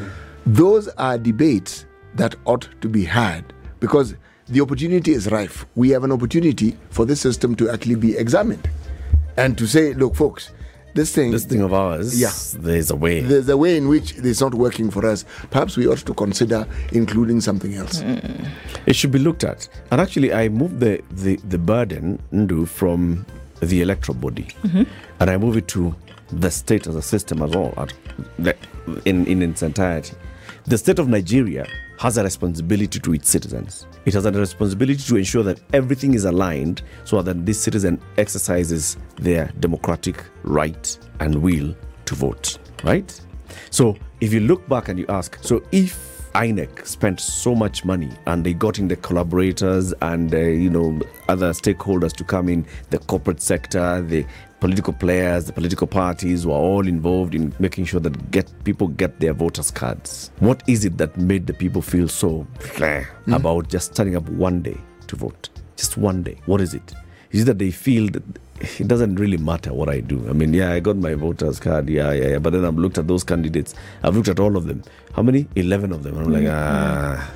those 0.45 0.87
are 0.89 1.17
debates 1.17 1.85
that 2.15 2.35
ought 2.45 2.67
to 2.81 2.87
be 2.89 3.03
had 3.03 3.53
because 3.79 4.15
the 4.47 4.61
opportunity 4.61 5.11
is 5.13 5.29
rife. 5.31 5.65
We 5.75 5.89
have 5.91 6.03
an 6.03 6.11
opportunity 6.11 6.77
for 6.89 7.05
this 7.05 7.19
system 7.21 7.55
to 7.55 7.69
actually 7.69 7.95
be 7.95 8.17
examined 8.17 8.69
and 9.37 9.57
to 9.57 9.65
say, 9.67 9.93
look, 9.93 10.15
folks, 10.15 10.51
this 10.93 11.13
thing, 11.13 11.31
This 11.31 11.45
thing 11.45 11.61
of 11.61 11.73
ours, 11.73 12.19
Yeah. 12.19 12.31
there's 12.59 12.91
a 12.91 12.95
way. 12.95 13.21
there's 13.21 13.49
a 13.49 13.57
way 13.57 13.77
in 13.77 13.87
which 13.87 14.17
it's 14.17 14.41
not 14.41 14.53
working 14.53 14.89
for 14.91 15.05
us. 15.05 15.25
Perhaps 15.49 15.77
we 15.77 15.87
ought 15.87 15.99
to 15.99 16.13
consider 16.13 16.67
including 16.91 17.41
something 17.41 17.73
else. 17.75 18.01
Mm. 18.01 18.47
It 18.85 18.95
should 18.95 19.11
be 19.11 19.19
looked 19.19 19.43
at. 19.43 19.67
And 19.91 20.01
actually, 20.01 20.33
I 20.33 20.49
moved 20.49 20.79
the, 20.79 21.01
the, 21.11 21.37
the 21.37 21.57
burden 21.57 22.21
Ndu, 22.33 22.67
from 22.67 23.25
the 23.61 23.81
electoral 23.81 24.17
body 24.17 24.47
mm-hmm. 24.63 24.83
and 25.19 25.29
I 25.29 25.37
move 25.37 25.55
it 25.55 25.67
to 25.69 25.95
the 26.31 26.49
state 26.49 26.87
as 26.87 26.95
a 26.95 27.01
system 27.01 27.41
as 27.43 27.51
the, 27.51 28.55
in, 29.05 29.25
in 29.27 29.41
its 29.41 29.61
entirety. 29.61 30.15
The 30.65 30.77
state 30.77 30.99
of 30.99 31.07
Nigeria 31.07 31.67
has 32.01 32.17
a 32.17 32.23
responsibility 32.23 32.99
to 32.99 33.13
its 33.13 33.29
citizens. 33.29 33.85
It 34.05 34.15
has 34.15 34.25
a 34.25 34.31
responsibility 34.31 35.03
to 35.03 35.17
ensure 35.17 35.43
that 35.43 35.59
everything 35.71 36.15
is 36.15 36.25
aligned 36.25 36.81
so 37.03 37.21
that 37.21 37.45
this 37.45 37.61
citizen 37.61 38.01
exercises 38.17 38.97
their 39.17 39.51
democratic 39.59 40.25
right 40.41 40.97
and 41.19 41.35
will 41.35 41.75
to 42.05 42.15
vote, 42.15 42.57
right? 42.83 43.21
So 43.69 43.95
if 44.19 44.33
you 44.33 44.39
look 44.39 44.67
back 44.67 44.87
and 44.87 44.97
you 44.97 45.05
ask, 45.09 45.37
so 45.43 45.61
if 45.71 46.31
INEC 46.33 46.87
spent 46.87 47.19
so 47.19 47.53
much 47.53 47.85
money 47.85 48.09
and 48.25 48.43
they 48.43 48.55
got 48.55 48.79
in 48.79 48.87
the 48.87 48.95
collaborators 48.95 49.93
and 50.01 50.33
uh, 50.33 50.39
you 50.39 50.71
know 50.71 50.99
other 51.29 51.51
stakeholders 51.51 52.13
to 52.13 52.23
come 52.23 52.49
in, 52.49 52.65
the 52.89 52.97
corporate 52.97 53.41
sector, 53.41 54.01
the 54.01 54.25
political 54.61 54.93
players, 54.93 55.45
the 55.45 55.53
political 55.53 55.87
parties 55.87 56.45
were 56.45 56.53
all 56.53 56.87
involved 56.87 57.35
in 57.35 57.53
making 57.59 57.83
sure 57.83 57.99
that 57.99 58.31
get 58.31 58.47
people 58.63 58.87
get 58.87 59.19
their 59.19 59.33
voters 59.33 59.71
cards. 59.71 60.31
What 60.39 60.63
is 60.67 60.85
it 60.85 60.97
that 60.99 61.17
made 61.17 61.47
the 61.47 61.53
people 61.53 61.81
feel 61.81 62.07
so 62.07 62.47
bleh 62.59 63.05
about 63.35 63.67
just 63.67 63.95
turning 63.95 64.15
up 64.15 64.29
one 64.29 64.61
day 64.61 64.77
to 65.07 65.15
vote? 65.15 65.49
Just 65.75 65.97
one 65.97 66.21
day. 66.23 66.37
What 66.45 66.61
is 66.61 66.73
it? 66.75 66.93
Is 67.31 67.41
it 67.41 67.45
that 67.45 67.57
they 67.59 67.71
feel 67.71 68.07
that 68.11 68.23
it 68.79 68.87
doesn't 68.87 69.15
really 69.15 69.37
matter 69.37 69.73
what 69.73 69.89
I 69.89 69.99
do? 69.99 70.29
I 70.29 70.33
mean, 70.33 70.53
yeah, 70.53 70.71
I 70.71 70.79
got 70.79 70.95
my 70.95 71.15
voters 71.15 71.59
card, 71.59 71.89
yeah, 71.89 72.11
yeah, 72.11 72.27
yeah. 72.27 72.39
But 72.39 72.53
then 72.53 72.63
I've 72.63 72.77
looked 72.77 72.99
at 72.99 73.07
those 73.07 73.23
candidates. 73.23 73.73
I've 74.03 74.15
looked 74.15 74.27
at 74.27 74.39
all 74.39 74.55
of 74.55 74.67
them. 74.67 74.83
How 75.13 75.23
many? 75.23 75.47
Eleven 75.55 75.91
of 75.91 76.03
them. 76.03 76.17
I'm 76.19 76.31
like, 76.31 76.43
hmm. 76.43 76.49
ah. 76.51 77.31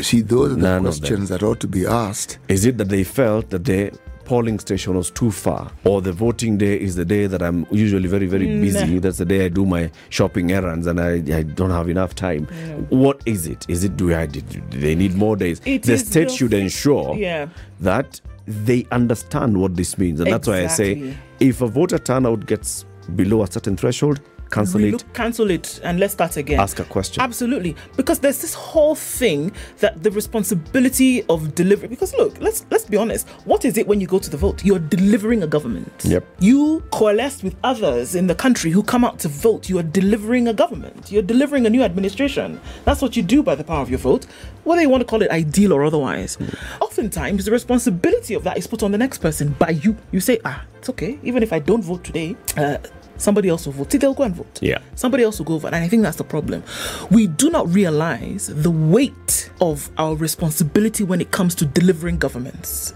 See, 0.00 0.20
those 0.20 0.52
are 0.52 0.54
the 0.54 0.60
None 0.60 0.82
questions 0.82 1.28
that 1.28 1.42
ought 1.42 1.60
to 1.60 1.68
be 1.68 1.86
asked. 1.86 2.38
Is 2.48 2.64
it 2.64 2.78
that 2.78 2.88
they 2.88 3.04
felt 3.04 3.50
that 3.50 3.64
the 3.64 3.92
polling 4.24 4.58
station 4.58 4.94
was 4.96 5.10
too 5.10 5.30
far, 5.30 5.70
or 5.84 6.00
the 6.00 6.12
voting 6.12 6.58
day 6.58 6.78
is 6.80 6.94
the 6.96 7.04
day 7.04 7.26
that 7.26 7.42
I'm 7.42 7.66
usually 7.70 8.08
very, 8.08 8.26
very 8.26 8.46
mm, 8.46 8.60
busy? 8.60 8.98
That's 8.98 9.18
the 9.18 9.24
day 9.24 9.44
I 9.44 9.48
do 9.48 9.64
my 9.66 9.90
shopping 10.10 10.52
errands 10.52 10.86
and 10.86 11.00
I, 11.00 11.14
I 11.36 11.42
don't 11.42 11.70
have 11.70 11.88
enough 11.88 12.14
time. 12.14 12.46
What 12.90 13.20
is 13.26 13.46
it? 13.46 13.66
Is 13.68 13.84
it 13.84 13.96
do 13.96 14.14
I 14.14 14.26
do 14.26 14.40
they 14.70 14.94
need 14.94 15.14
more 15.14 15.36
days? 15.36 15.60
It 15.64 15.82
the 15.82 15.98
state 15.98 16.28
the 16.28 16.34
should 16.34 16.52
ensure 16.54 17.16
Yeah. 17.16 17.48
that 17.80 18.20
they 18.46 18.86
understand 18.90 19.60
what 19.60 19.76
this 19.76 19.98
means, 19.98 20.20
and 20.20 20.30
that's 20.32 20.48
why 20.48 20.64
I 20.64 20.66
say 20.66 21.14
if 21.40 21.60
a 21.60 21.66
voter 21.66 21.98
turnout 21.98 22.46
gets 22.46 22.84
below 23.16 23.42
a 23.42 23.50
certain 23.50 23.76
threshold, 23.76 24.20
cancel 24.52 24.84
it. 24.84 25.04
Cancel 25.14 25.50
it 25.50 25.80
and 25.82 25.98
let's 25.98 26.12
start 26.12 26.36
again. 26.36 26.60
Ask 26.60 26.78
a 26.78 26.84
question. 26.84 27.22
Absolutely, 27.22 27.74
because 27.96 28.18
there's 28.20 28.40
this 28.40 28.54
whole 28.54 28.94
thing 28.94 29.52
that 29.78 30.02
the 30.02 30.10
responsibility 30.10 31.24
of 31.28 31.54
delivery. 31.54 31.88
Because 31.88 32.14
look, 32.14 32.38
let's 32.40 32.64
let's 32.70 32.84
be 32.84 32.96
honest. 32.96 33.28
What 33.44 33.64
is 33.64 33.78
it 33.78 33.86
when 33.86 34.00
you 34.00 34.06
go 34.06 34.18
to 34.18 34.30
the 34.30 34.36
vote? 34.36 34.64
You're 34.64 34.78
delivering 34.78 35.42
a 35.42 35.46
government. 35.46 35.92
Yep. 36.04 36.24
You 36.40 36.82
coalesce 36.92 37.42
with 37.42 37.56
others 37.64 38.14
in 38.14 38.26
the 38.26 38.34
country 38.34 38.70
who 38.70 38.82
come 38.82 39.04
out 39.04 39.18
to 39.20 39.28
vote. 39.28 39.68
You 39.68 39.78
are 39.78 39.82
delivering 40.00 40.48
a 40.48 40.54
government. 40.54 41.10
You're 41.10 41.22
delivering 41.22 41.66
a 41.66 41.70
new 41.70 41.82
administration. 41.82 42.60
That's 42.84 43.02
what 43.02 43.16
you 43.16 43.22
do 43.22 43.42
by 43.42 43.54
the 43.54 43.64
power 43.64 43.82
of 43.82 43.90
your 43.90 43.98
vote, 43.98 44.26
whether 44.64 44.82
you 44.82 44.88
want 44.88 45.00
to 45.00 45.06
call 45.06 45.22
it 45.22 45.30
ideal 45.30 45.72
or 45.72 45.84
otherwise. 45.84 46.36
Oftentimes, 46.80 47.44
the 47.44 47.50
responsibility 47.50 48.34
of 48.34 48.44
that 48.44 48.58
is 48.58 48.66
put 48.66 48.82
on 48.82 48.92
the 48.92 48.98
next 48.98 49.18
person 49.18 49.56
by 49.58 49.70
you. 49.70 49.96
You 50.10 50.20
say, 50.20 50.38
ah, 50.44 50.64
it's 50.78 50.88
okay. 50.90 51.18
Even 51.22 51.42
if 51.42 51.52
I 51.52 51.58
don't 51.58 51.82
vote 51.82 52.04
today. 52.04 52.36
Uh, 52.56 52.78
Somebody 53.16 53.48
else 53.48 53.66
will 53.66 53.72
vote. 53.72 53.92
See, 53.92 53.98
they'll 53.98 54.14
go 54.14 54.24
and 54.24 54.34
vote. 54.34 54.58
Yeah. 54.60 54.78
Somebody 54.94 55.22
else 55.24 55.38
will 55.38 55.46
go 55.46 55.54
over. 55.54 55.66
And 55.66 55.76
I 55.76 55.88
think 55.88 56.02
that's 56.02 56.16
the 56.16 56.24
problem. 56.24 56.62
We 57.10 57.26
do 57.26 57.50
not 57.50 57.72
realize 57.72 58.48
the 58.48 58.70
weight 58.70 59.50
of 59.60 59.90
our 59.98 60.14
responsibility 60.14 61.04
when 61.04 61.20
it 61.20 61.30
comes 61.30 61.54
to 61.56 61.66
delivering 61.66 62.18
governments. 62.18 62.94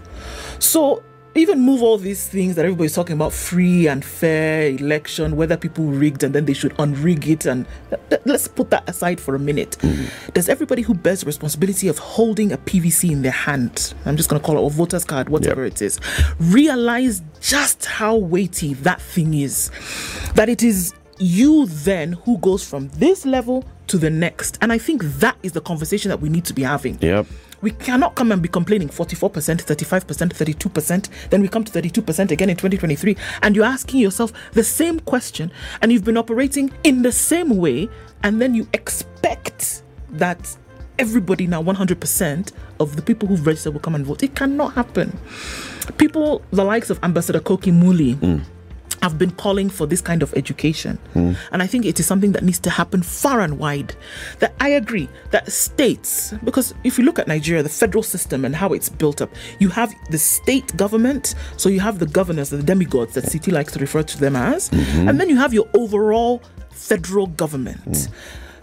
So, 0.59 1.03
even 1.39 1.59
move 1.59 1.81
all 1.81 1.97
these 1.97 2.27
things 2.27 2.55
that 2.55 2.65
everybody's 2.65 2.93
talking 2.95 3.15
about 3.15 3.33
free 3.33 3.87
and 3.87 4.03
fair 4.03 4.69
election, 4.69 5.35
whether 5.35 5.57
people 5.57 5.85
rigged 5.85 6.23
and 6.23 6.33
then 6.33 6.45
they 6.45 6.53
should 6.53 6.73
unrig 6.77 7.27
it. 7.27 7.45
And 7.45 7.65
let's 8.25 8.47
put 8.47 8.69
that 8.71 8.87
aside 8.89 9.19
for 9.19 9.35
a 9.35 9.39
minute. 9.39 9.77
Mm-hmm. 9.79 10.31
Does 10.33 10.49
everybody 10.49 10.81
who 10.81 10.93
bears 10.93 11.21
the 11.21 11.25
responsibility 11.25 11.87
of 11.87 11.97
holding 11.97 12.51
a 12.51 12.57
PVC 12.57 13.11
in 13.11 13.21
their 13.21 13.31
hand, 13.31 13.93
I'm 14.05 14.17
just 14.17 14.29
going 14.29 14.41
to 14.41 14.45
call 14.45 14.57
it 14.57 14.65
a 14.65 14.69
voter's 14.69 15.05
card, 15.05 15.29
whatever 15.29 15.63
Yep. 15.63 15.73
it 15.73 15.81
is, 15.81 15.99
realize 16.39 17.21
just 17.41 17.85
how 17.85 18.15
weighty 18.15 18.73
that 18.75 19.01
thing 19.01 19.33
is? 19.33 19.71
That 20.35 20.49
it 20.49 20.63
is 20.63 20.93
you 21.19 21.65
then 21.65 22.13
who 22.13 22.37
goes 22.39 22.67
from 22.67 22.89
this 22.89 23.25
level 23.25 23.65
to 23.87 23.97
the 23.97 24.09
next. 24.09 24.57
And 24.61 24.71
I 24.71 24.77
think 24.77 25.03
that 25.03 25.37
is 25.43 25.53
the 25.53 25.61
conversation 25.61 26.09
that 26.09 26.19
we 26.19 26.29
need 26.29 26.45
to 26.45 26.53
be 26.53 26.63
having. 26.63 26.97
Yep. 27.01 27.25
We 27.61 27.71
cannot 27.71 28.15
come 28.15 28.31
and 28.31 28.41
be 28.41 28.49
complaining 28.49 28.89
44%, 28.89 29.29
35%, 29.63 30.29
32%. 30.29 31.29
Then 31.29 31.41
we 31.41 31.47
come 31.47 31.63
to 31.63 31.71
32% 31.71 32.31
again 32.31 32.49
in 32.49 32.55
2023. 32.55 33.17
And 33.41 33.55
you're 33.55 33.65
asking 33.65 33.99
yourself 33.99 34.31
the 34.53 34.63
same 34.63 34.99
question 34.99 35.51
and 35.81 35.91
you've 35.91 36.03
been 36.03 36.17
operating 36.17 36.71
in 36.83 37.01
the 37.01 37.11
same 37.11 37.57
way. 37.57 37.89
And 38.23 38.41
then 38.41 38.53
you 38.53 38.67
expect 38.73 39.83
that 40.11 40.57
everybody 40.99 41.47
now, 41.47 41.61
100% 41.61 42.51
of 42.79 42.95
the 42.95 43.01
people 43.01 43.27
who've 43.27 43.45
registered 43.45 43.73
will 43.73 43.79
come 43.79 43.95
and 43.95 44.05
vote. 44.05 44.23
It 44.23 44.35
cannot 44.35 44.73
happen. 44.73 45.17
People, 45.97 46.41
the 46.51 46.63
likes 46.63 46.89
of 46.89 46.99
Ambassador 47.03 47.39
Koki 47.39 47.71
Muli, 47.71 48.13
hmm. 48.13 48.39
Have 49.01 49.17
been 49.17 49.31
calling 49.31 49.69
for 49.69 49.85
this 49.85 50.01
kind 50.01 50.23
of 50.23 50.33
education. 50.35 50.97
Hmm. 51.13 51.33
And 51.51 51.61
I 51.61 51.67
think 51.67 51.85
it 51.85 51.99
is 51.99 52.05
something 52.05 52.31
that 52.33 52.43
needs 52.43 52.59
to 52.59 52.69
happen 52.69 53.01
far 53.01 53.41
and 53.41 53.59
wide. 53.59 53.95
That 54.39 54.53
I 54.59 54.69
agree 54.69 55.09
that 55.31 55.51
states, 55.51 56.33
because 56.43 56.73
if 56.83 56.97
you 56.97 57.05
look 57.05 57.19
at 57.19 57.27
Nigeria, 57.27 57.63
the 57.63 57.69
federal 57.69 58.03
system 58.03 58.45
and 58.45 58.55
how 58.55 58.73
it's 58.73 58.89
built 58.89 59.21
up, 59.21 59.29
you 59.59 59.69
have 59.69 59.93
the 60.09 60.17
state 60.17 60.75
government, 60.77 61.35
so 61.57 61.69
you 61.69 61.79
have 61.79 61.99
the 61.99 62.05
governors, 62.07 62.49
the 62.49 62.63
demigods 62.63 63.13
that 63.13 63.25
City 63.25 63.51
likes 63.51 63.73
to 63.73 63.79
refer 63.79 64.03
to 64.03 64.19
them 64.19 64.35
as, 64.35 64.69
mm-hmm. 64.69 65.07
and 65.07 65.19
then 65.19 65.29
you 65.29 65.37
have 65.37 65.53
your 65.53 65.67
overall 65.73 66.41
federal 66.71 67.27
government. 67.27 68.07
Hmm. 68.07 68.13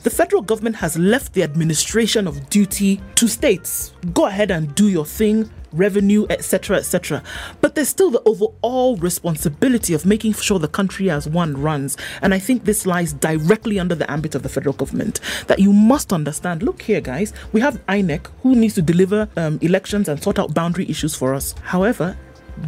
The 0.02 0.10
federal 0.10 0.42
government 0.42 0.76
has 0.76 0.98
left 0.98 1.32
the 1.32 1.42
administration 1.42 2.26
of 2.26 2.50
duty 2.50 3.00
to 3.14 3.26
states. 3.26 3.94
Go 4.12 4.26
ahead 4.26 4.50
and 4.50 4.74
do 4.74 4.88
your 4.88 5.06
thing, 5.06 5.50
revenue, 5.76 6.26
etc., 6.30 6.76
etc. 6.76 7.22
But 7.60 7.74
there's 7.74 7.88
still 7.88 8.10
the 8.10 8.22
overall 8.24 8.96
responsibility 8.96 9.94
of 9.94 10.06
making 10.06 10.34
sure 10.34 10.58
the 10.58 10.68
country 10.68 11.10
as 11.10 11.28
one 11.28 11.60
runs. 11.60 11.96
And 12.22 12.32
I 12.34 12.38
think 12.38 12.64
this 12.64 12.86
lies 12.86 13.12
directly 13.12 13.78
under 13.78 13.94
the 13.94 14.10
ambit 14.10 14.34
of 14.34 14.42
the 14.42 14.48
federal 14.48 14.74
government. 14.74 15.20
That 15.46 15.58
you 15.58 15.72
must 15.72 16.12
understand. 16.12 16.62
Look 16.62 16.82
here, 16.82 17.00
guys, 17.00 17.32
we 17.52 17.60
have 17.60 17.84
INEC 17.86 18.26
who 18.42 18.54
needs 18.54 18.74
to 18.74 18.82
deliver 18.82 19.28
um, 19.36 19.58
elections 19.62 20.08
and 20.08 20.22
sort 20.22 20.38
out 20.38 20.54
boundary 20.54 20.88
issues 20.88 21.14
for 21.14 21.34
us. 21.34 21.54
However, 21.62 22.16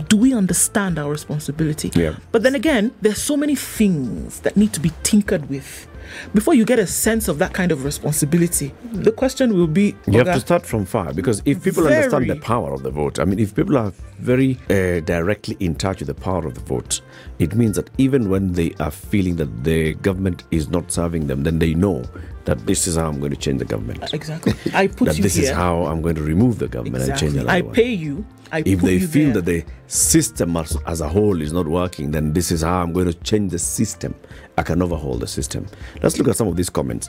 do 0.09 0.17
we 0.17 0.35
understand 0.35 0.99
our 0.99 1.11
responsibility? 1.11 1.91
Yeah. 1.95 2.17
But 2.33 2.43
then 2.43 2.55
again, 2.55 2.93
there's 3.01 3.23
so 3.23 3.37
many 3.37 3.55
things 3.55 4.41
that 4.41 4.57
need 4.57 4.73
to 4.73 4.81
be 4.81 4.91
tinkered 5.03 5.49
with. 5.49 5.87
Before 6.35 6.55
you 6.55 6.65
get 6.65 6.79
a 6.79 6.87
sense 6.87 7.29
of 7.29 7.39
that 7.39 7.53
kind 7.53 7.73
of 7.73 7.85
responsibility, 7.85 8.73
the 8.93 9.13
question 9.13 9.55
will 9.55 9.67
be 9.67 9.95
You 10.07 10.19
have 10.19 10.35
to 10.35 10.41
start 10.41 10.67
from 10.67 10.85
far 10.85 11.13
because 11.13 11.43
if 11.45 11.63
people 11.63 11.87
understand 11.87 12.31
the 12.31 12.37
power 12.37 12.73
of 12.73 12.83
the 12.83 12.91
vote, 12.91 13.19
I 13.19 13.25
mean, 13.25 13.39
if 13.39 13.55
people 13.55 13.77
are 13.77 13.93
very 14.19 14.59
uh, 14.71 15.01
directly 15.01 15.57
in 15.61 15.75
touch 15.75 16.01
with 16.01 16.09
the 16.09 16.15
power 16.15 16.47
of 16.47 16.55
the 16.55 16.61
vote, 16.61 17.01
it 17.39 17.55
means 17.55 17.77
that 17.77 17.91
even 17.99 18.31
when 18.31 18.53
they 18.53 18.75
are 18.81 18.91
feeling 18.91 19.37
that 19.37 19.65
the 19.65 19.95
government 19.95 20.45
is 20.51 20.69
not 20.69 20.91
serving 20.91 21.27
them, 21.27 21.43
then 21.43 21.59
they 21.59 21.75
know 21.75 22.05
that 22.47 22.65
this 22.67 22.87
is 22.87 22.97
how 22.97 23.09
I'm 23.09 23.19
going 23.19 23.33
to 23.33 23.37
change 23.37 23.59
the 23.59 23.65
government. 23.65 24.15
Exactly. 24.15 24.55
I 24.73 24.87
put 24.87 25.07
that 25.07 25.17
you 25.17 25.23
this 25.23 25.35
here. 25.35 25.45
is 25.45 25.51
how 25.51 25.85
I'm 25.85 26.01
going 26.01 26.15
to 26.15 26.23
remove 26.23 26.59
the 26.59 26.69
government 26.69 27.05
and 27.05 27.19
change 27.19 27.35
exactly. 27.35 27.59
another 27.59 27.71
I 27.71 27.75
pay 27.75 27.93
you. 27.93 28.25
I 28.53 28.63
if 28.65 28.81
they 28.81 28.99
feel 29.01 29.33
there. 29.33 29.43
that 29.43 29.45
the 29.45 29.65
system 29.87 30.57
as, 30.57 30.77
as 30.87 31.01
a 31.01 31.09
whole 31.09 31.41
is 31.43 31.53
not 31.53 31.67
working, 31.67 32.11
then 32.11 32.33
this 32.33 32.51
is 32.51 32.63
how 32.63 32.83
I'm 32.83 32.93
going 32.93 33.07
to 33.07 33.15
change 33.15 33.53
the 33.53 33.59
system. 33.59 34.15
I 34.57 34.63
can 34.63 34.83
overhaul 34.83 35.17
the 35.17 35.27
system. 35.27 35.67
Let's 36.03 36.19
look 36.19 36.29
at 36.29 36.37
some 36.37 36.49
of 36.49 36.57
these 36.57 36.71
comments. 36.71 37.09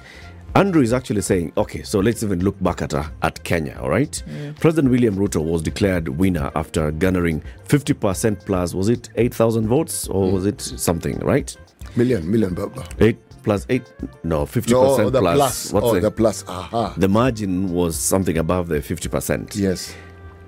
Andrew 0.56 0.82
is 0.82 0.92
actually 0.94 1.22
saying, 1.22 1.54
okay, 1.58 1.84
so 1.84 2.00
let's 2.00 2.24
even 2.24 2.44
look 2.44 2.60
back 2.64 2.82
at, 2.82 2.94
uh, 2.94 3.04
at 3.22 3.44
Kenya, 3.44 3.78
all 3.80 3.90
right? 3.90 4.24
President 4.60 4.90
William 4.90 5.16
Ruto 5.16 5.44
was 5.44 5.62
declared 5.62 6.08
winner 6.08 6.50
after 6.56 6.90
garnering 6.92 7.44
50% 7.68 8.44
plus, 8.46 8.74
was 8.74 8.90
it 8.90 9.10
8,000 9.16 9.68
votes 9.68 10.08
or 10.08 10.32
was 10.32 10.46
it 10.48 10.60
something, 10.60 11.20
right? 11.20 11.56
Million, 11.96 12.30
million, 12.32 12.56
Baba. 12.56 12.84
8 13.00 13.18
plus 13.44 13.66
8, 13.70 13.84
no, 14.24 14.46
50% 14.46 14.70
No, 14.72 15.10
the 15.10 15.20
plus. 15.20 15.36
plus. 15.36 15.74
What's 15.74 15.86
oh, 15.86 15.94
the, 15.96 16.00
the 16.02 16.12
plus. 16.12 16.44
Aha. 16.48 16.94
the 16.98 17.08
margin 17.08 17.72
was 17.72 17.96
something 17.96 18.38
above 18.40 18.68
the 18.68 18.78
50%. 18.80 19.56
yes. 19.56 19.94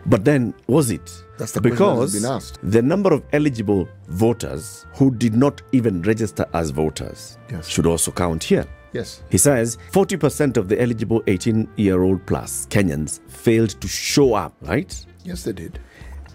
But 0.05 0.25
then, 0.25 0.53
was 0.67 0.91
it? 0.91 1.23
That's 1.37 1.51
the 1.51 1.61
question 1.61 1.77
that 1.77 1.95
has 2.01 2.11
because 2.13 2.21
been 2.21 2.31
asked. 2.31 2.59
the 2.63 2.81
number 2.81 3.13
of 3.13 3.23
eligible 3.33 3.87
voters 4.07 4.85
who 4.95 5.11
did 5.15 5.35
not 5.35 5.61
even 5.71 6.01
register 6.03 6.45
as 6.53 6.69
voters 6.71 7.37
Yes. 7.51 7.67
should 7.67 7.85
also 7.85 8.11
count 8.11 8.43
here. 8.43 8.65
Yes. 8.91 9.21
He 9.29 9.37
says 9.37 9.77
40% 9.91 10.57
of 10.57 10.67
the 10.67 10.81
eligible 10.81 11.21
18 11.27 11.67
year 11.77 12.01
old 12.03 12.25
plus 12.25 12.65
Kenyans 12.71 13.19
failed 13.29 13.79
to 13.81 13.87
show 13.87 14.33
up, 14.33 14.53
right? 14.61 15.05
Yes, 15.23 15.43
they 15.43 15.53
did. 15.53 15.79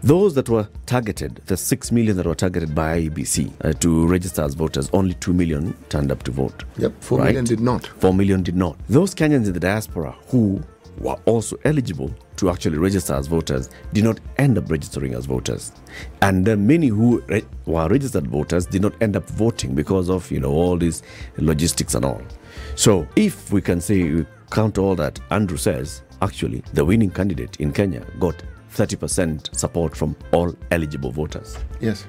Those 0.03 0.35
that 0.35 0.49
were 0.51 0.69
targeted, 0.87 1.41
the 1.47 1.57
6 1.57 1.91
million 1.91 2.17
that 2.19 2.27
were 2.27 2.35
targeted 2.35 2.75
by 2.75 3.01
IEBC 3.01 3.51
uh, 3.65 3.73
to 3.81 4.07
register 4.07 4.43
as 4.43 4.55
voters, 4.55 4.91
only 4.93 5.15
2 5.15 5.33
million 5.33 5.73
turned 5.89 6.13
up 6.13 6.23
to 6.25 6.31
vote. 6.31 6.65
Yep. 6.77 6.93
Four 7.01 7.19
Right. 7.21 7.27
million 7.29 7.45
did 7.47 7.61
not. 7.61 7.87
4 7.87 8.13
million 8.13 8.43
did 8.43 8.55
not. 8.55 8.77
Those 8.89 9.15
Kenyans 9.15 9.47
in 9.47 9.55
the 9.55 9.61
diaspora 9.61 10.15
who 10.29 10.63
were 10.99 11.17
also 11.25 11.57
eligible 11.65 12.15
to 12.37 12.51
actually 12.51 12.79
register 12.79 13.15
as 13.15 13.27
voters 13.27 13.71
did 13.93 14.05
not 14.05 14.21
end 14.39 14.59
up 14.59 14.71
registering 14.71 15.15
as 15.15 15.27
voters. 15.27 15.73
And 16.23 16.45
many 16.67 16.89
who 16.89 17.21
re- 17.29 17.45
were 17.67 17.89
registered 17.89 18.27
voters 18.27 18.67
did 18.67 18.83
not 18.83 19.01
end 19.03 19.17
up 19.17 19.29
voting 19.31 19.75
because 19.75 20.11
of, 20.11 20.31
you 20.31 20.41
know, 20.41 20.51
all 20.51 20.77
these 20.77 21.03
logistics 21.37 21.95
and 21.95 22.05
all. 22.05 22.23
So 22.77 23.07
if 23.17 23.53
we 23.53 23.61
can 23.61 23.81
say, 23.81 24.25
count 24.51 24.79
all 24.79 24.95
that, 24.97 25.19
Andrew 25.31 25.57
says, 25.57 26.03
actually, 26.23 26.63
the 26.73 26.85
winning 26.85 27.11
candidate 27.11 27.57
in 27.61 27.73
Kenya 27.73 28.05
got 28.19 28.43
30% 28.75 29.55
support 29.57 29.97
from 29.97 30.17
all 30.33 30.55
eligible 30.71 31.11
voters 31.13 31.57
Yes. 31.81 32.07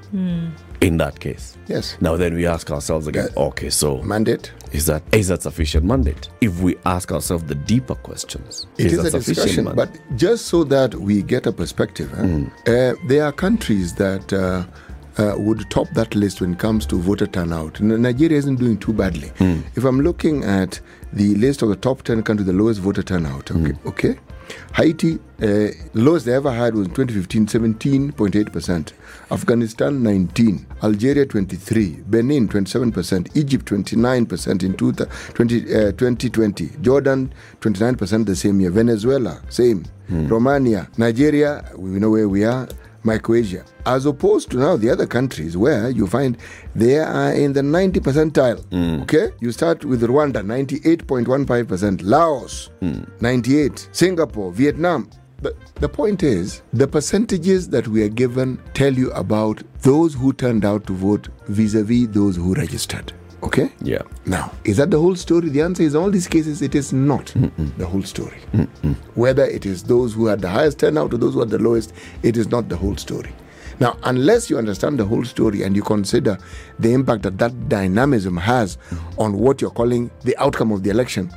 in 0.82 0.98
that 0.98 1.20
case. 1.20 1.58
Yes. 1.68 1.98
Now 2.02 2.18
then 2.18 2.34
we 2.34 2.46
ask 2.48 2.72
ourselves 2.72 3.08
again, 3.08 3.28
Yeah. 3.36 3.44
okay, 3.44 3.70
so 3.70 4.02
Mandate. 4.02 4.52
is 4.72 4.86
that 4.88 5.04
is 5.14 5.28
that 5.28 5.42
sufficient 5.44 5.86
mandate? 5.86 6.30
If 6.42 6.60
we 6.62 6.76
ask 6.86 7.12
ourselves 7.12 7.44
the 7.46 7.56
deeper 7.56 7.96
questions, 7.96 8.68
It 8.78 8.88
is, 8.88 8.98
that 8.98 9.06
a 9.08 9.12
sufficient 9.12 9.36
discussion, 9.36 9.64
mandate? 9.66 9.90
but 9.94 10.18
just 10.18 10.46
so 10.48 10.64
that 10.66 10.96
we 10.96 11.22
get 11.22 11.46
a 11.48 11.52
perspective, 11.52 12.10
eh, 12.66 12.92
uh, 12.92 12.96
there 13.08 13.24
are 13.26 13.32
countries 13.32 13.94
that 13.96 14.34
uh, 14.34 14.64
uh, 15.18 15.36
would 15.38 15.70
top 15.70 15.88
that 15.94 16.14
list 16.16 16.42
when 16.42 16.54
it 16.54 16.60
comes 16.60 16.86
to 16.88 16.98
voter 16.98 17.28
turnout. 17.28 17.80
Nigeria 17.80 18.38
isn't 18.38 18.58
doing 18.58 18.78
too 18.78 18.92
badly. 18.94 19.32
If 19.76 19.86
I'm 19.86 20.02
looking 20.02 20.44
at 20.44 20.80
the 21.14 21.36
list 21.36 21.62
of 21.62 21.70
the 21.70 21.76
top 21.78 22.04
10 22.04 22.22
countries, 22.24 22.48
the 22.48 22.54
lowest 22.54 22.82
voter 22.82 23.02
turnout, 23.04 23.50
okay, 23.52 23.74
okay? 23.86 24.20
Haiti, 24.74 25.20
uh, 25.42 25.68
lowest 25.94 26.26
they 26.26 26.34
ever 26.34 26.52
had 26.52 26.76
was 26.76 26.88
2015, 26.90 27.46
17.8%. 27.48 28.94
Afghanistan, 29.32 30.04
19. 30.04 30.66
Algeria, 30.84 31.26
23. 31.26 32.04
Benin, 32.08 32.48
27%. 32.48 33.36
Egypt, 33.36 33.66
29% 33.66 34.64
in 34.64 34.74
two 34.76 34.92
th- 34.92 35.10
20, 35.34 35.74
uh, 35.76 35.92
2020. 35.92 36.70
Jordan, 36.82 37.34
29% 37.62 38.26
the 38.26 38.36
same 38.36 38.60
year. 38.62 38.70
Venezuela, 38.72 39.42
same. 39.50 39.84
Romania, 40.08 40.88
Nigeria, 40.98 41.66
we 41.78 42.00
know 42.00 42.12
where 42.12 42.30
we 42.30 42.44
are. 42.46 42.68
Micronesia, 43.06 43.64
as 43.86 44.06
opposed 44.06 44.50
to 44.52 44.58
now 44.58 44.76
the 44.76 44.90
other 44.90 45.06
countries 45.06 45.56
where 45.56 45.90
you 45.90 46.08
find 46.08 46.38
they 46.76 46.98
are 47.00 47.32
in 47.34 47.54
the 47.54 47.64
90 47.64 48.00
percentile. 48.00 48.64
Mm. 48.70 49.04
Okay, 49.04 49.30
you 49.40 49.52
start 49.52 49.86
with 49.86 50.02
Rwanda, 50.02 50.44
98.15 50.44 51.68
percent, 51.68 52.02
Laos, 52.02 52.70
mm. 52.82 53.08
98, 53.22 53.90
Singapore, 53.92 54.52
Vietnam. 54.52 55.10
But 55.42 55.56
the 55.76 55.90
point 55.90 56.24
is, 56.24 56.62
the 56.74 56.88
percentages 56.88 57.70
that 57.70 57.88
we 57.88 58.04
are 58.04 58.10
given 58.10 58.60
tell 58.74 58.94
you 58.94 59.12
about 59.12 59.62
those 59.82 60.14
who 60.16 60.34
turned 60.34 60.66
out 60.66 60.88
to 60.88 60.94
vote 60.94 61.28
vis-a-vis 61.48 62.08
those 62.08 62.36
who 62.36 62.54
registered. 62.56 63.14
Okay. 63.46 63.70
yeah. 63.82 64.02
Now, 64.26 64.52
is 64.64 64.78
that 64.78 64.90
the 64.90 65.00
whole 65.00 65.16
story? 65.16 65.50
The 65.50 65.62
answer 65.62 65.84
is 65.84 65.96
all 65.96 66.10
these 66.10 66.28
cases, 66.28 66.62
it 66.64 66.74
is 66.74 66.92
not 66.92 67.32
the 67.78 67.86
whole 67.86 68.02
story. 68.02 68.40
Whether 69.14 69.46
it 69.46 69.66
is 69.66 69.84
those 69.84 70.14
who 70.14 70.26
had 70.26 70.42
the 70.42 70.50
highest 70.50 70.80
turnout 70.80 71.14
or 71.14 71.18
those 71.18 71.36
who 71.36 71.42
had 71.42 71.50
the 71.52 71.60
lowest, 71.60 71.94
it 72.24 72.38
is 72.38 72.50
not 72.50 72.70
the 72.70 72.76
whole 72.76 72.98
story. 72.98 73.32
Now, 73.80 73.98
unless 74.04 74.50
you 74.50 74.58
understand 74.58 75.00
the 75.00 75.06
whole 75.06 75.26
story 75.26 75.64
and 75.64 75.76
you 75.76 75.84
consider 75.84 76.38
the 76.80 76.94
impact 76.94 77.24
that 77.24 77.38
that 77.38 77.70
dynamism 77.70 78.38
has 78.38 78.78
mm-hmm. 78.78 79.20
on 79.22 79.34
what 79.34 79.62
you're 79.62 79.70
calling 79.70 80.10
the 80.24 80.36
outcome 80.38 80.72
of 80.72 80.84
the 80.84 80.90
election, 80.90 81.32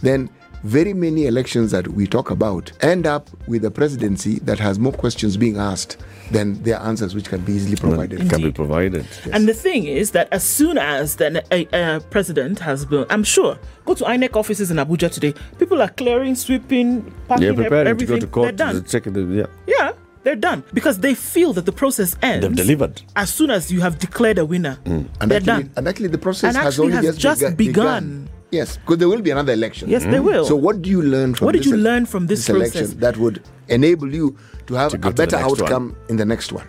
then 0.00 0.30
very 0.62 0.92
many 0.92 1.26
elections 1.26 1.70
that 1.70 1.88
we 1.88 2.06
talk 2.06 2.30
about 2.30 2.70
end 2.82 3.06
up 3.06 3.30
with 3.46 3.64
a 3.64 3.70
presidency 3.70 4.38
that 4.40 4.58
has 4.58 4.78
more 4.78 4.92
questions 4.92 5.36
being 5.36 5.56
asked 5.56 5.96
than 6.30 6.62
their 6.62 6.78
answers, 6.80 7.14
which 7.14 7.28
can 7.28 7.40
be 7.40 7.52
easily 7.54 7.76
provided. 7.76 8.18
Can 8.18 8.28
be 8.28 8.34
Indeed. 8.36 8.54
provided. 8.54 9.06
And 9.32 9.48
the 9.48 9.54
thing 9.54 9.86
is 9.86 10.12
that 10.12 10.28
as 10.32 10.44
soon 10.44 10.78
as 10.78 11.16
then 11.16 11.40
a, 11.50 11.66
a 11.72 12.00
president 12.10 12.58
has 12.60 12.84
been, 12.84 13.04
I'm 13.10 13.24
sure, 13.24 13.58
go 13.84 13.94
to 13.94 14.04
INEC 14.04 14.36
offices 14.36 14.70
in 14.70 14.76
Abuja 14.76 15.10
today. 15.10 15.34
People 15.58 15.82
are 15.82 15.88
clearing, 15.88 16.34
sweeping, 16.34 17.02
packing 17.28 17.44
Yeah, 17.44 17.50
ev- 17.50 17.56
preparing 17.56 17.84
to 17.86 17.90
everything. 17.90 18.16
go 18.16 18.20
to 18.20 18.26
court. 18.26 18.56
They're 18.56 18.66
to 18.68 18.80
done. 18.80 18.84
check 18.84 19.04
the, 19.04 19.20
yeah. 19.22 19.46
Yeah, 19.66 19.92
they're 20.22 20.36
done 20.36 20.62
because 20.72 21.00
they 21.00 21.14
feel 21.14 21.52
that 21.54 21.66
the 21.66 21.72
process 21.72 22.16
ends. 22.22 22.46
They've 22.46 22.54
delivered. 22.56 23.02
as 23.16 23.32
soon 23.32 23.50
as 23.50 23.72
you 23.72 23.80
have 23.80 23.98
declared 23.98 24.38
a 24.38 24.44
winner. 24.44 24.78
Mm. 24.84 25.08
And 25.20 25.30
They're 25.30 25.38
actually, 25.38 25.62
done. 25.64 25.70
and 25.76 25.88
actually, 25.88 26.08
the 26.08 26.18
process 26.18 26.54
And 26.54 26.62
has 26.62 26.74
actually 26.74 26.92
only 26.94 27.06
has 27.06 27.16
just, 27.18 27.40
just 27.40 27.56
bega- 27.56 27.72
begun. 27.72 28.28
Yes, 28.50 28.76
because 28.78 28.98
there 28.98 29.08
will 29.08 29.22
be 29.22 29.30
another 29.30 29.52
election. 29.52 29.88
Yes, 29.88 30.02
there 30.04 30.22
will. 30.22 30.44
So, 30.44 30.56
what 30.56 30.82
do 30.82 30.90
you 30.90 31.02
learn 31.02 31.34
from 31.34 31.46
What 31.46 31.52
did 31.52 31.62
this 31.62 31.68
you 31.68 31.74
ele- 31.76 31.82
learn 31.82 32.06
from 32.06 32.26
this 32.26 32.48
election 32.48 32.80
process? 32.80 32.94
that 33.00 33.16
would 33.16 33.42
enable 33.68 34.12
you 34.12 34.36
to 34.66 34.74
have 34.74 34.90
To 34.90 34.96
a 35.08 35.12
better 35.12 35.36
next 35.36 35.50
one. 35.52 35.62
outcome 35.62 35.96
in 36.08 36.16
the 36.16 36.24
next 36.24 36.52
one? 36.52 36.66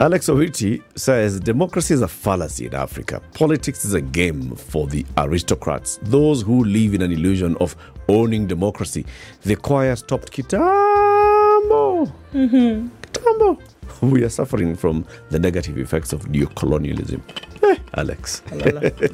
Alex 0.00 0.28
Owiti 0.28 0.82
says 0.96 1.38
democracy 1.38 1.94
is 1.94 2.02
a 2.02 2.08
fallacy 2.08 2.66
in 2.66 2.74
Africa. 2.74 3.20
Politics 3.34 3.84
is 3.84 3.94
a 3.94 4.00
game 4.00 4.56
for 4.56 4.86
the 4.88 5.06
aristocrats, 5.16 6.00
those 6.02 6.42
who 6.42 6.64
live 6.64 6.94
in 6.94 7.02
an 7.02 7.12
illusion 7.12 7.56
of 7.60 7.76
owning 8.08 8.46
democracy. 8.48 9.06
The 9.42 9.54
choir 9.56 9.94
stopped 9.96 10.32
Kitambo. 10.32 12.12
Mm-hmm. 12.34 12.88
Kitambo. 13.12 13.58
We 14.00 14.24
are 14.24 14.28
suffering 14.28 14.74
from 14.76 15.04
the 15.30 15.38
negative 15.38 15.78
effects 15.78 16.12
of 16.12 16.22
neocolonialism. 16.26 17.20
Eh, 17.62 17.76
Alex. 17.94 18.42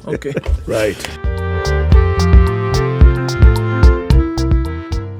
okay. 0.07 0.33
Right. 0.67 1.40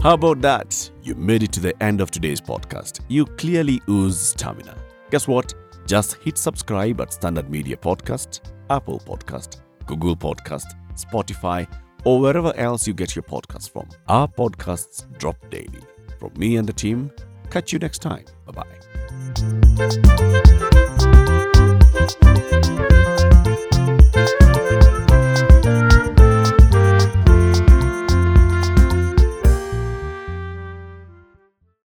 How 0.02 0.16
about 0.16 0.42
that? 0.42 0.90
You 1.04 1.14
made 1.14 1.44
it 1.44 1.52
to 1.52 1.60
the 1.60 1.76
end 1.84 2.02
of 2.02 2.10
today's 2.10 2.42
podcast. 2.42 3.02
You 3.08 3.24
clearly 3.24 3.80
ooze 3.88 4.20
stamina. 4.20 4.76
Guess 5.12 5.28
what? 5.28 5.54
Just 5.86 6.16
hit 6.16 6.40
subscribe 6.40 7.00
at 7.02 7.14
Standard 7.14 7.52
Media 7.52 7.78
Podcast, 7.78 8.40
Apple 8.72 9.00
Podcast, 9.00 9.62
Google 9.86 10.16
Podcast, 10.16 10.66
Spotify, 10.96 11.68
or 12.04 12.20
wherever 12.20 12.52
else 12.56 12.88
you 12.88 12.96
get 12.96 13.16
your 13.16 13.22
podcasts 13.22 13.70
from. 13.70 13.88
Our 14.08 14.28
podcasts 14.28 15.06
drop 15.20 15.38
daily. 15.52 15.82
From 16.18 16.32
me 16.36 16.56
and 16.56 16.68
the 16.68 16.74
team, 16.74 17.12
catch 17.52 17.72
you 17.72 17.78
next 17.78 18.00
time. 18.00 18.26
Bye 18.48 18.64
bye. 22.68 22.78